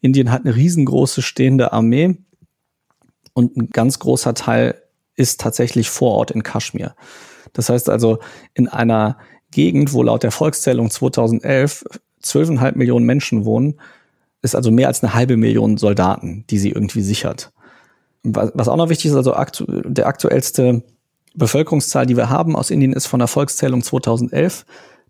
Indien 0.00 0.30
hat 0.30 0.44
eine 0.44 0.54
riesengroße 0.54 1.22
stehende 1.22 1.72
Armee 1.72 2.16
und 3.32 3.56
ein 3.56 3.70
ganz 3.70 3.98
großer 3.98 4.34
Teil 4.34 4.80
ist 5.14 5.40
tatsächlich 5.40 5.90
vor 5.90 6.12
Ort 6.12 6.30
in 6.30 6.42
Kaschmir. 6.42 6.94
Das 7.52 7.68
heißt 7.68 7.88
also, 7.88 8.18
in 8.54 8.68
einer 8.68 9.18
Gegend, 9.50 9.92
wo 9.92 10.02
laut 10.02 10.22
der 10.22 10.30
Volkszählung 10.30 10.90
2011 10.90 11.84
12,5 12.22 12.76
Millionen 12.76 13.06
Menschen 13.06 13.44
wohnen, 13.44 13.80
ist 14.42 14.56
also 14.56 14.70
mehr 14.70 14.88
als 14.88 15.02
eine 15.02 15.14
halbe 15.14 15.36
Million 15.36 15.76
Soldaten, 15.76 16.44
die 16.50 16.58
sie 16.58 16.70
irgendwie 16.70 17.02
sichert. 17.02 17.52
Was 18.34 18.68
auch 18.68 18.76
noch 18.76 18.88
wichtig 18.88 19.10
ist, 19.10 19.16
also 19.16 19.34
aktu 19.34 19.66
der 19.66 20.06
aktuellste 20.06 20.82
Bevölkerungszahl, 21.34 22.06
die 22.06 22.16
wir 22.16 22.30
haben 22.30 22.56
aus 22.56 22.70
Indien, 22.70 22.92
ist 22.92 23.06
von 23.06 23.20
der 23.20 23.28
Volkszählung 23.28 23.82
2011. 23.82 24.64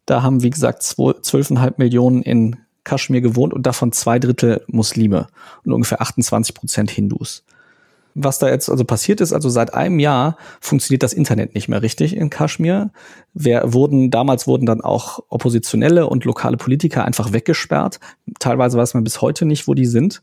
Da 0.04 0.22
haben, 0.22 0.42
wie 0.42 0.50
gesagt, 0.50 0.82
12,5 0.82 1.74
Millionen 1.78 2.22
in 2.22 2.56
Kaschmir 2.84 3.20
gewohnt 3.20 3.54
und 3.54 3.66
davon 3.66 3.92
zwei 3.92 4.18
Drittel 4.18 4.62
Muslime 4.68 5.26
und 5.64 5.72
ungefähr 5.72 6.00
28 6.00 6.54
Prozent 6.54 6.90
Hindus. 6.90 7.44
Was 8.18 8.38
da 8.38 8.48
jetzt 8.48 8.70
also 8.70 8.84
passiert 8.84 9.20
ist, 9.20 9.34
also 9.34 9.50
seit 9.50 9.74
einem 9.74 9.98
Jahr 9.98 10.38
funktioniert 10.60 11.02
das 11.02 11.12
Internet 11.12 11.54
nicht 11.54 11.68
mehr 11.68 11.82
richtig 11.82 12.16
in 12.16 12.30
Kaschmir. 12.30 12.90
Wer 13.34 13.74
wurden, 13.74 14.10
damals 14.10 14.46
wurden 14.46 14.64
dann 14.64 14.80
auch 14.80 15.18
Oppositionelle 15.28 16.06
und 16.06 16.24
lokale 16.24 16.56
Politiker 16.56 17.04
einfach 17.04 17.34
weggesperrt. 17.34 18.00
Teilweise 18.38 18.78
weiß 18.78 18.94
man 18.94 19.04
bis 19.04 19.20
heute 19.20 19.44
nicht, 19.44 19.68
wo 19.68 19.74
die 19.74 19.84
sind. 19.84 20.22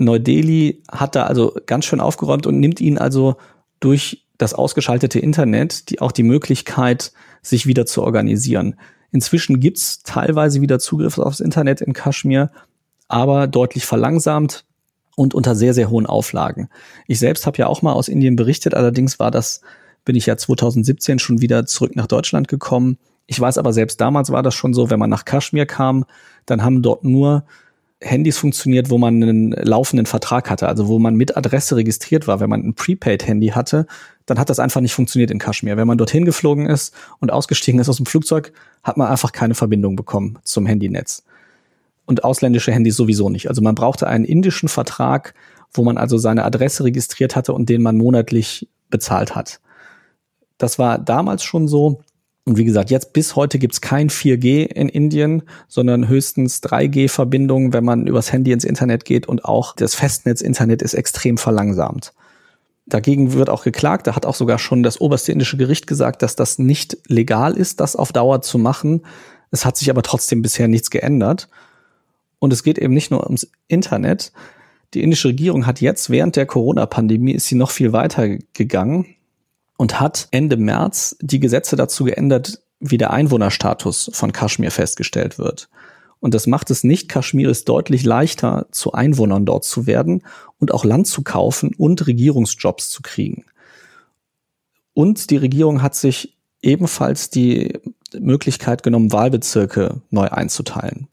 Neu-Delhi 0.00 0.82
hat 0.90 1.14
da 1.14 1.24
also 1.24 1.54
ganz 1.66 1.84
schön 1.84 2.00
aufgeräumt 2.00 2.46
und 2.46 2.58
nimmt 2.58 2.80
ihnen 2.80 2.98
also 2.98 3.36
durch 3.80 4.26
das 4.38 4.54
ausgeschaltete 4.54 5.18
Internet 5.18 5.90
die 5.90 6.00
auch 6.00 6.12
die 6.12 6.22
Möglichkeit, 6.22 7.12
sich 7.42 7.66
wieder 7.66 7.86
zu 7.86 8.02
organisieren. 8.02 8.76
Inzwischen 9.12 9.60
gibt's 9.60 10.02
teilweise 10.02 10.60
wieder 10.60 10.78
Zugriff 10.78 11.18
aufs 11.18 11.40
Internet 11.40 11.80
in 11.80 11.92
Kaschmir, 11.92 12.50
aber 13.08 13.46
deutlich 13.46 13.84
verlangsamt 13.84 14.64
und 15.16 15.34
unter 15.34 15.54
sehr, 15.54 15.74
sehr 15.74 15.90
hohen 15.90 16.06
Auflagen. 16.06 16.68
Ich 17.06 17.18
selbst 17.18 17.46
habe 17.46 17.58
ja 17.58 17.66
auch 17.66 17.82
mal 17.82 17.92
aus 17.92 18.08
Indien 18.08 18.36
berichtet, 18.36 18.74
allerdings 18.74 19.18
war 19.18 19.30
das, 19.30 19.60
bin 20.04 20.16
ich 20.16 20.26
ja 20.26 20.36
2017 20.36 21.18
schon 21.18 21.40
wieder 21.40 21.66
zurück 21.66 21.96
nach 21.96 22.06
Deutschland 22.06 22.48
gekommen. 22.48 22.98
Ich 23.26 23.38
weiß 23.38 23.58
aber 23.58 23.72
selbst 23.72 24.00
damals 24.00 24.30
war 24.30 24.42
das 24.42 24.54
schon 24.54 24.72
so, 24.72 24.88
wenn 24.90 24.98
man 24.98 25.10
nach 25.10 25.24
Kaschmir 25.24 25.66
kam, 25.66 26.04
dann 26.46 26.62
haben 26.62 26.82
dort 26.82 27.04
nur 27.04 27.44
Handys 28.02 28.38
funktioniert, 28.38 28.88
wo 28.88 28.96
man 28.96 29.22
einen 29.22 29.52
laufenden 29.52 30.06
Vertrag 30.06 30.48
hatte, 30.48 30.68
also 30.68 30.88
wo 30.88 30.98
man 30.98 31.16
mit 31.16 31.36
Adresse 31.36 31.76
registriert 31.76 32.26
war. 32.26 32.40
Wenn 32.40 32.48
man 32.48 32.62
ein 32.62 32.74
Prepaid-Handy 32.74 33.48
hatte, 33.48 33.86
dann 34.24 34.38
hat 34.38 34.48
das 34.48 34.58
einfach 34.58 34.80
nicht 34.80 34.94
funktioniert 34.94 35.30
in 35.30 35.38
Kaschmir. 35.38 35.76
Wenn 35.76 35.86
man 35.86 35.98
dorthin 35.98 36.24
geflogen 36.24 36.66
ist 36.66 36.94
und 37.18 37.30
ausgestiegen 37.30 37.78
ist 37.78 37.88
aus 37.88 37.98
dem 37.98 38.06
Flugzeug, 38.06 38.52
hat 38.82 38.96
man 38.96 39.08
einfach 39.08 39.32
keine 39.32 39.54
Verbindung 39.54 39.96
bekommen 39.96 40.38
zum 40.44 40.64
Handynetz. 40.64 41.24
Und 42.06 42.24
ausländische 42.24 42.72
Handys 42.72 42.96
sowieso 42.96 43.28
nicht. 43.28 43.48
Also 43.48 43.60
man 43.60 43.74
brauchte 43.74 44.06
einen 44.06 44.24
indischen 44.24 44.68
Vertrag, 44.68 45.34
wo 45.72 45.84
man 45.84 45.98
also 45.98 46.16
seine 46.16 46.44
Adresse 46.44 46.84
registriert 46.84 47.36
hatte 47.36 47.52
und 47.52 47.68
den 47.68 47.82
man 47.82 47.98
monatlich 47.98 48.66
bezahlt 48.88 49.34
hat. 49.34 49.60
Das 50.58 50.78
war 50.78 50.98
damals 50.98 51.42
schon 51.42 51.68
so. 51.68 52.00
Und 52.44 52.56
wie 52.56 52.64
gesagt, 52.64 52.90
jetzt 52.90 53.12
bis 53.12 53.36
heute 53.36 53.58
gibt's 53.58 53.80
kein 53.80 54.08
4G 54.08 54.64
in 54.64 54.88
Indien, 54.88 55.42
sondern 55.68 56.08
höchstens 56.08 56.62
3G-Verbindungen, 56.62 57.72
wenn 57.72 57.84
man 57.84 58.06
übers 58.06 58.32
Handy 58.32 58.52
ins 58.52 58.64
Internet 58.64 59.04
geht 59.04 59.28
und 59.28 59.44
auch 59.44 59.76
das 59.76 59.94
Festnetz-Internet 59.94 60.82
ist 60.82 60.94
extrem 60.94 61.36
verlangsamt. 61.36 62.12
Dagegen 62.86 63.34
wird 63.34 63.50
auch 63.50 63.62
geklagt. 63.62 64.06
Da 64.06 64.16
hat 64.16 64.26
auch 64.26 64.34
sogar 64.34 64.58
schon 64.58 64.82
das 64.82 65.00
oberste 65.00 65.32
indische 65.32 65.56
Gericht 65.56 65.86
gesagt, 65.86 66.22
dass 66.22 66.34
das 66.34 66.58
nicht 66.58 66.98
legal 67.06 67.56
ist, 67.56 67.78
das 67.78 67.94
auf 67.94 68.10
Dauer 68.10 68.42
zu 68.42 68.58
machen. 68.58 69.02
Es 69.50 69.64
hat 69.64 69.76
sich 69.76 69.90
aber 69.90 70.02
trotzdem 70.02 70.42
bisher 70.42 70.66
nichts 70.66 70.90
geändert. 70.90 71.48
Und 72.38 72.52
es 72.52 72.62
geht 72.62 72.78
eben 72.78 72.94
nicht 72.94 73.10
nur 73.10 73.24
ums 73.24 73.48
Internet. 73.68 74.32
Die 74.94 75.02
indische 75.02 75.28
Regierung 75.28 75.66
hat 75.66 75.80
jetzt 75.80 76.10
während 76.10 76.34
der 76.36 76.46
Corona-Pandemie 76.46 77.32
ist 77.32 77.46
sie 77.46 77.54
noch 77.54 77.70
viel 77.70 77.92
weiter 77.92 78.38
gegangen 78.54 79.14
und 79.80 79.98
hat 79.98 80.28
Ende 80.30 80.58
März 80.58 81.16
die 81.22 81.40
Gesetze 81.40 81.74
dazu 81.74 82.04
geändert, 82.04 82.60
wie 82.80 82.98
der 82.98 83.14
Einwohnerstatus 83.14 84.10
von 84.12 84.30
Kaschmir 84.30 84.70
festgestellt 84.70 85.38
wird. 85.38 85.70
Und 86.18 86.34
das 86.34 86.46
macht 86.46 86.70
es 86.70 86.84
nicht 86.84 87.08
Kaschmiris 87.08 87.64
deutlich 87.64 88.04
leichter, 88.04 88.66
zu 88.72 88.92
Einwohnern 88.92 89.46
dort 89.46 89.64
zu 89.64 89.86
werden 89.86 90.22
und 90.58 90.74
auch 90.74 90.84
Land 90.84 91.06
zu 91.06 91.22
kaufen 91.22 91.74
und 91.78 92.06
Regierungsjobs 92.06 92.90
zu 92.90 93.00
kriegen. 93.00 93.46
Und 94.92 95.30
die 95.30 95.38
Regierung 95.38 95.80
hat 95.80 95.94
sich 95.94 96.36
ebenfalls 96.60 97.30
die 97.30 97.80
Möglichkeit 98.12 98.82
genommen, 98.82 99.12
Wahlbezirke 99.12 100.02
neu 100.10 100.28
einzuteilen. 100.28 101.08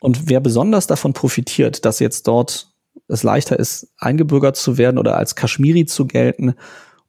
Und 0.00 0.30
wer 0.30 0.40
besonders 0.40 0.86
davon 0.86 1.12
profitiert, 1.12 1.84
dass 1.84 1.98
jetzt 1.98 2.26
dort 2.26 2.72
es 3.06 3.22
leichter 3.22 3.58
ist, 3.58 3.88
eingebürgert 3.98 4.56
zu 4.56 4.78
werden 4.78 4.96
oder 4.96 5.18
als 5.18 5.34
Kaschmiri 5.34 5.84
zu 5.84 6.06
gelten, 6.06 6.54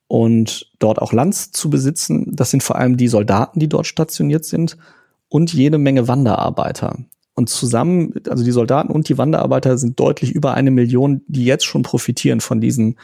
und 0.09 0.71
dort 0.79 0.99
auch 0.99 1.13
Land 1.13 1.35
zu 1.35 1.69
besitzen. 1.69 2.35
Das 2.35 2.49
sind 2.49 2.63
vor 2.63 2.77
allem 2.77 2.97
die 2.97 3.07
Soldaten, 3.07 3.59
die 3.59 3.69
dort 3.69 3.85
stationiert 3.85 4.43
sind 4.43 4.75
und 5.29 5.53
jede 5.53 5.77
Menge 5.77 6.07
Wanderarbeiter. 6.07 6.97
Und 7.35 7.47
zusammen, 7.47 8.15
also 8.27 8.43
die 8.43 8.51
Soldaten 8.51 8.91
und 8.91 9.07
die 9.07 9.19
Wanderarbeiter 9.19 9.77
sind 9.77 9.99
deutlich 9.99 10.31
über 10.31 10.55
eine 10.55 10.71
Million, 10.71 11.21
die 11.27 11.45
jetzt 11.45 11.63
schon 11.63 11.83
profitieren 11.83 12.41
von 12.41 12.59
diesen, 12.59 12.97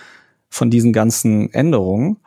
von 0.50 0.72
diesen 0.72 0.94
ganzen 0.94 1.54
Änderungen. 1.54 2.18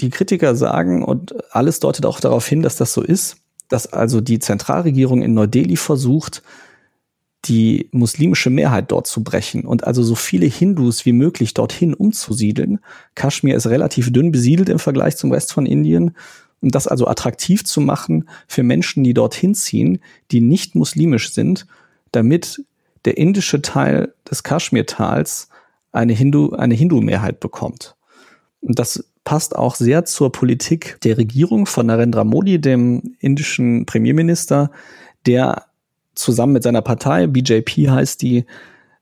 Die 0.00 0.10
Kritiker 0.10 0.54
sagen, 0.54 1.02
und 1.02 1.34
alles 1.52 1.80
deutet 1.80 2.06
auch 2.06 2.20
darauf 2.20 2.46
hin, 2.46 2.62
dass 2.62 2.76
das 2.76 2.94
so 2.94 3.02
ist, 3.02 3.38
dass 3.68 3.92
also 3.92 4.20
die 4.20 4.38
Zentralregierung 4.38 5.22
in 5.22 5.34
Neu-Delhi 5.34 5.76
versucht, 5.76 6.44
die 7.46 7.88
muslimische 7.90 8.50
Mehrheit 8.50 8.92
dort 8.92 9.06
zu 9.06 9.24
brechen 9.24 9.64
und 9.64 9.84
also 9.84 10.02
so 10.02 10.14
viele 10.14 10.46
Hindus 10.46 11.04
wie 11.04 11.12
möglich 11.12 11.54
dorthin 11.54 11.92
umzusiedeln. 11.92 12.78
Kaschmir 13.14 13.56
ist 13.56 13.66
relativ 13.66 14.12
dünn 14.12 14.30
besiedelt 14.30 14.68
im 14.68 14.78
Vergleich 14.78 15.16
zum 15.16 15.32
Rest 15.32 15.52
von 15.52 15.66
Indien. 15.66 16.16
Um 16.60 16.70
das 16.70 16.86
also 16.86 17.08
attraktiv 17.08 17.64
zu 17.64 17.80
machen 17.80 18.28
für 18.46 18.62
Menschen, 18.62 19.02
die 19.02 19.14
dorthin 19.14 19.56
ziehen, 19.56 19.98
die 20.30 20.40
nicht 20.40 20.76
muslimisch 20.76 21.32
sind, 21.32 21.66
damit 22.12 22.64
der 23.04 23.18
indische 23.18 23.60
Teil 23.60 24.14
des 24.30 24.44
Kaschmirtals 24.44 25.48
eine 25.90 26.12
Hindu, 26.12 26.52
eine 26.52 26.74
Hindu-Mehrheit 26.74 27.40
bekommt. 27.40 27.96
Und 28.60 28.78
das 28.78 29.04
passt 29.24 29.56
auch 29.56 29.74
sehr 29.74 30.04
zur 30.04 30.30
Politik 30.30 30.98
der 31.02 31.18
Regierung 31.18 31.66
von 31.66 31.86
Narendra 31.86 32.22
Modi, 32.22 32.60
dem 32.60 33.16
indischen 33.18 33.84
Premierminister, 33.86 34.70
der 35.26 35.66
zusammen 36.14 36.52
mit 36.52 36.62
seiner 36.62 36.82
Partei, 36.82 37.26
BJP 37.26 37.90
heißt 37.90 38.22
die, 38.22 38.44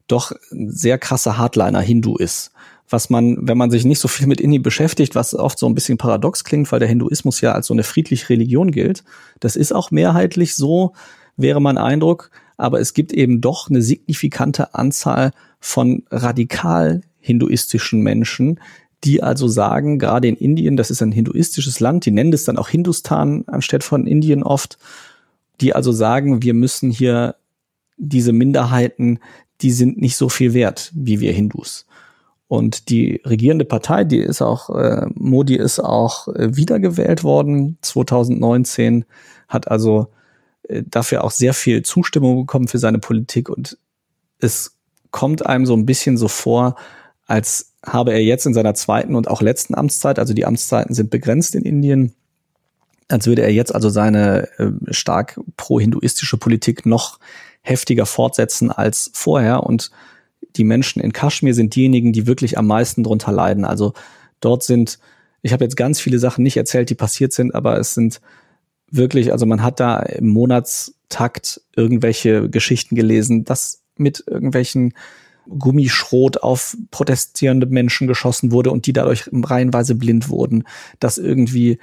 doch 0.06 0.32
sehr 0.50 0.98
krasser 0.98 1.38
Hardliner 1.38 1.80
Hindu 1.80 2.16
ist. 2.16 2.52
Was 2.88 3.08
man, 3.10 3.36
wenn 3.40 3.56
man 3.56 3.70
sich 3.70 3.84
nicht 3.84 4.00
so 4.00 4.08
viel 4.08 4.26
mit 4.26 4.40
Indien 4.40 4.62
beschäftigt, 4.62 5.14
was 5.14 5.34
oft 5.34 5.58
so 5.58 5.66
ein 5.66 5.74
bisschen 5.74 5.98
paradox 5.98 6.42
klingt, 6.42 6.70
weil 6.72 6.80
der 6.80 6.88
Hinduismus 6.88 7.40
ja 7.40 7.52
als 7.52 7.68
so 7.68 7.74
eine 7.74 7.84
friedliche 7.84 8.28
Religion 8.30 8.72
gilt. 8.72 9.04
Das 9.38 9.54
ist 9.54 9.72
auch 9.72 9.92
mehrheitlich 9.92 10.56
so, 10.56 10.92
wäre 11.36 11.62
mein 11.62 11.78
Eindruck. 11.78 12.30
Aber 12.56 12.80
es 12.80 12.92
gibt 12.92 13.12
eben 13.12 13.40
doch 13.40 13.70
eine 13.70 13.80
signifikante 13.80 14.74
Anzahl 14.74 15.30
von 15.60 16.02
radikal 16.10 17.02
hinduistischen 17.20 18.00
Menschen, 18.00 18.58
die 19.04 19.22
also 19.22 19.48
sagen, 19.48 19.98
gerade 19.98 20.28
in 20.28 20.36
Indien, 20.36 20.76
das 20.76 20.90
ist 20.90 21.02
ein 21.02 21.12
hinduistisches 21.12 21.80
Land, 21.80 22.04
die 22.04 22.10
nennen 22.10 22.32
es 22.32 22.44
dann 22.44 22.58
auch 22.58 22.68
Hindustan 22.68 23.44
anstatt 23.46 23.84
von 23.84 24.06
Indien 24.06 24.42
oft, 24.42 24.78
die 25.60 25.74
also 25.74 25.92
sagen, 25.92 26.42
wir 26.42 26.54
müssen 26.54 26.90
hier 26.90 27.36
diese 27.96 28.32
Minderheiten, 28.32 29.20
die 29.60 29.70
sind 29.70 30.00
nicht 30.00 30.16
so 30.16 30.28
viel 30.28 30.54
wert 30.54 30.90
wie 30.94 31.20
wir 31.20 31.32
Hindus. 31.32 31.86
Und 32.48 32.88
die 32.88 33.20
regierende 33.24 33.64
Partei, 33.64 34.02
die 34.02 34.18
ist 34.18 34.42
auch, 34.42 34.70
äh, 34.70 35.06
Modi 35.14 35.54
ist 35.54 35.78
auch 35.78 36.26
äh, 36.28 36.56
wiedergewählt 36.56 37.22
worden 37.22 37.78
2019, 37.82 39.04
hat 39.46 39.70
also 39.70 40.08
äh, 40.64 40.82
dafür 40.84 41.22
auch 41.22 41.30
sehr 41.30 41.54
viel 41.54 41.82
Zustimmung 41.82 42.40
bekommen 42.40 42.66
für 42.66 42.78
seine 42.78 42.98
Politik 42.98 43.48
und 43.48 43.78
es 44.40 44.76
kommt 45.12 45.46
einem 45.46 45.66
so 45.66 45.74
ein 45.74 45.86
bisschen 45.86 46.16
so 46.16 46.26
vor, 46.26 46.76
als 47.26 47.74
habe 47.84 48.12
er 48.12 48.22
jetzt 48.22 48.46
in 48.46 48.54
seiner 48.54 48.74
zweiten 48.74 49.14
und 49.14 49.28
auch 49.28 49.42
letzten 49.42 49.74
Amtszeit, 49.74 50.18
also 50.18 50.34
die 50.34 50.44
Amtszeiten 50.44 50.94
sind 50.94 51.10
begrenzt 51.10 51.54
in 51.54 51.64
Indien, 51.64 52.14
als 53.10 53.26
würde 53.26 53.42
er 53.42 53.52
jetzt 53.52 53.74
also 53.74 53.88
seine 53.88 54.48
äh, 54.58 54.70
stark 54.90 55.40
pro-hinduistische 55.56 56.36
Politik 56.36 56.86
noch 56.86 57.18
heftiger 57.62 58.06
fortsetzen 58.06 58.70
als 58.70 59.10
vorher. 59.12 59.64
Und 59.64 59.90
die 60.56 60.64
Menschen 60.64 61.02
in 61.02 61.12
Kaschmir 61.12 61.54
sind 61.54 61.74
diejenigen, 61.74 62.12
die 62.12 62.26
wirklich 62.26 62.58
am 62.58 62.66
meisten 62.66 63.02
drunter 63.02 63.32
leiden. 63.32 63.64
Also 63.64 63.92
dort 64.40 64.62
sind, 64.62 64.98
ich 65.42 65.52
habe 65.52 65.64
jetzt 65.64 65.76
ganz 65.76 66.00
viele 66.00 66.18
Sachen 66.18 66.42
nicht 66.42 66.56
erzählt, 66.56 66.90
die 66.90 66.94
passiert 66.94 67.32
sind, 67.32 67.54
aber 67.54 67.78
es 67.78 67.94
sind 67.94 68.20
wirklich, 68.90 69.32
also 69.32 69.46
man 69.46 69.62
hat 69.62 69.80
da 69.80 69.98
im 69.98 70.28
Monatstakt 70.28 71.60
irgendwelche 71.76 72.48
Geschichten 72.48 72.94
gelesen, 72.94 73.44
dass 73.44 73.82
mit 73.96 74.24
irgendwelchen 74.26 74.94
Gummischrot 75.46 76.42
auf 76.42 76.76
protestierende 76.90 77.66
Menschen 77.66 78.06
geschossen 78.06 78.52
wurde 78.52 78.70
und 78.70 78.86
die 78.86 78.92
dadurch 78.92 79.28
reihenweise 79.32 79.94
blind 79.94 80.28
wurden, 80.28 80.64
dass 81.00 81.18
irgendwie 81.18 81.78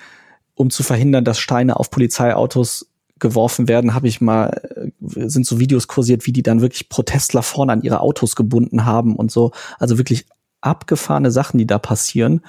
um 0.58 0.70
zu 0.72 0.84
verhindern, 0.84 1.24
dass 1.24 1.40
Steine 1.40 1.78
auf 1.78 1.92
Polizeiautos 1.92 2.88
geworfen 3.20 3.68
werden, 3.68 3.94
habe 3.94 4.08
ich 4.08 4.22
mal, 4.22 4.50
äh, 4.76 5.28
sind 5.28 5.46
so 5.46 5.60
Videos 5.60 5.88
kursiert, 5.88 6.26
wie 6.26 6.34
die 6.34 6.44
dann 6.44 6.62
wirklich 6.62 6.90
Protestler 6.90 7.44
vorne 7.44 7.74
an 7.74 7.82
ihre 7.82 8.02
Autos 8.02 8.36
gebunden 8.36 8.86
haben 8.86 9.16
und 9.16 9.32
so. 9.32 9.52
Also 9.80 9.98
wirklich 9.98 10.26
abgefahrene 10.62 11.32
Sachen, 11.32 11.58
die 11.58 11.68
da 11.68 11.80
passieren. 11.80 12.42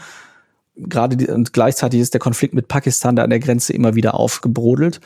Gerade 0.77 1.17
die, 1.17 1.29
und 1.29 1.53
gleichzeitig 1.53 2.01
ist 2.01 2.15
der 2.15 2.21
Konflikt 2.21 2.55
mit 2.55 2.69
Pakistan 2.69 3.17
da 3.17 3.25
an 3.25 3.31
der 3.31 3.41
Grenze 3.41 3.73
immer 3.73 3.95
wieder 3.95 4.15
aufgebrodelt. 4.15 5.01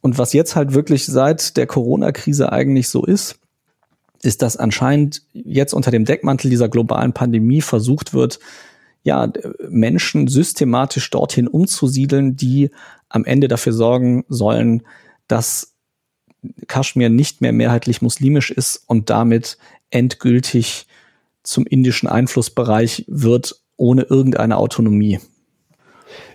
Und 0.00 0.18
was 0.18 0.32
jetzt 0.32 0.56
halt 0.56 0.74
wirklich 0.74 1.06
seit 1.06 1.56
der 1.56 1.66
Corona-Krise 1.66 2.52
eigentlich 2.52 2.88
so 2.88 3.04
ist, 3.04 3.36
ist, 4.22 4.42
dass 4.42 4.56
anscheinend 4.56 5.22
jetzt 5.32 5.72
unter 5.72 5.90
dem 5.90 6.04
Deckmantel 6.04 6.50
dieser 6.50 6.68
globalen 6.68 7.12
Pandemie 7.12 7.62
versucht 7.62 8.12
wird, 8.12 8.38
ja, 9.02 9.32
Menschen 9.68 10.28
systematisch 10.28 11.10
dorthin 11.10 11.48
umzusiedeln, 11.48 12.36
die 12.36 12.70
am 13.08 13.24
Ende 13.24 13.48
dafür 13.48 13.72
sorgen 13.72 14.24
sollen, 14.28 14.82
dass 15.26 15.74
Kaschmir 16.66 17.08
nicht 17.08 17.40
mehr 17.40 17.52
mehrheitlich 17.52 18.02
muslimisch 18.02 18.50
ist 18.50 18.84
und 18.86 19.10
damit 19.10 19.58
endgültig 19.90 20.86
zum 21.42 21.66
indischen 21.66 22.08
Einflussbereich 22.08 23.04
wird, 23.08 23.60
ohne 23.76 24.02
irgendeine 24.02 24.58
Autonomie. 24.58 25.18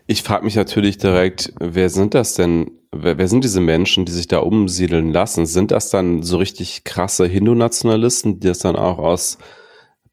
Ich 0.07 0.24
frage 0.24 0.45
mich 0.45 0.55
natürlich 0.55 0.97
direkt, 0.97 1.53
wer 1.59 1.89
sind 1.89 2.13
das 2.13 2.36
denn? 2.36 2.72
Wer, 2.91 3.18
wer, 3.18 3.28
sind 3.28 3.43
diese 3.43 3.59
Menschen, 3.59 4.05
die 4.05 4.11
sich 4.11 4.28
da 4.28 4.39
umsiedeln 4.39 5.11
lassen? 5.11 5.45
Sind 5.45 5.72
das 5.72 5.89
dann 5.89 6.24
so 6.24 6.38
richtig 6.38 6.84
krasse 6.84 7.26
Hindu-Nationalisten, 7.26 8.39
die 8.39 8.47
das 8.47 8.59
dann 8.59 8.76
auch 8.76 8.99
aus 8.99 9.38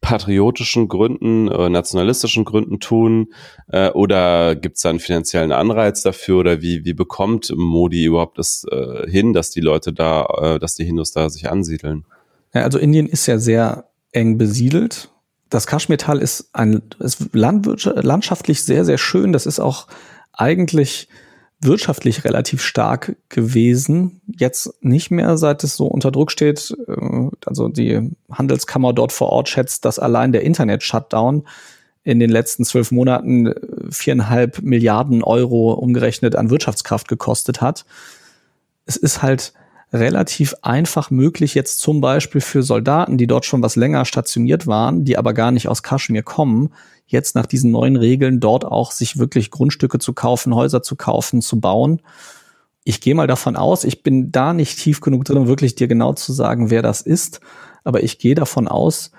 patriotischen 0.02 0.88
Gründen, 0.88 1.48
äh, 1.48 1.70
nationalistischen 1.70 2.44
Gründen 2.44 2.80
tun? 2.80 3.32
Äh, 3.68 3.88
oder 3.90 4.54
gibt 4.54 4.76
es 4.76 4.82
da 4.82 4.90
einen 4.90 4.98
finanziellen 4.98 5.52
Anreiz 5.52 6.02
dafür? 6.02 6.40
Oder 6.40 6.60
wie, 6.60 6.84
wie 6.84 6.92
bekommt 6.92 7.54
Modi 7.56 8.04
überhaupt 8.04 8.36
das 8.36 8.66
äh, 8.70 9.08
hin, 9.08 9.32
dass 9.32 9.50
die 9.50 9.60
Leute 9.60 9.94
da, 9.94 10.26
äh, 10.42 10.58
dass 10.58 10.74
die 10.74 10.84
Hindus 10.84 11.12
da 11.12 11.30
sich 11.30 11.48
ansiedeln? 11.48 12.04
Ja, 12.52 12.62
also 12.64 12.78
Indien 12.78 13.06
ist 13.06 13.26
ja 13.26 13.38
sehr 13.38 13.88
eng 14.10 14.36
besiedelt. 14.36 15.10
Das 15.48 15.66
Kaschmirtal 15.66 16.18
ist 16.18 16.50
ein 16.52 16.82
ist 16.98 17.28
landschaftlich 17.32 18.64
sehr, 18.64 18.84
sehr 18.84 18.98
schön. 18.98 19.32
Das 19.32 19.46
ist 19.46 19.60
auch 19.60 19.86
eigentlich 20.32 21.08
wirtschaftlich 21.62 22.24
relativ 22.24 22.62
stark 22.62 23.16
gewesen. 23.28 24.20
Jetzt 24.26 24.74
nicht 24.80 25.10
mehr, 25.10 25.38
seit 25.38 25.64
es 25.64 25.76
so 25.76 25.86
unter 25.86 26.10
Druck 26.10 26.30
steht. 26.30 26.76
Äh, 26.88 27.28
also 27.46 27.68
die 27.68 28.10
Handelskammer 28.30 28.92
dort 28.92 29.12
vor 29.12 29.30
Ort 29.30 29.48
schätzt, 29.48 29.84
dass 29.84 29.98
allein 29.98 30.32
der 30.32 30.42
Internet-Shutdown 30.42 31.46
in 32.04 32.18
den 32.18 32.30
letzten 32.30 32.64
zwölf 32.64 32.90
Monaten 32.90 33.54
viereinhalb 33.88 34.60
Milliarden 34.60 35.22
Euro 35.22 35.72
umgerechnet 35.72 36.34
an 36.34 36.50
Wirtschaftskraft 36.50 37.06
gekostet 37.06 37.60
hat. 37.60 37.84
Es 38.86 38.96
ist 38.96 39.22
halt 39.22 39.52
relativ 39.92 40.54
einfach 40.62 41.10
möglich, 41.10 41.54
jetzt 41.54 41.80
zum 41.80 42.00
Beispiel 42.00 42.40
für 42.40 42.62
Soldaten, 42.62 43.18
die 43.18 43.26
dort 43.26 43.44
schon 43.44 43.62
was 43.62 43.76
länger 43.76 44.04
stationiert 44.04 44.66
waren, 44.66 45.04
die 45.04 45.18
aber 45.18 45.34
gar 45.34 45.50
nicht 45.50 45.68
aus 45.68 45.82
Kaschmir 45.82 46.22
kommen, 46.22 46.70
jetzt 47.06 47.34
nach 47.34 47.46
diesen 47.46 47.70
neuen 47.70 47.96
Regeln 47.96 48.40
dort 48.40 48.64
auch 48.64 48.90
sich 48.90 49.18
wirklich 49.18 49.50
Grundstücke 49.50 49.98
zu 49.98 50.14
kaufen, 50.14 50.54
Häuser 50.54 50.82
zu 50.82 50.96
kaufen, 50.96 51.42
zu 51.42 51.60
bauen. 51.60 52.00
Ich 52.84 53.00
gehe 53.00 53.14
mal 53.14 53.26
davon 53.26 53.54
aus, 53.54 53.84
ich 53.84 54.02
bin 54.02 54.32
da 54.32 54.54
nicht 54.54 54.78
tief 54.78 55.00
genug 55.00 55.24
drin, 55.24 55.36
um 55.36 55.46
wirklich 55.46 55.74
dir 55.74 55.88
genau 55.88 56.14
zu 56.14 56.32
sagen, 56.32 56.70
wer 56.70 56.82
das 56.82 57.02
ist, 57.02 57.40
aber 57.84 58.02
ich 58.02 58.18
gehe 58.18 58.34
davon 58.34 58.68
aus, 58.68 59.12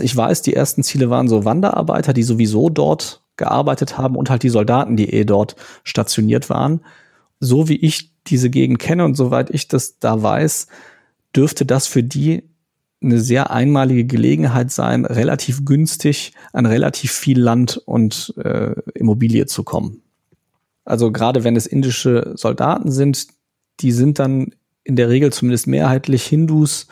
ich 0.00 0.16
weiß, 0.16 0.42
die 0.42 0.54
ersten 0.54 0.82
Ziele 0.82 1.10
waren 1.10 1.28
so 1.28 1.44
Wanderarbeiter, 1.44 2.12
die 2.12 2.22
sowieso 2.22 2.70
dort 2.70 3.22
gearbeitet 3.36 3.98
haben 3.98 4.16
und 4.16 4.30
halt 4.30 4.42
die 4.42 4.48
Soldaten, 4.48 4.96
die 4.96 5.12
eh 5.12 5.24
dort 5.24 5.56
stationiert 5.82 6.48
waren. 6.48 6.80
So 7.40 7.68
wie 7.68 7.76
ich 7.76 8.12
diese 8.26 8.50
Gegend 8.50 8.78
kenne 8.78 9.04
und 9.04 9.16
soweit 9.16 9.50
ich 9.50 9.66
das 9.68 9.98
da 9.98 10.22
weiß, 10.22 10.68
dürfte 11.34 11.64
das 11.64 11.86
für 11.86 12.02
die 12.02 12.42
eine 13.02 13.18
sehr 13.18 13.50
einmalige 13.50 14.04
Gelegenheit 14.04 14.70
sein, 14.70 15.06
relativ 15.06 15.64
günstig 15.64 16.32
an 16.52 16.66
relativ 16.66 17.12
viel 17.12 17.40
Land 17.40 17.78
und 17.78 18.34
äh, 18.36 18.74
Immobilie 18.94 19.46
zu 19.46 19.64
kommen. 19.64 20.02
Also 20.84 21.10
gerade 21.10 21.44
wenn 21.44 21.56
es 21.56 21.66
indische 21.66 22.32
Soldaten 22.34 22.90
sind, 22.90 23.28
die 23.80 23.92
sind 23.92 24.18
dann 24.18 24.54
in 24.84 24.96
der 24.96 25.08
Regel 25.08 25.32
zumindest 25.32 25.66
mehrheitlich 25.66 26.26
Hindus. 26.26 26.88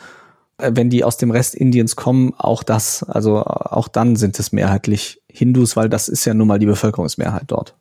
Äh, 0.57 0.71
wenn 0.73 0.89
die 0.89 1.03
aus 1.03 1.17
dem 1.17 1.29
Rest 1.29 1.53
Indiens 1.53 1.95
kommen, 1.95 2.33
auch 2.35 2.63
das, 2.63 3.03
also 3.03 3.43
auch 3.43 3.87
dann 3.87 4.15
sind 4.15 4.39
es 4.39 4.51
mehrheitlich 4.51 5.21
Hindus, 5.29 5.75
weil 5.75 5.89
das 5.89 6.09
ist 6.09 6.25
ja 6.25 6.33
nun 6.33 6.47
mal 6.47 6.59
die 6.59 6.65
Bevölkerungsmehrheit 6.65 7.43
dort 7.47 7.75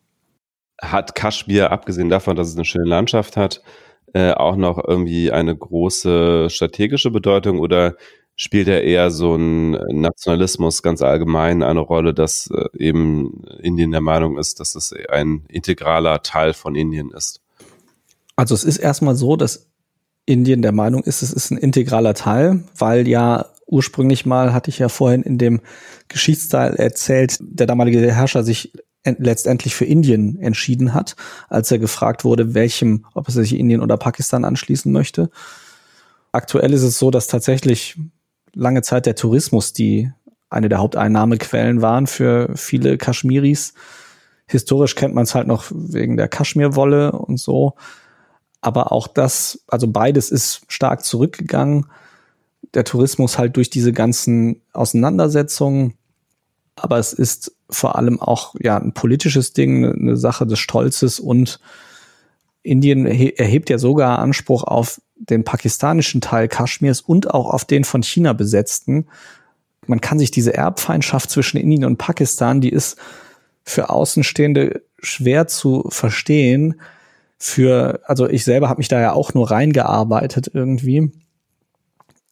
hat 0.80 1.14
Kaschmir, 1.14 1.70
abgesehen 1.70 2.08
davon, 2.08 2.36
dass 2.36 2.48
es 2.48 2.56
eine 2.56 2.64
schöne 2.64 2.88
Landschaft 2.88 3.36
hat, 3.36 3.62
äh, 4.14 4.32
auch 4.32 4.56
noch 4.56 4.82
irgendwie 4.86 5.32
eine 5.32 5.56
große 5.56 6.48
strategische 6.50 7.10
Bedeutung 7.10 7.58
oder 7.58 7.96
spielt 8.36 8.68
er 8.68 8.84
eher 8.84 9.10
so 9.10 9.34
ein 9.34 9.72
Nationalismus 9.72 10.82
ganz 10.82 11.02
allgemein 11.02 11.62
eine 11.62 11.80
Rolle, 11.80 12.14
dass 12.14 12.48
äh, 12.50 12.68
eben 12.78 13.42
Indien 13.60 13.90
der 13.90 14.00
Meinung 14.00 14.38
ist, 14.38 14.60
dass 14.60 14.76
es 14.76 14.94
ein 15.10 15.44
integraler 15.48 16.22
Teil 16.22 16.52
von 16.54 16.76
Indien 16.76 17.10
ist? 17.10 17.40
Also 18.36 18.54
es 18.54 18.62
ist 18.62 18.78
erstmal 18.78 19.16
so, 19.16 19.36
dass 19.36 19.66
Indien 20.24 20.62
der 20.62 20.72
Meinung 20.72 21.02
ist, 21.02 21.22
es 21.22 21.32
ist 21.32 21.50
ein 21.50 21.58
integraler 21.58 22.14
Teil, 22.14 22.62
weil 22.76 23.08
ja 23.08 23.46
ursprünglich 23.66 24.24
mal, 24.24 24.52
hatte 24.52 24.70
ich 24.70 24.78
ja 24.78 24.88
vorhin 24.88 25.22
in 25.22 25.36
dem 25.36 25.60
Geschichtsteil 26.06 26.74
erzählt, 26.76 27.38
der 27.40 27.66
damalige 27.66 28.00
Herrscher 28.14 28.44
sich 28.44 28.72
letztendlich 29.18 29.74
für 29.74 29.84
Indien 29.84 30.38
entschieden 30.38 30.94
hat, 30.94 31.16
als 31.48 31.70
er 31.70 31.78
gefragt 31.78 32.24
wurde, 32.24 32.54
welchem, 32.54 33.06
ob 33.14 33.28
er 33.28 33.32
sich 33.32 33.54
Indien 33.54 33.80
oder 33.80 33.96
Pakistan 33.96 34.44
anschließen 34.44 34.92
möchte. 34.92 35.30
Aktuell 36.32 36.72
ist 36.72 36.82
es 36.82 36.98
so, 36.98 37.10
dass 37.10 37.26
tatsächlich 37.26 37.98
lange 38.54 38.82
Zeit 38.82 39.06
der 39.06 39.14
Tourismus 39.14 39.72
die 39.72 40.12
eine 40.50 40.68
der 40.68 40.78
Haupteinnahmequellen 40.78 41.82
waren 41.82 42.06
für 42.06 42.50
viele 42.56 42.98
Kaschmiris. 42.98 43.74
Historisch 44.46 44.94
kennt 44.94 45.14
man 45.14 45.24
es 45.24 45.34
halt 45.34 45.46
noch 45.46 45.66
wegen 45.70 46.16
der 46.16 46.28
Kaschmirwolle 46.28 47.12
und 47.12 47.38
so. 47.38 47.74
Aber 48.60 48.92
auch 48.92 49.06
das, 49.06 49.62
also 49.68 49.86
beides 49.88 50.30
ist 50.30 50.62
stark 50.68 51.04
zurückgegangen. 51.04 51.86
Der 52.74 52.84
Tourismus 52.84 53.38
halt 53.38 53.56
durch 53.56 53.70
diese 53.70 53.92
ganzen 53.92 54.62
Auseinandersetzungen. 54.72 55.94
Aber 56.82 56.98
es 56.98 57.12
ist 57.12 57.54
vor 57.70 57.96
allem 57.96 58.20
auch 58.20 58.54
ja 58.60 58.76
ein 58.76 58.92
politisches 58.92 59.52
Ding, 59.52 59.84
eine 59.84 60.16
Sache 60.16 60.46
des 60.46 60.58
Stolzes 60.58 61.20
und 61.20 61.60
Indien 62.62 63.06
erhebt 63.06 63.70
ja 63.70 63.78
sogar 63.78 64.18
Anspruch 64.18 64.64
auf 64.64 65.00
den 65.16 65.44
pakistanischen 65.44 66.20
Teil 66.20 66.48
Kaschmirs 66.48 67.00
und 67.00 67.32
auch 67.32 67.50
auf 67.50 67.64
den 67.64 67.84
von 67.84 68.02
China 68.02 68.32
besetzten. 68.32 69.06
Man 69.86 70.00
kann 70.00 70.18
sich 70.18 70.30
diese 70.30 70.54
Erbfeindschaft 70.54 71.30
zwischen 71.30 71.56
Indien 71.56 71.84
und 71.84 71.96
Pakistan, 71.96 72.60
die 72.60 72.68
ist 72.68 72.98
für 73.64 73.90
Außenstehende 73.90 74.82
schwer 75.00 75.46
zu 75.46 75.86
verstehen. 75.88 76.80
Für, 77.38 78.00
also 78.04 78.28
ich 78.28 78.44
selber 78.44 78.68
habe 78.68 78.78
mich 78.78 78.88
da 78.88 79.00
ja 79.00 79.12
auch 79.12 79.34
nur 79.34 79.50
reingearbeitet 79.50 80.50
irgendwie. 80.52 81.12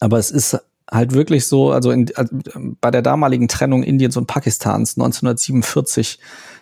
Aber 0.01 0.19
es 0.19 0.31
ist 0.31 0.59
halt 0.91 1.13
wirklich 1.13 1.47
so, 1.47 1.71
also, 1.71 1.91
in, 1.91 2.11
also 2.15 2.37
bei 2.81 2.91
der 2.91 3.03
damaligen 3.03 3.49
Trennung 3.49 3.83
Indiens 3.83 4.17
und 4.17 4.27
Pakistans 4.27 4.97
1947, 4.97 6.19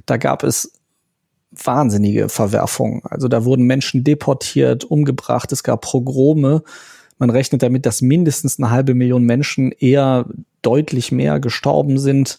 da 0.07 0.17
gab 0.17 0.43
es 0.43 0.73
wahnsinnige 1.53 2.29
Verwerfungen. 2.29 3.03
Also 3.05 3.29
da 3.29 3.45
wurden 3.45 3.65
Menschen 3.65 4.03
deportiert, 4.03 4.85
umgebracht, 4.85 5.53
es 5.53 5.63
gab 5.63 5.83
Progrome. 5.83 6.63
Man 7.19 7.31
rechnet 7.31 7.63
damit, 7.63 7.87
dass 7.87 8.03
mindestens 8.03 8.59
eine 8.59 8.71
halbe 8.71 8.95
Million 8.95 9.25
Menschen 9.25 9.71
eher 9.73 10.27
deutlich 10.63 11.13
mehr 11.13 11.39
gestorben 11.39 11.99
sind, 11.99 12.39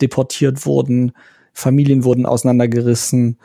deportiert 0.00 0.66
wurden, 0.66 1.12
Familien 1.52 2.04
wurden 2.04 2.26
auseinandergerissen 2.26 3.38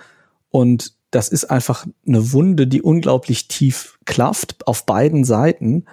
und 0.49 0.93
das 1.11 1.27
ist 1.27 1.45
einfach 1.45 1.85
eine 2.07 2.31
Wunde, 2.31 2.67
die 2.67 2.81
unglaublich 2.81 3.49
tief 3.49 3.99
klafft 4.05 4.65
auf 4.65 4.85
beiden 4.85 5.25
Seiten. 5.25 5.85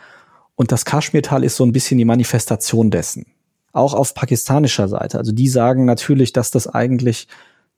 Und 0.58 0.72
das 0.72 0.84
Kaschmirtal 0.84 1.44
ist 1.44 1.54
so 1.54 1.64
ein 1.64 1.70
bisschen 1.70 1.98
die 1.98 2.04
Manifestation 2.04 2.90
dessen. 2.90 3.26
Auch 3.70 3.94
auf 3.94 4.12
pakistanischer 4.12 4.88
Seite. 4.88 5.16
Also 5.16 5.30
die 5.30 5.48
sagen 5.48 5.84
natürlich, 5.84 6.32
dass 6.32 6.50
das 6.50 6.66
eigentlich 6.66 7.28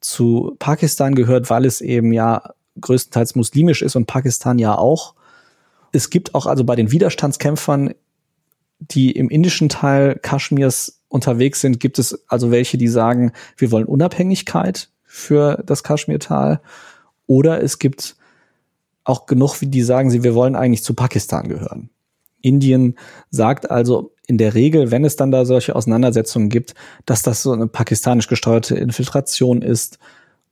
zu 0.01 0.57
Pakistan 0.59 1.15
gehört, 1.15 1.51
weil 1.51 1.67
es 1.67 1.83
eben 1.83 2.11
ja 2.15 2.43
größtenteils 2.81 3.35
muslimisch 3.35 3.83
ist 3.83 3.97
und 3.97 4.07
Pakistan 4.07 4.59
ja 4.59 4.79
auch. 4.79 5.15
Es 5.93 6.09
gibt 6.09 6.35
auch 6.35 6.47
also 6.47 6.65
bei 6.65 6.75
den 6.75 6.91
Widerstandskämpfern, 6.91 7.93
die 8.79 9.11
im 9.11 9.29
indischen 9.29 9.69
Teil 9.69 10.19
Kaschmirs 10.23 11.03
unterwegs 11.09 11.61
sind, 11.61 11.81
gibt 11.81 11.99
es 11.99 12.27
also 12.31 12.51
welche, 12.51 12.79
die 12.79 12.89
sagen, 12.89 13.33
wir 13.59 13.73
wollen 13.73 13.85
Unabhängigkeit 13.85 14.89
für 15.05 15.63
das 15.67 15.83
Kaschmirtal. 15.83 16.63
Oder 17.27 17.63
es 17.63 17.79
gibt 17.79 18.17
auch 19.05 19.27
genug, 19.27 19.61
wie 19.61 19.67
die 19.67 19.83
sagen, 19.83 20.11
sie, 20.11 20.23
wir 20.23 20.35
wollen 20.35 20.57
eigentlich 20.57 20.83
zu 20.83 20.95
Pakistan 20.95 21.47
gehören. 21.47 21.91
Indien 22.43 22.97
sagt 23.31 23.71
also 23.71 24.13
in 24.27 24.39
der 24.39 24.55
Regel, 24.55 24.91
wenn 24.91 25.05
es 25.05 25.17
dann 25.17 25.31
da 25.31 25.45
solche 25.45 25.75
Auseinandersetzungen 25.75 26.49
gibt, 26.49 26.75
dass 27.05 27.23
das 27.23 27.43
so 27.43 27.53
eine 27.53 27.67
pakistanisch 27.67 28.29
gesteuerte 28.29 28.77
Infiltration 28.77 29.63
ist 29.63 29.99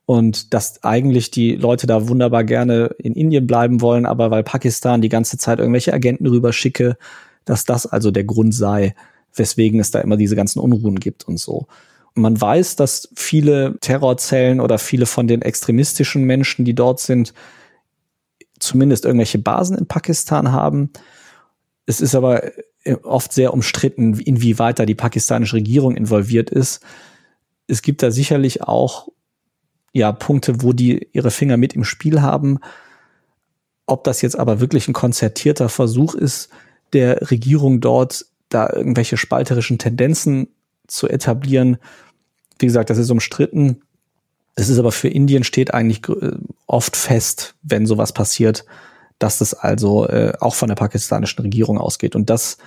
und 0.05 0.55
dass 0.55 0.83
eigentlich 0.85 1.31
die 1.31 1.55
Leute 1.55 1.87
da 1.87 2.09
wunderbar 2.09 2.43
gerne 2.43 2.95
in 2.99 3.15
Indien 3.15 3.47
bleiben 3.47 3.81
wollen, 3.81 4.07
aber 4.07 4.31
weil 4.31 4.43
Pakistan 4.43 5.01
die 5.01 5.11
ganze 5.11 5.39
Zeit 5.39 5.59
irgendwelche 5.59 5.93
Agenten 5.93 6.27
rüber 6.27 6.53
schicke, 6.53 6.97
dass 7.45 7.65
das 7.65 7.87
also 7.87 8.11
der 8.11 8.25
Grund 8.25 8.55
sei, 8.55 8.95
weswegen 9.35 9.81
es 9.81 9.91
da 9.91 10.01
immer 10.01 10.17
diese 10.17 10.35
ganzen 10.35 10.61
Unruhen 10.61 10.99
gibt 10.99 11.29
und 11.29 11.39
so. 11.39 11.67
Und 12.15 12.23
man 12.23 12.41
weiß, 12.41 12.77
dass 12.77 13.11
viele 13.15 13.77
Terrorzellen 13.81 14.61
oder 14.61 14.79
viele 14.79 15.07
von 15.07 15.29
den 15.29 15.43
extremistischen 15.43 16.25
Menschen, 16.25 16.65
die 16.65 16.75
dort 16.75 17.01
sind, 17.01 17.33
zumindest 18.59 19.05
irgendwelche 19.05 19.39
Basen 19.39 19.79
in 19.79 19.87
Pakistan 19.87 20.53
haben. 20.53 20.91
Es 21.89 22.03
ist 22.03 22.15
aber 22.15 22.45
äh, 22.85 22.97
oft 23.03 23.33
sehr 23.33 23.55
umstritten, 23.55 24.21
inwieweit 24.21 24.79
da 24.79 24.85
die 24.85 24.95
pakistanische 24.95 25.57
Regierung 25.57 25.97
involviert 25.97 26.51
ist. 26.51 26.83
Es 27.67 27.81
gibt 27.81 28.03
da 28.03 28.11
sicherlich 28.11 28.63
auch 28.63 29.09
ja 29.95 30.13
Punkte, 30.13 30.61
wo 30.63 30.75
die 30.75 31.09
ihre 31.13 31.31
Finger 31.31 31.57
mit 31.57 31.73
im 31.73 31.85
Spiel 31.85 32.21
haben. 32.21 32.59
Ob 33.87 34.05
das 34.05 34.21
jetzt 34.21 34.39
aber 34.39 34.61
wirklich 34.61 34.87
ein 34.87 34.93
konzertierter 34.93 35.71
Versuch 35.71 36.15
ist, 36.15 36.51
der 36.93 37.31
Regierung 37.31 37.81
dort 37.81 38.27
da 38.51 38.71
irgendwelche 38.71 39.17
spalterischen 39.17 39.79
Tendenzen 39.79 40.49
zu 40.87 41.09
etablieren, 41.09 41.79
wie 42.59 42.67
gesagt, 42.67 42.91
das 42.91 42.99
ist 42.99 43.11
umstritten. 43.11 43.81
Es 44.57 44.69
ist 44.69 44.79
aber 44.79 44.93
für 44.93 45.09
Indien 45.09 45.43
steht 45.43 45.73
eigentlich 45.73 46.07
äh, 46.11 46.33
oft 46.67 46.97
fest, 46.97 47.55
wenn 47.63 47.87
sowas 47.87 48.13
passiert, 48.13 48.67
dass 49.19 49.39
das 49.39 49.55
also 49.55 50.07
äh, 50.07 50.33
auch 50.41 50.55
von 50.55 50.69
der 50.69 50.77
pakistanischen 50.77 51.43
Regierung 51.43 51.79
ausgeht. 51.79 52.15
Und 52.15 52.31
das 52.31 52.59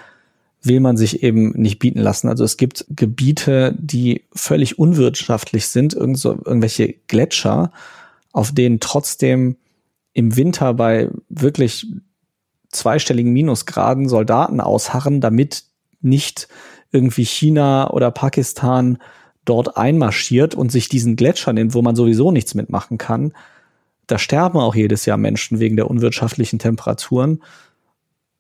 will 0.64 0.80
man 0.80 0.98
sich 0.98 1.24
eben 1.24 1.52
nicht 1.52 1.80
bieten 1.80 2.00
lassen. 2.00 2.30
Also 2.30 2.44
es 2.44 2.58
gibt 2.58 2.86
Gebiete, 2.90 3.76
die 3.80 4.24
völlig 4.34 4.78
unwirtschaftlich 4.78 5.68
sind, 5.68 5.94
irgend 5.94 6.20
so, 6.20 6.34
irgendwelche 6.34 6.94
Gletscher, 7.08 7.72
auf 8.32 8.52
denen 8.52 8.80
trotzdem 8.80 9.58
im 10.14 10.36
Winter 10.36 10.74
bei 10.74 11.10
wirklich 11.30 11.88
zweistelligen 12.70 13.34
Minusgraden 13.34 14.08
Soldaten 14.08 14.62
ausharren, 14.62 15.20
damit 15.20 15.64
nicht 16.02 16.48
irgendwie 16.92 17.26
China 17.26 17.90
oder 17.92 18.12
Pakistan 18.12 18.98
dort 19.46 19.78
einmarschiert 19.78 20.54
und 20.54 20.72
sich 20.72 20.90
diesen 20.90 21.16
Gletschern, 21.16 21.74
wo 21.74 21.82
man 21.82 21.96
sowieso 21.96 22.32
nichts 22.32 22.54
mitmachen 22.54 22.98
kann, 22.98 23.34
da 24.12 24.18
sterben 24.18 24.60
auch 24.60 24.76
jedes 24.76 25.06
Jahr 25.06 25.18
Menschen 25.18 25.60
wegen 25.60 25.78
der 25.78 25.90
unwirtschaftlichen 25.90 26.60
Temperaturen. 26.60 27.42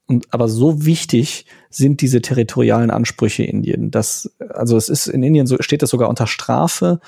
Und, 0.05 0.27
aber 0.33 0.49
so 0.49 0.85
wichtig 0.85 1.45
sind 1.69 2.01
diese 2.01 2.21
territorialen 2.21 2.91
Ansprüche 2.91 3.43
Indien. 3.43 3.91
dass, 3.91 4.35
also 4.49 4.75
es 4.75 4.89
ist 4.89 5.07
in 5.07 5.23
Indien 5.23 5.47
so, 5.47 5.55
steht 5.61 5.81
das 5.81 5.89
sogar 5.89 6.09
unter 6.09 6.27
Strafe, 6.27 6.99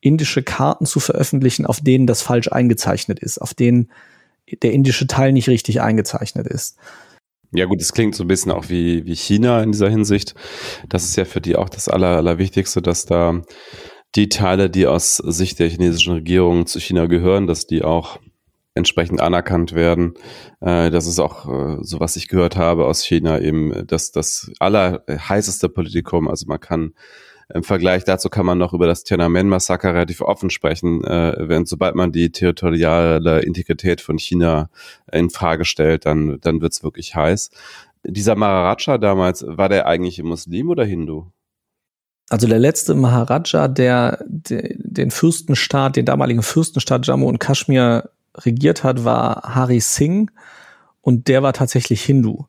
indische 0.00 0.42
Karten 0.42 0.86
zu 0.86 1.00
veröffentlichen, 1.00 1.66
auf 1.66 1.80
denen 1.80 2.06
das 2.06 2.22
falsch 2.22 2.50
eingezeichnet 2.50 3.18
ist, 3.18 3.38
auf 3.38 3.52
denen 3.52 3.90
der 4.62 4.72
indische 4.72 5.06
Teil 5.06 5.32
nicht 5.32 5.48
richtig 5.48 5.82
eingezeichnet 5.82 6.46
ist. 6.46 6.78
Ja 7.52 7.66
gut, 7.66 7.82
es 7.82 7.92
klingt 7.92 8.14
so 8.14 8.24
ein 8.24 8.28
bisschen 8.28 8.52
auch 8.52 8.70
wie, 8.70 9.04
wie 9.04 9.14
China 9.14 9.62
in 9.62 9.72
dieser 9.72 9.90
Hinsicht. 9.90 10.34
Das 10.88 11.04
ist 11.04 11.16
ja 11.16 11.26
für 11.26 11.40
die 11.40 11.56
auch 11.56 11.68
das 11.68 11.88
Aller, 11.88 12.16
Allerwichtigste, 12.16 12.80
dass 12.80 13.04
da 13.04 13.42
die 14.14 14.28
Teile, 14.28 14.70
die 14.70 14.86
aus 14.86 15.16
Sicht 15.16 15.58
der 15.58 15.68
chinesischen 15.68 16.14
Regierung 16.14 16.66
zu 16.66 16.80
China 16.80 17.06
gehören, 17.06 17.46
dass 17.46 17.66
die 17.66 17.82
auch 17.82 18.18
entsprechend 18.74 19.20
anerkannt 19.20 19.74
werden. 19.74 20.14
Äh, 20.60 20.90
das 20.90 21.06
ist 21.06 21.18
auch, 21.18 21.46
äh, 21.46 21.78
so 21.82 22.00
was 22.00 22.16
ich 22.16 22.28
gehört 22.28 22.56
habe 22.56 22.86
aus 22.86 23.04
China, 23.04 23.40
eben 23.40 23.86
das, 23.86 24.12
das 24.12 24.50
allerheißeste 24.58 25.68
Politikum. 25.68 26.28
Also 26.28 26.46
man 26.46 26.60
kann 26.60 26.94
im 27.52 27.64
Vergleich 27.64 28.04
dazu 28.04 28.28
kann 28.28 28.46
man 28.46 28.58
noch 28.58 28.72
über 28.72 28.86
das 28.86 29.02
Tiananmen-Massaker 29.02 29.92
relativ 29.92 30.20
offen 30.20 30.50
sprechen, 30.50 31.02
äh, 31.04 31.34
wenn 31.36 31.66
sobald 31.66 31.96
man 31.96 32.12
die 32.12 32.30
territoriale 32.30 33.40
Integrität 33.40 34.00
von 34.00 34.18
China 34.18 34.70
in 35.10 35.30
Frage 35.30 35.64
stellt, 35.64 36.06
dann, 36.06 36.38
dann 36.40 36.60
wird's 36.60 36.84
wirklich 36.84 37.16
heiß. 37.16 37.50
Dieser 38.04 38.36
Maharaja 38.36 38.98
damals, 38.98 39.44
war 39.46 39.68
der 39.68 39.86
eigentlich 39.86 40.22
Muslim 40.22 40.70
oder 40.70 40.84
Hindu? 40.84 41.26
Also 42.30 42.46
der 42.46 42.60
letzte 42.60 42.94
Maharaja, 42.94 43.68
der, 43.68 44.24
der 44.24 44.62
den 44.76 45.10
Fürstenstaat, 45.10 45.96
den 45.96 46.06
damaligen 46.06 46.42
Fürstenstaat 46.42 47.06
Jammu 47.06 47.28
und 47.28 47.40
Kaschmir 47.40 48.10
regiert 48.36 48.84
hat, 48.84 49.04
war 49.04 49.42
Hari 49.54 49.80
Singh 49.80 50.32
und 51.02 51.28
der 51.28 51.42
war 51.42 51.52
tatsächlich 51.52 52.02
Hindu. 52.02 52.44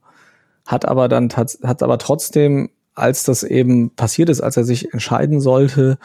Hat 0.68 0.86
aber 0.86 1.10
dann 1.10 1.30
hat 1.30 1.84
aber 1.84 1.98
trotzdem 1.98 2.70
als 2.94 3.24
das 3.24 3.44
eben 3.44 3.96
passiert 3.96 4.30
ist, 4.30 4.42
als 4.42 4.58
er 4.58 4.64
sich 4.64 4.94
entscheiden 4.94 5.40
sollte, 5.42 5.98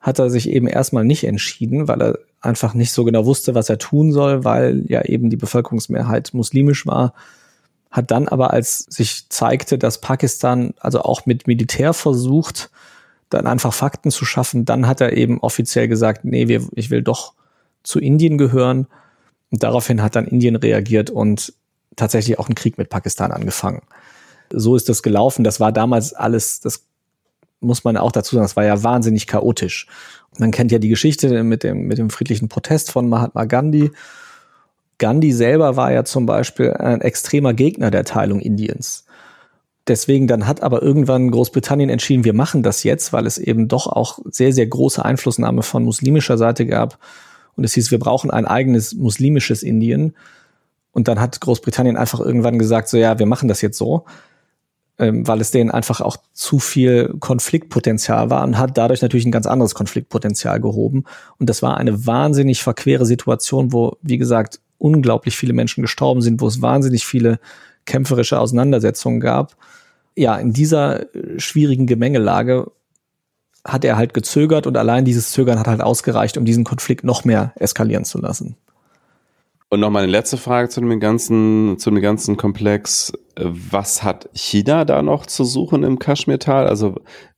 hat 0.00 0.18
er 0.18 0.30
sich 0.30 0.48
eben 0.48 0.66
erstmal 0.66 1.04
nicht 1.04 1.24
entschieden, 1.24 1.86
weil 1.86 2.02
er 2.02 2.18
einfach 2.40 2.74
nicht 2.74 2.90
so 2.90 3.04
genau 3.04 3.24
wusste, 3.24 3.54
was 3.54 3.68
er 3.70 3.78
tun 3.78 4.12
soll, 4.12 4.42
weil 4.44 4.84
ja 4.88 5.02
eben 5.02 5.30
die 5.30 5.36
Bevölkerungsmehrheit 5.36 6.30
muslimisch 6.32 6.86
war. 6.86 7.14
Hat 7.90 8.10
dann 8.10 8.26
aber, 8.26 8.52
als 8.52 8.78
sich 8.88 9.28
zeigte, 9.28 9.78
dass 9.78 10.00
Pakistan 10.00 10.74
also 10.80 11.02
auch 11.02 11.26
mit 11.26 11.46
Militär 11.46 11.92
versucht, 11.92 12.70
dann 13.32 13.46
einfach 13.46 13.72
Fakten 13.72 14.10
zu 14.10 14.24
schaffen, 14.24 14.64
dann 14.64 14.86
hat 14.86 15.00
er 15.00 15.16
eben 15.16 15.40
offiziell 15.40 15.88
gesagt, 15.88 16.24
nee, 16.24 16.48
wir, 16.48 16.66
ich 16.74 16.90
will 16.90 17.02
doch 17.02 17.34
zu 17.82 17.98
Indien 17.98 18.38
gehören. 18.38 18.86
Und 19.50 19.62
daraufhin 19.62 20.02
hat 20.02 20.16
dann 20.16 20.26
Indien 20.26 20.56
reagiert 20.56 21.10
und 21.10 21.52
tatsächlich 21.96 22.38
auch 22.38 22.48
einen 22.48 22.54
Krieg 22.54 22.78
mit 22.78 22.88
Pakistan 22.88 23.32
angefangen 23.32 23.82
so 24.52 24.76
ist 24.76 24.88
das 24.88 25.02
gelaufen. 25.02 25.44
Das 25.44 25.60
war 25.60 25.72
damals 25.72 26.12
alles, 26.12 26.60
das 26.60 26.84
muss 27.60 27.84
man 27.84 27.96
auch 27.96 28.12
dazu 28.12 28.36
sagen, 28.36 28.44
das 28.44 28.56
war 28.56 28.64
ja 28.64 28.82
wahnsinnig 28.82 29.26
chaotisch. 29.26 29.86
Man 30.38 30.50
kennt 30.50 30.72
ja 30.72 30.78
die 30.78 30.88
Geschichte 30.88 31.42
mit 31.42 31.62
dem, 31.62 31.86
mit 31.86 31.98
dem 31.98 32.10
friedlichen 32.10 32.48
Protest 32.48 32.90
von 32.90 33.08
Mahatma 33.08 33.44
Gandhi. 33.44 33.90
Gandhi 34.98 35.32
selber 35.32 35.76
war 35.76 35.92
ja 35.92 36.04
zum 36.04 36.26
Beispiel 36.26 36.72
ein 36.72 37.00
extremer 37.00 37.54
Gegner 37.54 37.90
der 37.90 38.04
Teilung 38.04 38.40
Indiens. 38.40 39.04
Deswegen 39.88 40.28
dann 40.28 40.46
hat 40.46 40.62
aber 40.62 40.82
irgendwann 40.82 41.30
Großbritannien 41.30 41.90
entschieden, 41.90 42.24
wir 42.24 42.34
machen 42.34 42.62
das 42.62 42.84
jetzt, 42.84 43.12
weil 43.12 43.26
es 43.26 43.38
eben 43.38 43.68
doch 43.68 43.86
auch 43.86 44.20
sehr, 44.30 44.52
sehr 44.52 44.66
große 44.66 45.04
Einflussnahme 45.04 45.62
von 45.62 45.84
muslimischer 45.84 46.38
Seite 46.38 46.66
gab. 46.66 46.98
Und 47.56 47.64
es 47.64 47.74
hieß, 47.74 47.90
wir 47.90 47.98
brauchen 47.98 48.30
ein 48.30 48.46
eigenes 48.46 48.94
muslimisches 48.94 49.62
Indien. 49.62 50.14
Und 50.92 51.08
dann 51.08 51.20
hat 51.20 51.40
Großbritannien 51.40 51.96
einfach 51.96 52.20
irgendwann 52.20 52.58
gesagt, 52.58 52.88
so 52.88 52.96
ja, 52.96 53.18
wir 53.18 53.26
machen 53.26 53.48
das 53.48 53.60
jetzt 53.60 53.78
so 53.78 54.04
ähm, 54.98 55.26
weil 55.26 55.40
es 55.40 55.50
denen 55.50 55.70
einfach 55.70 56.00
auch 56.00 56.16
zu 56.32 56.58
viel 56.58 57.14
Konfliktpotenzial 57.18 58.30
war 58.30 58.44
und 58.44 58.58
hat 58.58 58.78
dadurch 58.78 59.02
natürlich 59.02 59.26
ein 59.26 59.32
ganz 59.32 59.46
anderes 59.46 59.74
Konfliktpotenzial 59.74 60.60
gehoben. 60.60 61.04
Und 61.38 61.50
das 61.50 61.60
war 61.60 61.76
eine 61.76 62.06
wahnsinnig 62.06 62.62
verquere 62.62 63.06
Situation, 63.06 63.72
wo, 63.72 63.96
wie 64.02 64.18
gesagt, 64.18 64.60
unglaublich 64.78 65.36
viele 65.36 65.54
Menschen 65.54 65.82
gestorben 65.82 66.22
sind, 66.22 66.40
wo 66.40 66.46
es 66.46 66.62
wahnsinnig 66.62 67.06
viele 67.06 67.40
kämpferische 67.84 68.38
Auseinandersetzungen 68.38 69.20
gab. 69.20 69.56
Ja, 70.16 70.36
in 70.36 70.52
dieser 70.52 71.14
äh, 71.14 71.38
schwierigen 71.38 71.86
Gemengelage 71.86 72.70
hat 73.64 73.84
er 73.84 73.96
halt 73.96 74.14
gezögert 74.14 74.66
und 74.66 74.76
allein 74.76 75.04
dieses 75.04 75.30
Zögern 75.30 75.58
hat 75.58 75.68
halt 75.68 75.80
ausgereicht, 75.80 76.36
um 76.36 76.44
diesen 76.44 76.64
Konflikt 76.64 77.04
noch 77.04 77.24
mehr 77.24 77.52
eskalieren 77.56 78.04
zu 78.04 78.18
lassen. 78.18 78.56
Und 79.68 79.80
noch 79.80 79.90
mal 79.90 80.02
eine 80.02 80.12
letzte 80.12 80.36
Frage 80.36 80.68
zu 80.68 80.80
dem 80.80 81.00
ganzen, 81.00 81.78
zu 81.78 81.90
dem 81.90 82.02
ganzen 82.02 82.36
Komplex. 82.36 83.12
Was 83.36 84.02
hat 84.02 84.28
China 84.34 84.84
da 84.84 85.00
noch 85.00 85.24
zu 85.24 85.44
suchen 85.44 85.82
im 85.82 85.98
Kaschmirtal? 85.98 86.66
Also 86.66 86.96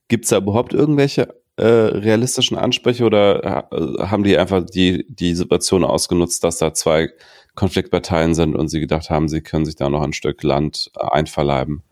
gibt 0.09 0.25
es 0.25 0.31
da 0.31 0.37
überhaupt 0.37 0.73
irgendwelche 0.73 1.33
äh, 1.57 1.65
realistischen 1.65 2.57
Ansprüche 2.57 3.05
oder 3.05 3.69
äh, 3.71 4.03
haben 4.03 4.23
die 4.23 4.37
einfach 4.37 4.65
die, 4.65 5.05
die 5.07 5.35
Situation 5.35 5.85
ausgenutzt, 5.85 6.43
dass 6.43 6.57
da 6.57 6.73
zwei 6.73 7.09
Konfliktparteien 7.55 8.35
sind 8.35 8.55
und 8.55 8.67
sie 8.67 8.79
gedacht 8.79 9.09
haben, 9.09 9.27
sie 9.27 9.41
können 9.41 9.65
sich 9.65 9.75
da 9.75 9.89
noch 9.89 10.01
ein 10.01 10.13
Stück 10.13 10.43
Land 10.43 10.91
äh, 10.95 11.05
einverleiben? 11.11 11.83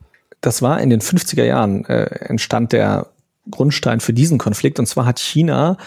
Das 0.41 0.61
war 0.61 0.82
in 0.82 0.89
den 0.89 1.01
50er 1.01 1.43
Jahren 1.43 1.86
äh, 1.86 2.03
entstand 2.26 2.74
der 2.74 3.07
Grundstein 3.49 3.99
für 3.99 4.14
diesen 4.14 4.38
Konflikt. 4.38 4.80
Und 4.80 4.86
zwar 4.88 5.05
hat 5.05 5.20
China 5.20 5.78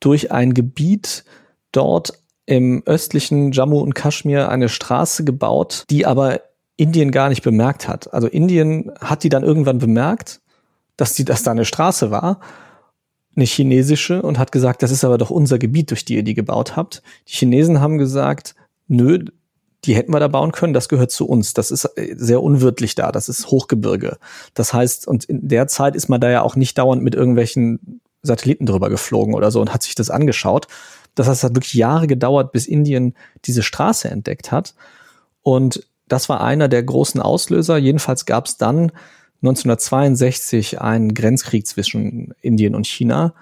durch 0.00 0.32
ein 0.32 0.54
Gebiet 0.54 1.24
dort 1.72 2.12
im 2.46 2.82
östlichen 2.84 3.52
Jammu 3.52 3.78
und 3.78 3.94
Kaschmir 3.94 4.50
eine 4.50 4.68
Straße 4.68 5.24
gebaut, 5.24 5.84
die 5.88 6.04
aber 6.04 6.40
Indien 6.76 7.10
gar 7.10 7.28
nicht 7.28 7.42
bemerkt 7.42 7.88
hat. 7.88 8.12
Also 8.12 8.26
Indien 8.26 8.92
hat 9.00 9.22
die 9.22 9.28
dann 9.28 9.44
irgendwann 9.44 9.78
bemerkt, 9.78 10.40
dass 10.96 11.14
die, 11.14 11.24
dass 11.24 11.42
da 11.42 11.52
eine 11.52 11.64
Straße 11.64 12.10
war, 12.10 12.40
eine 13.36 13.46
chinesische, 13.46 14.22
und 14.22 14.38
hat 14.38 14.52
gesagt, 14.52 14.82
das 14.82 14.90
ist 14.90 15.04
aber 15.04 15.18
doch 15.18 15.30
unser 15.30 15.58
Gebiet, 15.58 15.90
durch 15.90 16.04
die 16.04 16.16
ihr 16.16 16.22
die 16.22 16.34
gebaut 16.34 16.76
habt. 16.76 17.02
Die 17.28 17.32
Chinesen 17.32 17.80
haben 17.80 17.98
gesagt, 17.98 18.54
nö, 18.88 19.24
die 19.84 19.94
hätten 19.94 20.12
wir 20.12 20.20
da 20.20 20.28
bauen 20.28 20.52
können, 20.52 20.72
das 20.72 20.88
gehört 20.88 21.10
zu 21.10 21.26
uns. 21.26 21.52
Das 21.52 21.70
ist 21.70 21.84
äh, 21.96 22.14
sehr 22.16 22.42
unwirtlich 22.42 22.94
da, 22.94 23.12
das 23.12 23.28
ist 23.28 23.50
Hochgebirge. 23.50 24.18
Das 24.54 24.72
heißt, 24.72 25.06
und 25.06 25.24
in 25.24 25.48
der 25.48 25.68
Zeit 25.68 25.94
ist 25.94 26.08
man 26.08 26.20
da 26.20 26.30
ja 26.30 26.42
auch 26.42 26.56
nicht 26.56 26.78
dauernd 26.78 27.02
mit 27.02 27.14
irgendwelchen 27.14 28.00
Satelliten 28.22 28.64
drüber 28.64 28.88
geflogen 28.88 29.34
oder 29.34 29.50
so 29.50 29.60
und 29.60 29.74
hat 29.74 29.82
sich 29.82 29.94
das 29.94 30.08
angeschaut, 30.08 30.68
das 31.14 31.28
heißt, 31.28 31.38
es 31.38 31.44
hat 31.44 31.54
wirklich 31.54 31.74
Jahre 31.74 32.06
gedauert, 32.06 32.52
bis 32.52 32.66
Indien 32.66 33.14
diese 33.44 33.62
Straße 33.62 34.10
entdeckt 34.10 34.50
hat. 34.50 34.74
Und 35.42 35.86
das 36.08 36.28
war 36.28 36.42
einer 36.42 36.68
der 36.68 36.82
großen 36.82 37.20
Auslöser. 37.20 37.76
Jedenfalls 37.78 38.26
gab 38.26 38.46
es 38.46 38.56
dann 38.56 38.90
1962 39.42 40.80
einen 40.80 41.14
Grenzkrieg 41.14 41.66
zwischen 41.66 42.34
Indien 42.40 42.74
und 42.74 42.86
China. 42.86 43.34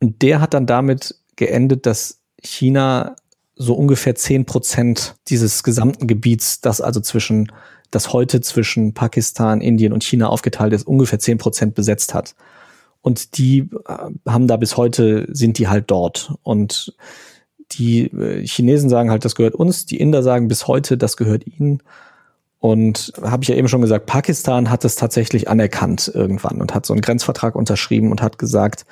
Und 0.00 0.22
der 0.22 0.40
hat 0.40 0.54
dann 0.54 0.66
damit 0.66 1.16
geendet, 1.36 1.86
dass 1.86 2.20
China 2.42 3.16
so 3.62 3.74
ungefähr 3.74 4.14
zehn 4.14 4.44
Prozent 4.44 5.14
dieses 5.28 5.62
gesamten 5.62 6.06
Gebiets, 6.06 6.60
das 6.60 6.80
also 6.80 7.00
zwischen, 7.00 7.50
das 7.90 8.12
heute 8.12 8.40
zwischen 8.40 8.94
Pakistan, 8.94 9.60
Indien 9.60 9.92
und 9.92 10.04
China 10.04 10.28
aufgeteilt 10.28 10.72
ist, 10.72 10.86
ungefähr 10.86 11.18
zehn 11.18 11.38
Prozent 11.38 11.74
besetzt 11.74 12.14
hat. 12.14 12.34
Und 13.00 13.36
die 13.38 13.68
äh, 13.86 14.10
haben 14.28 14.46
da 14.46 14.56
bis 14.56 14.76
heute, 14.76 15.26
sind 15.30 15.58
die 15.58 15.68
halt 15.68 15.90
dort. 15.90 16.34
Und 16.42 16.94
die 17.72 18.04
äh, 18.06 18.46
Chinesen 18.46 18.88
sagen 18.88 19.10
halt, 19.10 19.24
das 19.24 19.34
gehört 19.34 19.54
uns, 19.54 19.86
die 19.86 19.98
Inder 19.98 20.22
sagen 20.22 20.48
bis 20.48 20.66
heute, 20.68 20.96
das 20.96 21.16
gehört 21.16 21.46
ihnen. 21.46 21.82
Und 22.58 23.12
habe 23.20 23.42
ich 23.42 23.48
ja 23.48 23.56
eben 23.56 23.66
schon 23.66 23.80
gesagt, 23.80 24.06
Pakistan 24.06 24.70
hat 24.70 24.84
es 24.84 24.94
tatsächlich 24.94 25.48
anerkannt 25.48 26.10
irgendwann 26.14 26.60
und 26.60 26.74
hat 26.74 26.86
so 26.86 26.92
einen 26.92 27.00
Grenzvertrag 27.00 27.56
unterschrieben 27.56 28.12
und 28.12 28.22
hat 28.22 28.38
gesagt, 28.38 28.86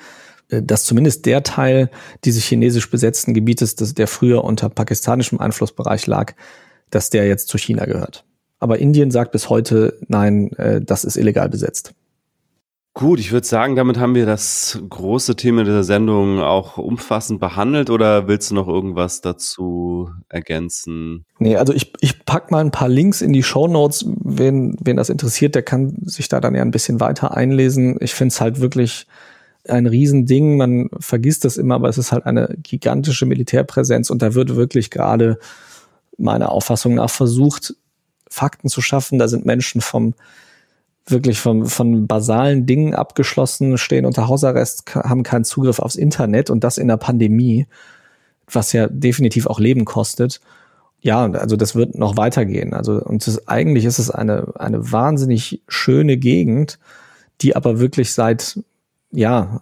dass 0.51 0.85
zumindest 0.85 1.25
der 1.25 1.43
Teil 1.43 1.89
dieses 2.25 2.43
chinesisch 2.43 2.89
besetzten 2.89 3.33
Gebietes, 3.33 3.75
das, 3.75 3.93
der 3.93 4.07
früher 4.07 4.43
unter 4.43 4.69
pakistanischem 4.69 5.39
Einflussbereich 5.39 6.07
lag, 6.07 6.33
dass 6.89 7.09
der 7.09 7.27
jetzt 7.27 7.47
zu 7.47 7.57
China 7.57 7.85
gehört. 7.85 8.25
Aber 8.59 8.79
Indien 8.79 9.11
sagt 9.11 9.31
bis 9.31 9.49
heute, 9.49 9.97
nein, 10.07 10.51
äh, 10.53 10.81
das 10.81 11.03
ist 11.03 11.17
illegal 11.17 11.49
besetzt. 11.49 11.93
Gut, 12.93 13.21
ich 13.21 13.31
würde 13.31 13.47
sagen, 13.47 13.77
damit 13.77 13.97
haben 13.97 14.15
wir 14.15 14.25
das 14.25 14.77
große 14.89 15.37
Thema 15.37 15.63
der 15.63 15.83
Sendung 15.85 16.41
auch 16.41 16.77
umfassend 16.77 17.39
behandelt 17.39 17.89
oder 17.89 18.27
willst 18.27 18.51
du 18.51 18.55
noch 18.55 18.67
irgendwas 18.67 19.21
dazu 19.21 20.09
ergänzen? 20.27 21.23
Nee, 21.39 21.55
also 21.55 21.71
ich, 21.71 21.93
ich 22.01 22.25
pack 22.25 22.51
mal 22.51 22.59
ein 22.59 22.71
paar 22.71 22.89
Links 22.89 23.21
in 23.21 23.31
die 23.31 23.43
Show 23.43 23.69
Notes. 23.69 24.05
Wen, 24.05 24.75
wen 24.83 24.97
das 24.97 25.09
interessiert, 25.09 25.55
der 25.55 25.63
kann 25.63 25.95
sich 26.01 26.27
da 26.27 26.41
dann 26.41 26.53
ja 26.53 26.63
ein 26.63 26.71
bisschen 26.71 26.99
weiter 26.99 27.35
einlesen. 27.35 27.95
Ich 28.01 28.13
finde 28.13 28.33
es 28.33 28.41
halt 28.41 28.59
wirklich 28.59 29.07
ein 29.67 29.85
Riesending. 29.85 30.57
Man 30.57 30.89
vergisst 30.99 31.45
das 31.45 31.57
immer, 31.57 31.75
aber 31.75 31.89
es 31.89 31.97
ist 31.97 32.11
halt 32.11 32.25
eine 32.25 32.55
gigantische 32.61 33.25
Militärpräsenz 33.25 34.09
und 34.09 34.21
da 34.21 34.33
wird 34.33 34.55
wirklich 34.55 34.89
gerade 34.89 35.39
meiner 36.17 36.51
Auffassung 36.51 36.95
nach 36.95 37.09
versucht, 37.09 37.75
Fakten 38.29 38.69
zu 38.69 38.81
schaffen. 38.81 39.19
Da 39.19 39.27
sind 39.27 39.45
Menschen 39.45 39.81
vom 39.81 40.13
wirklich 41.05 41.39
von, 41.39 41.65
von 41.65 42.07
basalen 42.07 42.65
Dingen 42.65 42.93
abgeschlossen, 42.93 43.77
stehen 43.77 44.05
unter 44.05 44.27
Hausarrest, 44.27 44.95
haben 44.95 45.23
keinen 45.23 45.43
Zugriff 45.43 45.79
aufs 45.79 45.95
Internet 45.95 46.49
und 46.49 46.63
das 46.63 46.77
in 46.77 46.87
der 46.87 46.97
Pandemie, 46.97 47.67
was 48.49 48.71
ja 48.71 48.87
definitiv 48.87 49.47
auch 49.47 49.59
Leben 49.59 49.85
kostet. 49.85 50.41
Ja, 51.01 51.25
also 51.31 51.55
das 51.55 51.73
wird 51.73 51.95
noch 51.97 52.17
weitergehen. 52.17 52.73
Also 52.73 53.01
und 53.03 53.25
das, 53.25 53.47
eigentlich 53.47 53.85
ist 53.85 53.97
es 53.97 54.11
eine 54.11 54.53
eine 54.55 54.91
wahnsinnig 54.91 55.63
schöne 55.67 56.17
Gegend, 56.17 56.77
die 57.41 57.55
aber 57.55 57.79
wirklich 57.79 58.13
seit 58.13 58.59
ja 59.11 59.61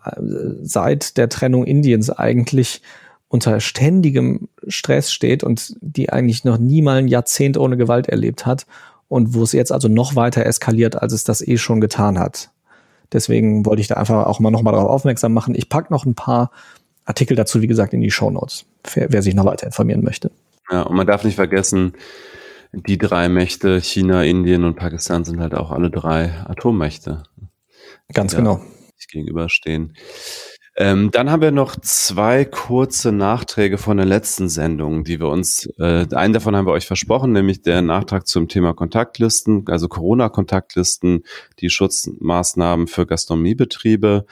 seit 0.62 1.18
der 1.18 1.30
Trennung 1.30 1.66
Indiens 1.66 2.10
eigentlich 2.10 2.82
unter 3.28 3.60
ständigem 3.60 4.50
Stress 4.68 5.12
steht 5.12 5.44
und 5.44 5.76
die 5.82 6.10
eigentlich 6.12 6.44
noch 6.44 6.58
nie 6.58 6.82
mal 6.82 6.98
ein 6.98 7.08
Jahrzehnt 7.08 7.58
ohne 7.58 7.78
Gewalt 7.78 8.10
erlebt 8.10 8.46
hat 8.46 8.66
und 9.08 9.34
wo 9.34 9.44
es 9.44 9.52
jetzt 9.52 9.72
also 9.72 9.88
noch 9.88 10.16
weiter 10.16 10.46
eskaliert, 10.46 11.02
als 11.02 11.14
es 11.14 11.24
das 11.24 11.48
eh 11.48 11.58
schon 11.58 11.80
getan 11.80 12.18
hat. 12.20 12.50
Deswegen 13.12 13.66
wollte 13.66 13.82
ich 13.82 13.88
da 13.88 13.96
einfach 13.96 14.26
auch 14.26 14.40
mal 14.40 14.52
nochmal 14.52 14.74
darauf 14.74 14.90
aufmerksam 14.90 15.34
machen. 15.34 15.56
Ich 15.56 15.70
pack 15.70 15.90
noch 15.92 16.06
ein 16.06 16.16
paar 16.16 16.52
Artikel 17.06 17.36
dazu, 17.36 17.62
wie 17.62 17.68
gesagt, 17.68 17.94
in 17.94 18.02
die 18.02 18.12
Show 18.12 18.30
Notes, 18.30 18.66
wer, 18.94 19.12
wer 19.12 19.22
sich 19.22 19.34
noch 19.34 19.46
weiter 19.46 19.66
informieren 19.66 20.04
möchte. 20.04 20.32
Ja, 20.72 20.84
und 20.84 20.96
man 20.96 21.08
darf 21.08 21.24
nicht 21.24 21.36
vergessen, 21.36 21.94
die 22.72 23.00
drei 23.00 23.30
Mächte, 23.30 23.82
China, 23.82 24.24
Indien 24.24 24.64
und 24.64 24.76
Pakistan, 24.76 25.24
sind 25.24 25.40
halt 25.40 25.56
auch 25.56 25.72
alle 25.72 25.90
drei 25.90 26.32
Atommächte. 26.48 27.24
Ganz 28.14 28.36
genau. 28.36 28.62
Gegenüberstehen. 29.08 29.94
Ähm, 30.76 31.12
dann 31.12 31.30
haben 31.30 31.42
wir 31.42 31.52
noch 31.52 31.76
zwei 31.82 32.46
kurze 32.46 33.12
Nachträge 33.12 33.78
von 33.78 33.98
der 33.98 34.06
letzten 34.06 34.48
Sendung, 34.48 35.04
die 35.04 35.20
wir 35.20 35.28
uns, 35.28 35.68
äh, 35.78 36.06
einen 36.14 36.34
davon 36.34 36.56
haben 36.56 36.68
wir 36.68 36.72
euch 36.72 36.88
versprochen, 36.88 37.34
nämlich 37.34 37.62
der 37.62 37.82
Nachtrag 37.82 38.28
zum 38.28 38.48
Thema 38.48 38.74
Kontaktlisten, 38.74 39.66
also 39.68 39.90
Corona-Kontaktlisten, 39.90 41.24
die 41.60 41.70
Schutzmaßnahmen 41.70 42.88
für 42.88 43.06
Gastronomiebetriebe. 43.06 44.26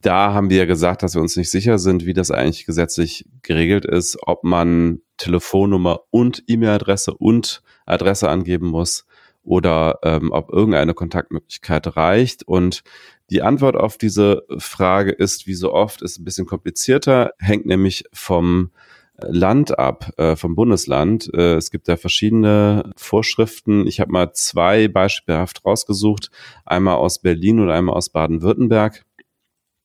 Da 0.00 0.32
haben 0.32 0.48
wir 0.48 0.56
ja 0.56 0.64
gesagt, 0.64 1.02
dass 1.02 1.14
wir 1.14 1.20
uns 1.20 1.36
nicht 1.36 1.50
sicher 1.50 1.78
sind, 1.78 2.06
wie 2.06 2.14
das 2.14 2.30
eigentlich 2.30 2.64
gesetzlich 2.64 3.26
geregelt 3.42 3.84
ist, 3.84 4.16
ob 4.22 4.44
man 4.44 5.02
Telefonnummer 5.18 6.00
und 6.10 6.42
E-Mail-Adresse 6.46 7.12
und 7.12 7.62
Adresse 7.84 8.30
angeben 8.30 8.68
muss 8.68 9.04
oder 9.44 9.98
ähm, 10.02 10.32
ob 10.32 10.52
irgendeine 10.52 10.94
Kontaktmöglichkeit 10.94 11.96
reicht. 11.96 12.42
Und 12.44 12.82
die 13.32 13.42
Antwort 13.42 13.76
auf 13.76 13.96
diese 13.96 14.42
Frage 14.58 15.10
ist, 15.10 15.46
wie 15.46 15.54
so 15.54 15.72
oft, 15.72 16.02
ist 16.02 16.18
ein 16.18 16.24
bisschen 16.24 16.46
komplizierter, 16.46 17.32
hängt 17.38 17.64
nämlich 17.66 18.04
vom 18.12 18.70
Land 19.18 19.78
ab, 19.78 20.10
äh, 20.18 20.36
vom 20.36 20.54
Bundesland. 20.54 21.32
Äh, 21.32 21.54
es 21.54 21.70
gibt 21.70 21.88
da 21.88 21.96
verschiedene 21.96 22.92
Vorschriften. 22.96 23.86
Ich 23.86 24.00
habe 24.00 24.12
mal 24.12 24.32
zwei 24.32 24.88
beispielhaft 24.88 25.64
rausgesucht, 25.64 26.30
einmal 26.66 26.96
aus 26.96 27.22
Berlin 27.22 27.60
und 27.60 27.70
einmal 27.70 27.96
aus 27.96 28.10
Baden-Württemberg. 28.10 29.04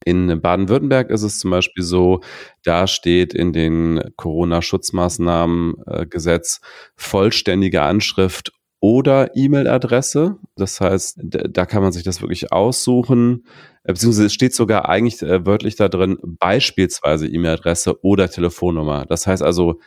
In 0.06 0.42
Baden-Württemberg 0.42 1.10
ist 1.10 1.24
es 1.24 1.40
zum 1.40 1.52
Beispiel 1.52 1.84
so, 1.84 2.20
da 2.64 2.88
steht 2.88 3.34
in 3.34 3.54
den 3.54 4.02
Corona-Schutzmaßnahmen-Gesetz 4.16 6.62
vollständige 6.96 7.82
Anschrift 7.82 8.54
oder 8.80 9.36
E-Mail-Adresse. 9.36 10.38
Das 10.56 10.80
heißt, 10.80 11.20
da 11.24 11.66
kann 11.66 11.82
man 11.82 11.92
sich 11.92 12.04
das 12.04 12.22
wirklich 12.22 12.52
aussuchen. 12.52 13.46
Äh, 13.84 13.94
beziehungsweise 13.94 14.28
es 14.28 14.34
steht 14.34 14.54
sogar 14.54 14.88
eigentlich 14.90 15.22
äh, 15.22 15.46
wörtlich 15.46 15.76
da 15.76 15.90
drin, 15.90 16.18
beispielsweise 16.22 17.28
E-Mail-Adresse 17.28 18.04
oder 18.04 18.30
Telefonnummer. 18.30 19.06
Das 19.06 19.26
heißt 19.26 19.42
also, 19.42 19.80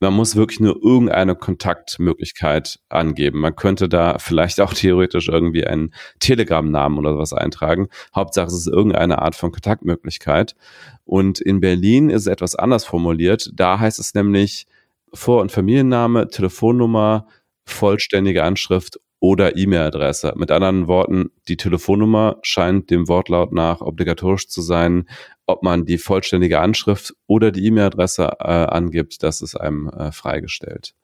man 0.00 0.12
muss 0.12 0.36
wirklich 0.36 0.60
nur 0.60 0.82
irgendeine 0.82 1.34
Kontaktmöglichkeit 1.36 2.80
angeben. 2.88 3.40
Man 3.40 3.54
könnte 3.56 3.88
da 3.88 4.18
vielleicht 4.18 4.60
auch 4.60 4.74
theoretisch 4.74 5.28
irgendwie 5.28 5.66
einen 5.66 5.94
Telegram-Namen 6.18 6.98
oder 6.98 7.12
sowas 7.12 7.32
eintragen. 7.32 7.88
Hauptsache 8.14 8.48
es 8.48 8.54
ist 8.54 8.66
irgendeine 8.66 9.22
Art 9.22 9.36
von 9.36 9.52
Kontaktmöglichkeit. 9.52 10.56
Und 11.04 11.40
in 11.40 11.60
Berlin 11.60 12.10
ist 12.10 12.22
es 12.22 12.26
etwas 12.26 12.54
anders 12.56 12.84
formuliert. 12.84 13.50
Da 13.54 13.78
heißt 13.78 13.98
es 13.98 14.14
nämlich 14.14 14.66
Vor- 15.12 15.40
und 15.40 15.52
Familienname, 15.52 16.28
Telefonnummer, 16.28 17.28
vollständige 17.66 18.44
Anschrift 18.44 18.98
oder 19.20 19.56
E-Mail-Adresse. 19.56 20.34
Mit 20.36 20.50
anderen 20.50 20.86
Worten, 20.86 21.30
die 21.48 21.56
Telefonnummer 21.56 22.36
scheint 22.42 22.90
dem 22.90 23.08
Wortlaut 23.08 23.52
nach 23.52 23.80
obligatorisch 23.80 24.48
zu 24.48 24.60
sein. 24.60 25.08
Ob 25.46 25.62
man 25.62 25.86
die 25.86 25.98
vollständige 25.98 26.60
Anschrift 26.60 27.14
oder 27.26 27.50
die 27.50 27.64
E-Mail-Adresse 27.66 28.36
äh, 28.40 28.44
angibt, 28.44 29.22
das 29.22 29.40
ist 29.40 29.56
einem 29.56 29.88
äh, 29.88 30.12
freigestellt. 30.12 30.94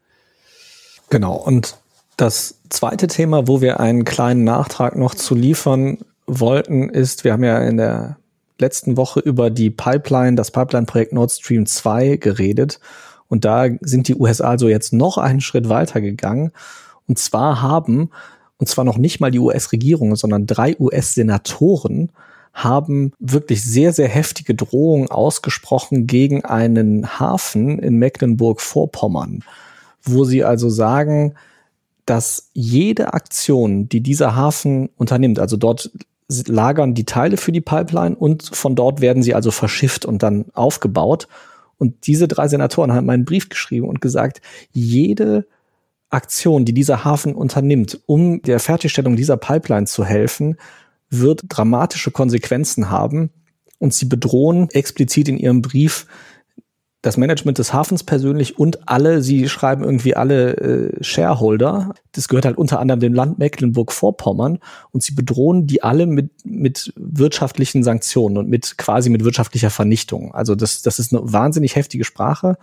Genau. 1.08 1.34
Und 1.34 1.78
das 2.16 2.60
zweite 2.68 3.06
Thema, 3.06 3.48
wo 3.48 3.62
wir 3.62 3.80
einen 3.80 4.04
kleinen 4.04 4.44
Nachtrag 4.44 4.96
noch 4.96 5.14
zu 5.14 5.34
liefern 5.34 5.98
wollten, 6.26 6.90
ist, 6.90 7.24
wir 7.24 7.32
haben 7.32 7.44
ja 7.44 7.58
in 7.58 7.78
der 7.78 8.18
letzten 8.58 8.98
Woche 8.98 9.20
über 9.20 9.48
die 9.48 9.70
Pipeline, 9.70 10.36
das 10.36 10.50
Pipeline-Projekt 10.50 11.14
Nord 11.14 11.32
Stream 11.32 11.64
2 11.64 12.16
geredet. 12.16 12.80
Und 13.30 13.46
da 13.46 13.68
sind 13.80 14.08
die 14.08 14.16
USA 14.16 14.50
also 14.50 14.68
jetzt 14.68 14.92
noch 14.92 15.16
einen 15.16 15.40
Schritt 15.40 15.70
weiter 15.70 16.02
gegangen. 16.02 16.50
Und 17.06 17.18
zwar 17.18 17.62
haben, 17.62 18.10
und 18.58 18.68
zwar 18.68 18.84
noch 18.84 18.98
nicht 18.98 19.20
mal 19.20 19.30
die 19.30 19.38
US-Regierung, 19.38 20.16
sondern 20.16 20.46
drei 20.46 20.76
US-Senatoren 20.78 22.10
haben 22.52 23.12
wirklich 23.20 23.62
sehr, 23.62 23.92
sehr 23.92 24.08
heftige 24.08 24.54
Drohungen 24.54 25.10
ausgesprochen 25.10 26.06
gegen 26.06 26.44
einen 26.44 27.20
Hafen 27.20 27.78
in 27.78 27.96
Mecklenburg-Vorpommern, 27.96 29.44
wo 30.02 30.24
sie 30.24 30.44
also 30.44 30.68
sagen, 30.68 31.34
dass 32.06 32.50
jede 32.52 33.14
Aktion, 33.14 33.88
die 33.88 34.00
dieser 34.00 34.34
Hafen 34.34 34.90
unternimmt, 34.96 35.38
also 35.38 35.56
dort 35.56 35.90
lagern 36.28 36.94
die 36.94 37.04
Teile 37.04 37.36
für 37.36 37.52
die 37.52 37.60
Pipeline 37.60 38.16
und 38.16 38.50
von 38.54 38.74
dort 38.74 39.00
werden 39.00 39.22
sie 39.22 39.34
also 39.34 39.50
verschifft 39.52 40.04
und 40.04 40.22
dann 40.22 40.46
aufgebaut. 40.52 41.28
Und 41.80 42.06
diese 42.06 42.28
drei 42.28 42.46
Senatoren 42.46 42.92
haben 42.92 43.08
einen 43.08 43.24
Brief 43.24 43.48
geschrieben 43.48 43.88
und 43.88 44.02
gesagt, 44.02 44.42
jede 44.70 45.46
Aktion, 46.10 46.66
die 46.66 46.74
dieser 46.74 47.04
Hafen 47.04 47.34
unternimmt, 47.34 48.00
um 48.04 48.42
der 48.42 48.60
Fertigstellung 48.60 49.16
dieser 49.16 49.38
Pipeline 49.38 49.86
zu 49.86 50.04
helfen, 50.04 50.56
wird 51.08 51.40
dramatische 51.48 52.10
Konsequenzen 52.10 52.90
haben. 52.90 53.30
Und 53.78 53.94
sie 53.94 54.04
bedrohen 54.04 54.68
explizit 54.70 55.28
in 55.28 55.38
ihrem 55.38 55.62
Brief 55.62 56.06
das 57.02 57.16
Management 57.16 57.58
des 57.58 57.72
Hafens 57.72 58.04
persönlich 58.04 58.58
und 58.58 58.88
alle, 58.88 59.22
sie 59.22 59.48
schreiben 59.48 59.84
irgendwie 59.84 60.14
alle 60.16 60.56
äh, 60.56 61.02
Shareholder, 61.02 61.94
das 62.12 62.28
gehört 62.28 62.44
halt 62.44 62.58
unter 62.58 62.78
anderem 62.78 63.00
dem 63.00 63.14
Land 63.14 63.38
Mecklenburg-Vorpommern 63.38 64.58
und 64.90 65.02
sie 65.02 65.14
bedrohen 65.14 65.66
die 65.66 65.82
alle 65.82 66.06
mit, 66.06 66.30
mit 66.44 66.92
wirtschaftlichen 66.96 67.82
Sanktionen 67.82 68.36
und 68.36 68.48
mit 68.48 68.76
quasi 68.76 69.08
mit 69.08 69.24
wirtschaftlicher 69.24 69.70
Vernichtung. 69.70 70.34
Also 70.34 70.54
das, 70.54 70.82
das 70.82 70.98
ist 70.98 71.14
eine 71.14 71.32
wahnsinnig 71.32 71.74
heftige 71.74 72.04
Sprache 72.04 72.58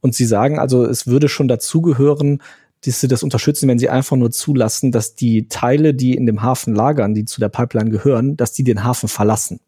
und 0.00 0.14
sie 0.14 0.26
sagen 0.26 0.58
also, 0.58 0.84
es 0.84 1.06
würde 1.06 1.28
schon 1.28 1.48
dazugehören, 1.48 2.42
dass 2.84 3.00
sie 3.00 3.08
das 3.08 3.22
unterstützen, 3.22 3.68
wenn 3.68 3.78
sie 3.78 3.88
einfach 3.88 4.16
nur 4.16 4.30
zulassen, 4.30 4.92
dass 4.92 5.14
die 5.14 5.48
Teile, 5.48 5.94
die 5.94 6.14
in 6.14 6.26
dem 6.26 6.42
Hafen 6.42 6.74
lagern, 6.74 7.14
die 7.14 7.24
zu 7.24 7.40
der 7.40 7.48
Pipeline 7.48 7.90
gehören, 7.90 8.36
dass 8.36 8.52
die 8.52 8.64
den 8.64 8.84
Hafen 8.84 9.08
verlassen. 9.08 9.60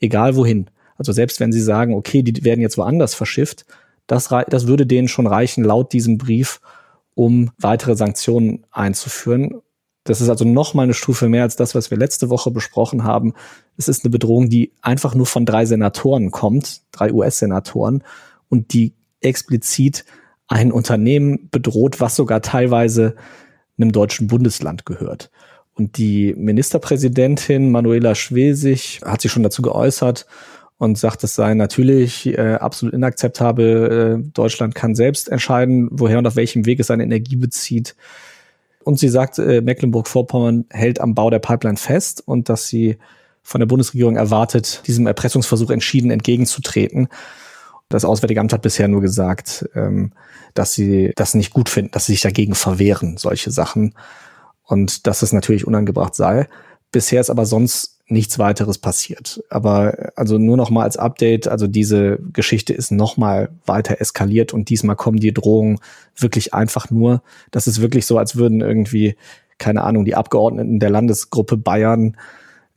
Egal 0.00 0.36
wohin. 0.36 0.70
Also 0.96 1.12
selbst 1.12 1.40
wenn 1.40 1.52
sie 1.52 1.60
sagen, 1.60 1.94
okay, 1.94 2.22
die 2.22 2.44
werden 2.44 2.60
jetzt 2.60 2.78
woanders 2.78 3.14
verschifft, 3.14 3.66
das, 4.06 4.28
das 4.48 4.66
würde 4.66 4.86
denen 4.86 5.08
schon 5.08 5.26
reichen, 5.26 5.64
laut 5.64 5.92
diesem 5.92 6.18
Brief, 6.18 6.60
um 7.14 7.50
weitere 7.58 7.96
Sanktionen 7.96 8.66
einzuführen. 8.70 9.60
Das 10.04 10.20
ist 10.20 10.28
also 10.28 10.44
noch 10.44 10.74
mal 10.74 10.82
eine 10.82 10.94
Stufe 10.94 11.28
mehr 11.28 11.42
als 11.42 11.56
das, 11.56 11.74
was 11.74 11.90
wir 11.90 11.96
letzte 11.96 12.28
Woche 12.28 12.50
besprochen 12.50 13.04
haben. 13.04 13.32
Es 13.78 13.88
ist 13.88 14.04
eine 14.04 14.10
Bedrohung, 14.10 14.50
die 14.50 14.72
einfach 14.82 15.14
nur 15.14 15.26
von 15.26 15.46
drei 15.46 15.64
Senatoren 15.64 16.30
kommt, 16.30 16.82
drei 16.92 17.12
US-Senatoren, 17.12 18.02
und 18.50 18.74
die 18.74 18.92
explizit 19.20 20.04
ein 20.46 20.70
Unternehmen 20.70 21.48
bedroht, 21.50 22.00
was 22.00 22.16
sogar 22.16 22.42
teilweise 22.42 23.16
einem 23.78 23.92
deutschen 23.92 24.26
Bundesland 24.26 24.84
gehört. 24.84 25.30
Und 25.72 25.96
die 25.96 26.34
Ministerpräsidentin 26.36 27.70
Manuela 27.70 28.14
Schwesig 28.14 29.00
hat 29.04 29.22
sich 29.22 29.32
schon 29.32 29.42
dazu 29.42 29.62
geäußert 29.62 30.26
und 30.78 30.98
sagt, 30.98 31.24
es 31.24 31.34
sei 31.34 31.54
natürlich 31.54 32.26
äh, 32.26 32.54
absolut 32.54 32.94
inakzeptabel. 32.94 34.20
Äh, 34.24 34.30
Deutschland 34.32 34.74
kann 34.74 34.94
selbst 34.94 35.28
entscheiden, 35.28 35.88
woher 35.90 36.18
und 36.18 36.26
auf 36.26 36.36
welchem 36.36 36.66
Weg 36.66 36.80
es 36.80 36.88
seine 36.88 37.04
Energie 37.04 37.36
bezieht. 37.36 37.94
Und 38.82 38.98
sie 38.98 39.08
sagt, 39.08 39.38
äh, 39.38 39.60
Mecklenburg-Vorpommern 39.60 40.66
hält 40.70 41.00
am 41.00 41.14
Bau 41.14 41.30
der 41.30 41.38
Pipeline 41.38 41.76
fest 41.76 42.22
und 42.26 42.48
dass 42.48 42.68
sie 42.68 42.98
von 43.42 43.60
der 43.60 43.66
Bundesregierung 43.66 44.16
erwartet, 44.16 44.82
diesem 44.86 45.06
Erpressungsversuch 45.06 45.70
entschieden 45.70 46.10
entgegenzutreten. 46.10 47.08
Das 47.88 48.04
Auswärtige 48.04 48.40
Amt 48.40 48.52
hat 48.52 48.62
bisher 48.62 48.88
nur 48.88 49.00
gesagt, 49.00 49.68
ähm, 49.74 50.12
dass 50.54 50.72
sie 50.72 51.12
das 51.16 51.34
nicht 51.34 51.52
gut 51.52 51.68
finden, 51.68 51.92
dass 51.92 52.06
sie 52.06 52.12
sich 52.12 52.22
dagegen 52.22 52.54
verwehren, 52.54 53.16
solche 53.16 53.50
Sachen. 53.50 53.94
Und 54.62 55.06
dass 55.06 55.22
es 55.22 55.32
natürlich 55.32 55.66
unangebracht 55.66 56.14
sei. 56.14 56.48
Bisher 56.90 57.20
ist 57.20 57.28
aber 57.28 57.44
sonst 57.44 57.93
nichts 58.06 58.38
weiteres 58.38 58.78
passiert. 58.78 59.42
Aber 59.48 60.12
also 60.14 60.36
nur 60.38 60.56
noch 60.56 60.70
mal 60.70 60.82
als 60.82 60.96
Update, 60.96 61.48
also 61.48 61.66
diese 61.66 62.18
Geschichte 62.32 62.74
ist 62.74 62.92
noch 62.92 63.16
mal 63.16 63.50
weiter 63.64 64.00
eskaliert 64.00 64.52
und 64.52 64.68
diesmal 64.68 64.96
kommen 64.96 65.18
die 65.18 65.32
Drohungen 65.32 65.78
wirklich 66.16 66.52
einfach 66.52 66.90
nur, 66.90 67.22
das 67.50 67.66
ist 67.66 67.80
wirklich 67.80 68.06
so, 68.06 68.18
als 68.18 68.36
würden 68.36 68.60
irgendwie 68.60 69.16
keine 69.58 69.84
Ahnung, 69.84 70.04
die 70.04 70.16
Abgeordneten 70.16 70.78
der 70.78 70.90
Landesgruppe 70.90 71.56
Bayern 71.56 72.16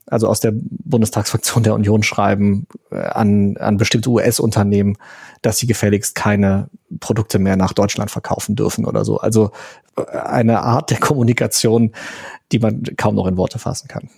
also 0.09 0.27
aus 0.27 0.39
der 0.39 0.53
Bundestagsfraktion 0.55 1.63
der 1.63 1.73
Union 1.73 2.01
schreiben 2.01 2.65
äh, 2.91 2.95
an, 2.95 3.57
an 3.57 3.75
bestimmte 3.75 4.09
US-Unternehmen, 4.09 4.97
dass 5.41 5.57
sie 5.57 5.67
gefälligst 5.67 6.15
keine 6.15 6.69
Produkte 7.01 7.39
mehr 7.39 7.57
nach 7.57 7.73
Deutschland 7.73 8.09
verkaufen 8.09 8.55
dürfen 8.55 8.85
oder 8.85 9.03
so. 9.03 9.19
Also 9.19 9.51
äh, 9.97 10.17
eine 10.17 10.61
Art 10.61 10.91
der 10.91 10.99
Kommunikation, 10.99 11.91
die 12.53 12.59
man 12.59 12.83
kaum 12.95 13.15
noch 13.15 13.27
in 13.27 13.35
Worte 13.35 13.59
fassen 13.59 13.89
kann. 13.89 14.09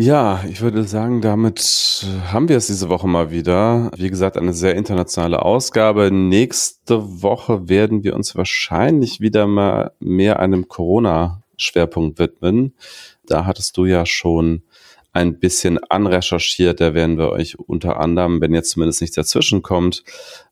Ja, 0.00 0.44
ich 0.48 0.60
würde 0.60 0.84
sagen, 0.84 1.22
damit 1.22 2.06
haben 2.30 2.48
wir 2.48 2.56
es 2.56 2.68
diese 2.68 2.88
Woche 2.88 3.08
mal 3.08 3.32
wieder. 3.32 3.90
Wie 3.96 4.08
gesagt, 4.08 4.36
eine 4.36 4.52
sehr 4.52 4.76
internationale 4.76 5.42
Ausgabe. 5.42 6.12
Nächste 6.12 7.20
Woche 7.20 7.68
werden 7.68 8.04
wir 8.04 8.14
uns 8.14 8.36
wahrscheinlich 8.36 9.20
wieder 9.20 9.48
mal 9.48 9.90
mehr 9.98 10.38
einem 10.38 10.68
Corona-Schwerpunkt 10.68 12.20
widmen. 12.20 12.74
Da 13.26 13.44
hattest 13.44 13.76
du 13.76 13.86
ja 13.86 14.06
schon 14.06 14.62
ein 15.12 15.40
bisschen 15.40 15.78
anrecherchiert. 15.90 16.80
Da 16.80 16.94
werden 16.94 17.18
wir 17.18 17.30
euch 17.30 17.58
unter 17.58 17.98
anderem, 17.98 18.40
wenn 18.40 18.54
jetzt 18.54 18.70
zumindest 18.70 19.00
nichts 19.00 19.16
dazwischen 19.16 19.62
kommt, 19.62 20.04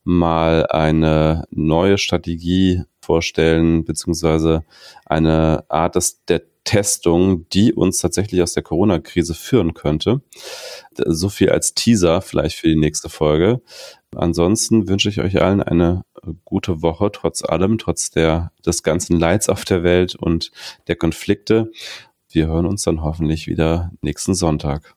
mal 0.03 0.67
eine 0.67 1.45
neue 1.51 1.97
Strategie 1.97 2.83
vorstellen, 2.99 3.85
beziehungsweise 3.85 4.65
eine 5.05 5.63
Art 5.69 5.95
des, 5.95 6.25
der 6.25 6.41
Testung, 6.67 7.47
die 7.49 7.73
uns 7.73 7.99
tatsächlich 7.99 8.41
aus 8.41 8.51
der 8.51 8.61
Corona-Krise 8.61 9.33
führen 9.33 9.73
könnte. 9.73 10.21
So 10.97 11.29
viel 11.29 11.49
als 11.49 11.73
Teaser 11.73 12.21
vielleicht 12.21 12.57
für 12.57 12.67
die 12.67 12.75
nächste 12.75 13.07
Folge. 13.07 13.61
Ansonsten 14.13 14.89
wünsche 14.89 15.07
ich 15.07 15.21
euch 15.21 15.41
allen 15.41 15.63
eine 15.63 16.03
gute 16.43 16.81
Woche, 16.81 17.09
trotz 17.13 17.41
allem, 17.41 17.77
trotz 17.77 18.11
der, 18.11 18.51
des 18.65 18.83
ganzen 18.83 19.17
Leids 19.17 19.47
auf 19.47 19.63
der 19.63 19.83
Welt 19.83 20.15
und 20.15 20.51
der 20.87 20.97
Konflikte. 20.97 21.71
Wir 22.29 22.47
hören 22.47 22.65
uns 22.65 22.83
dann 22.83 23.01
hoffentlich 23.01 23.47
wieder 23.47 23.91
nächsten 24.01 24.35
Sonntag. 24.35 24.93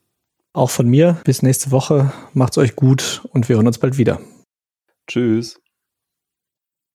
Auch 0.52 0.70
von 0.70 0.88
mir 0.88 1.20
bis 1.22 1.42
nächste 1.42 1.70
Woche. 1.70 2.12
Macht's 2.34 2.58
euch 2.58 2.74
gut 2.74 3.22
und 3.32 3.48
wir 3.48 3.54
hören 3.54 3.68
uns 3.68 3.78
bald 3.78 3.96
wieder. 3.96 4.20
Tschüss. 5.06 5.60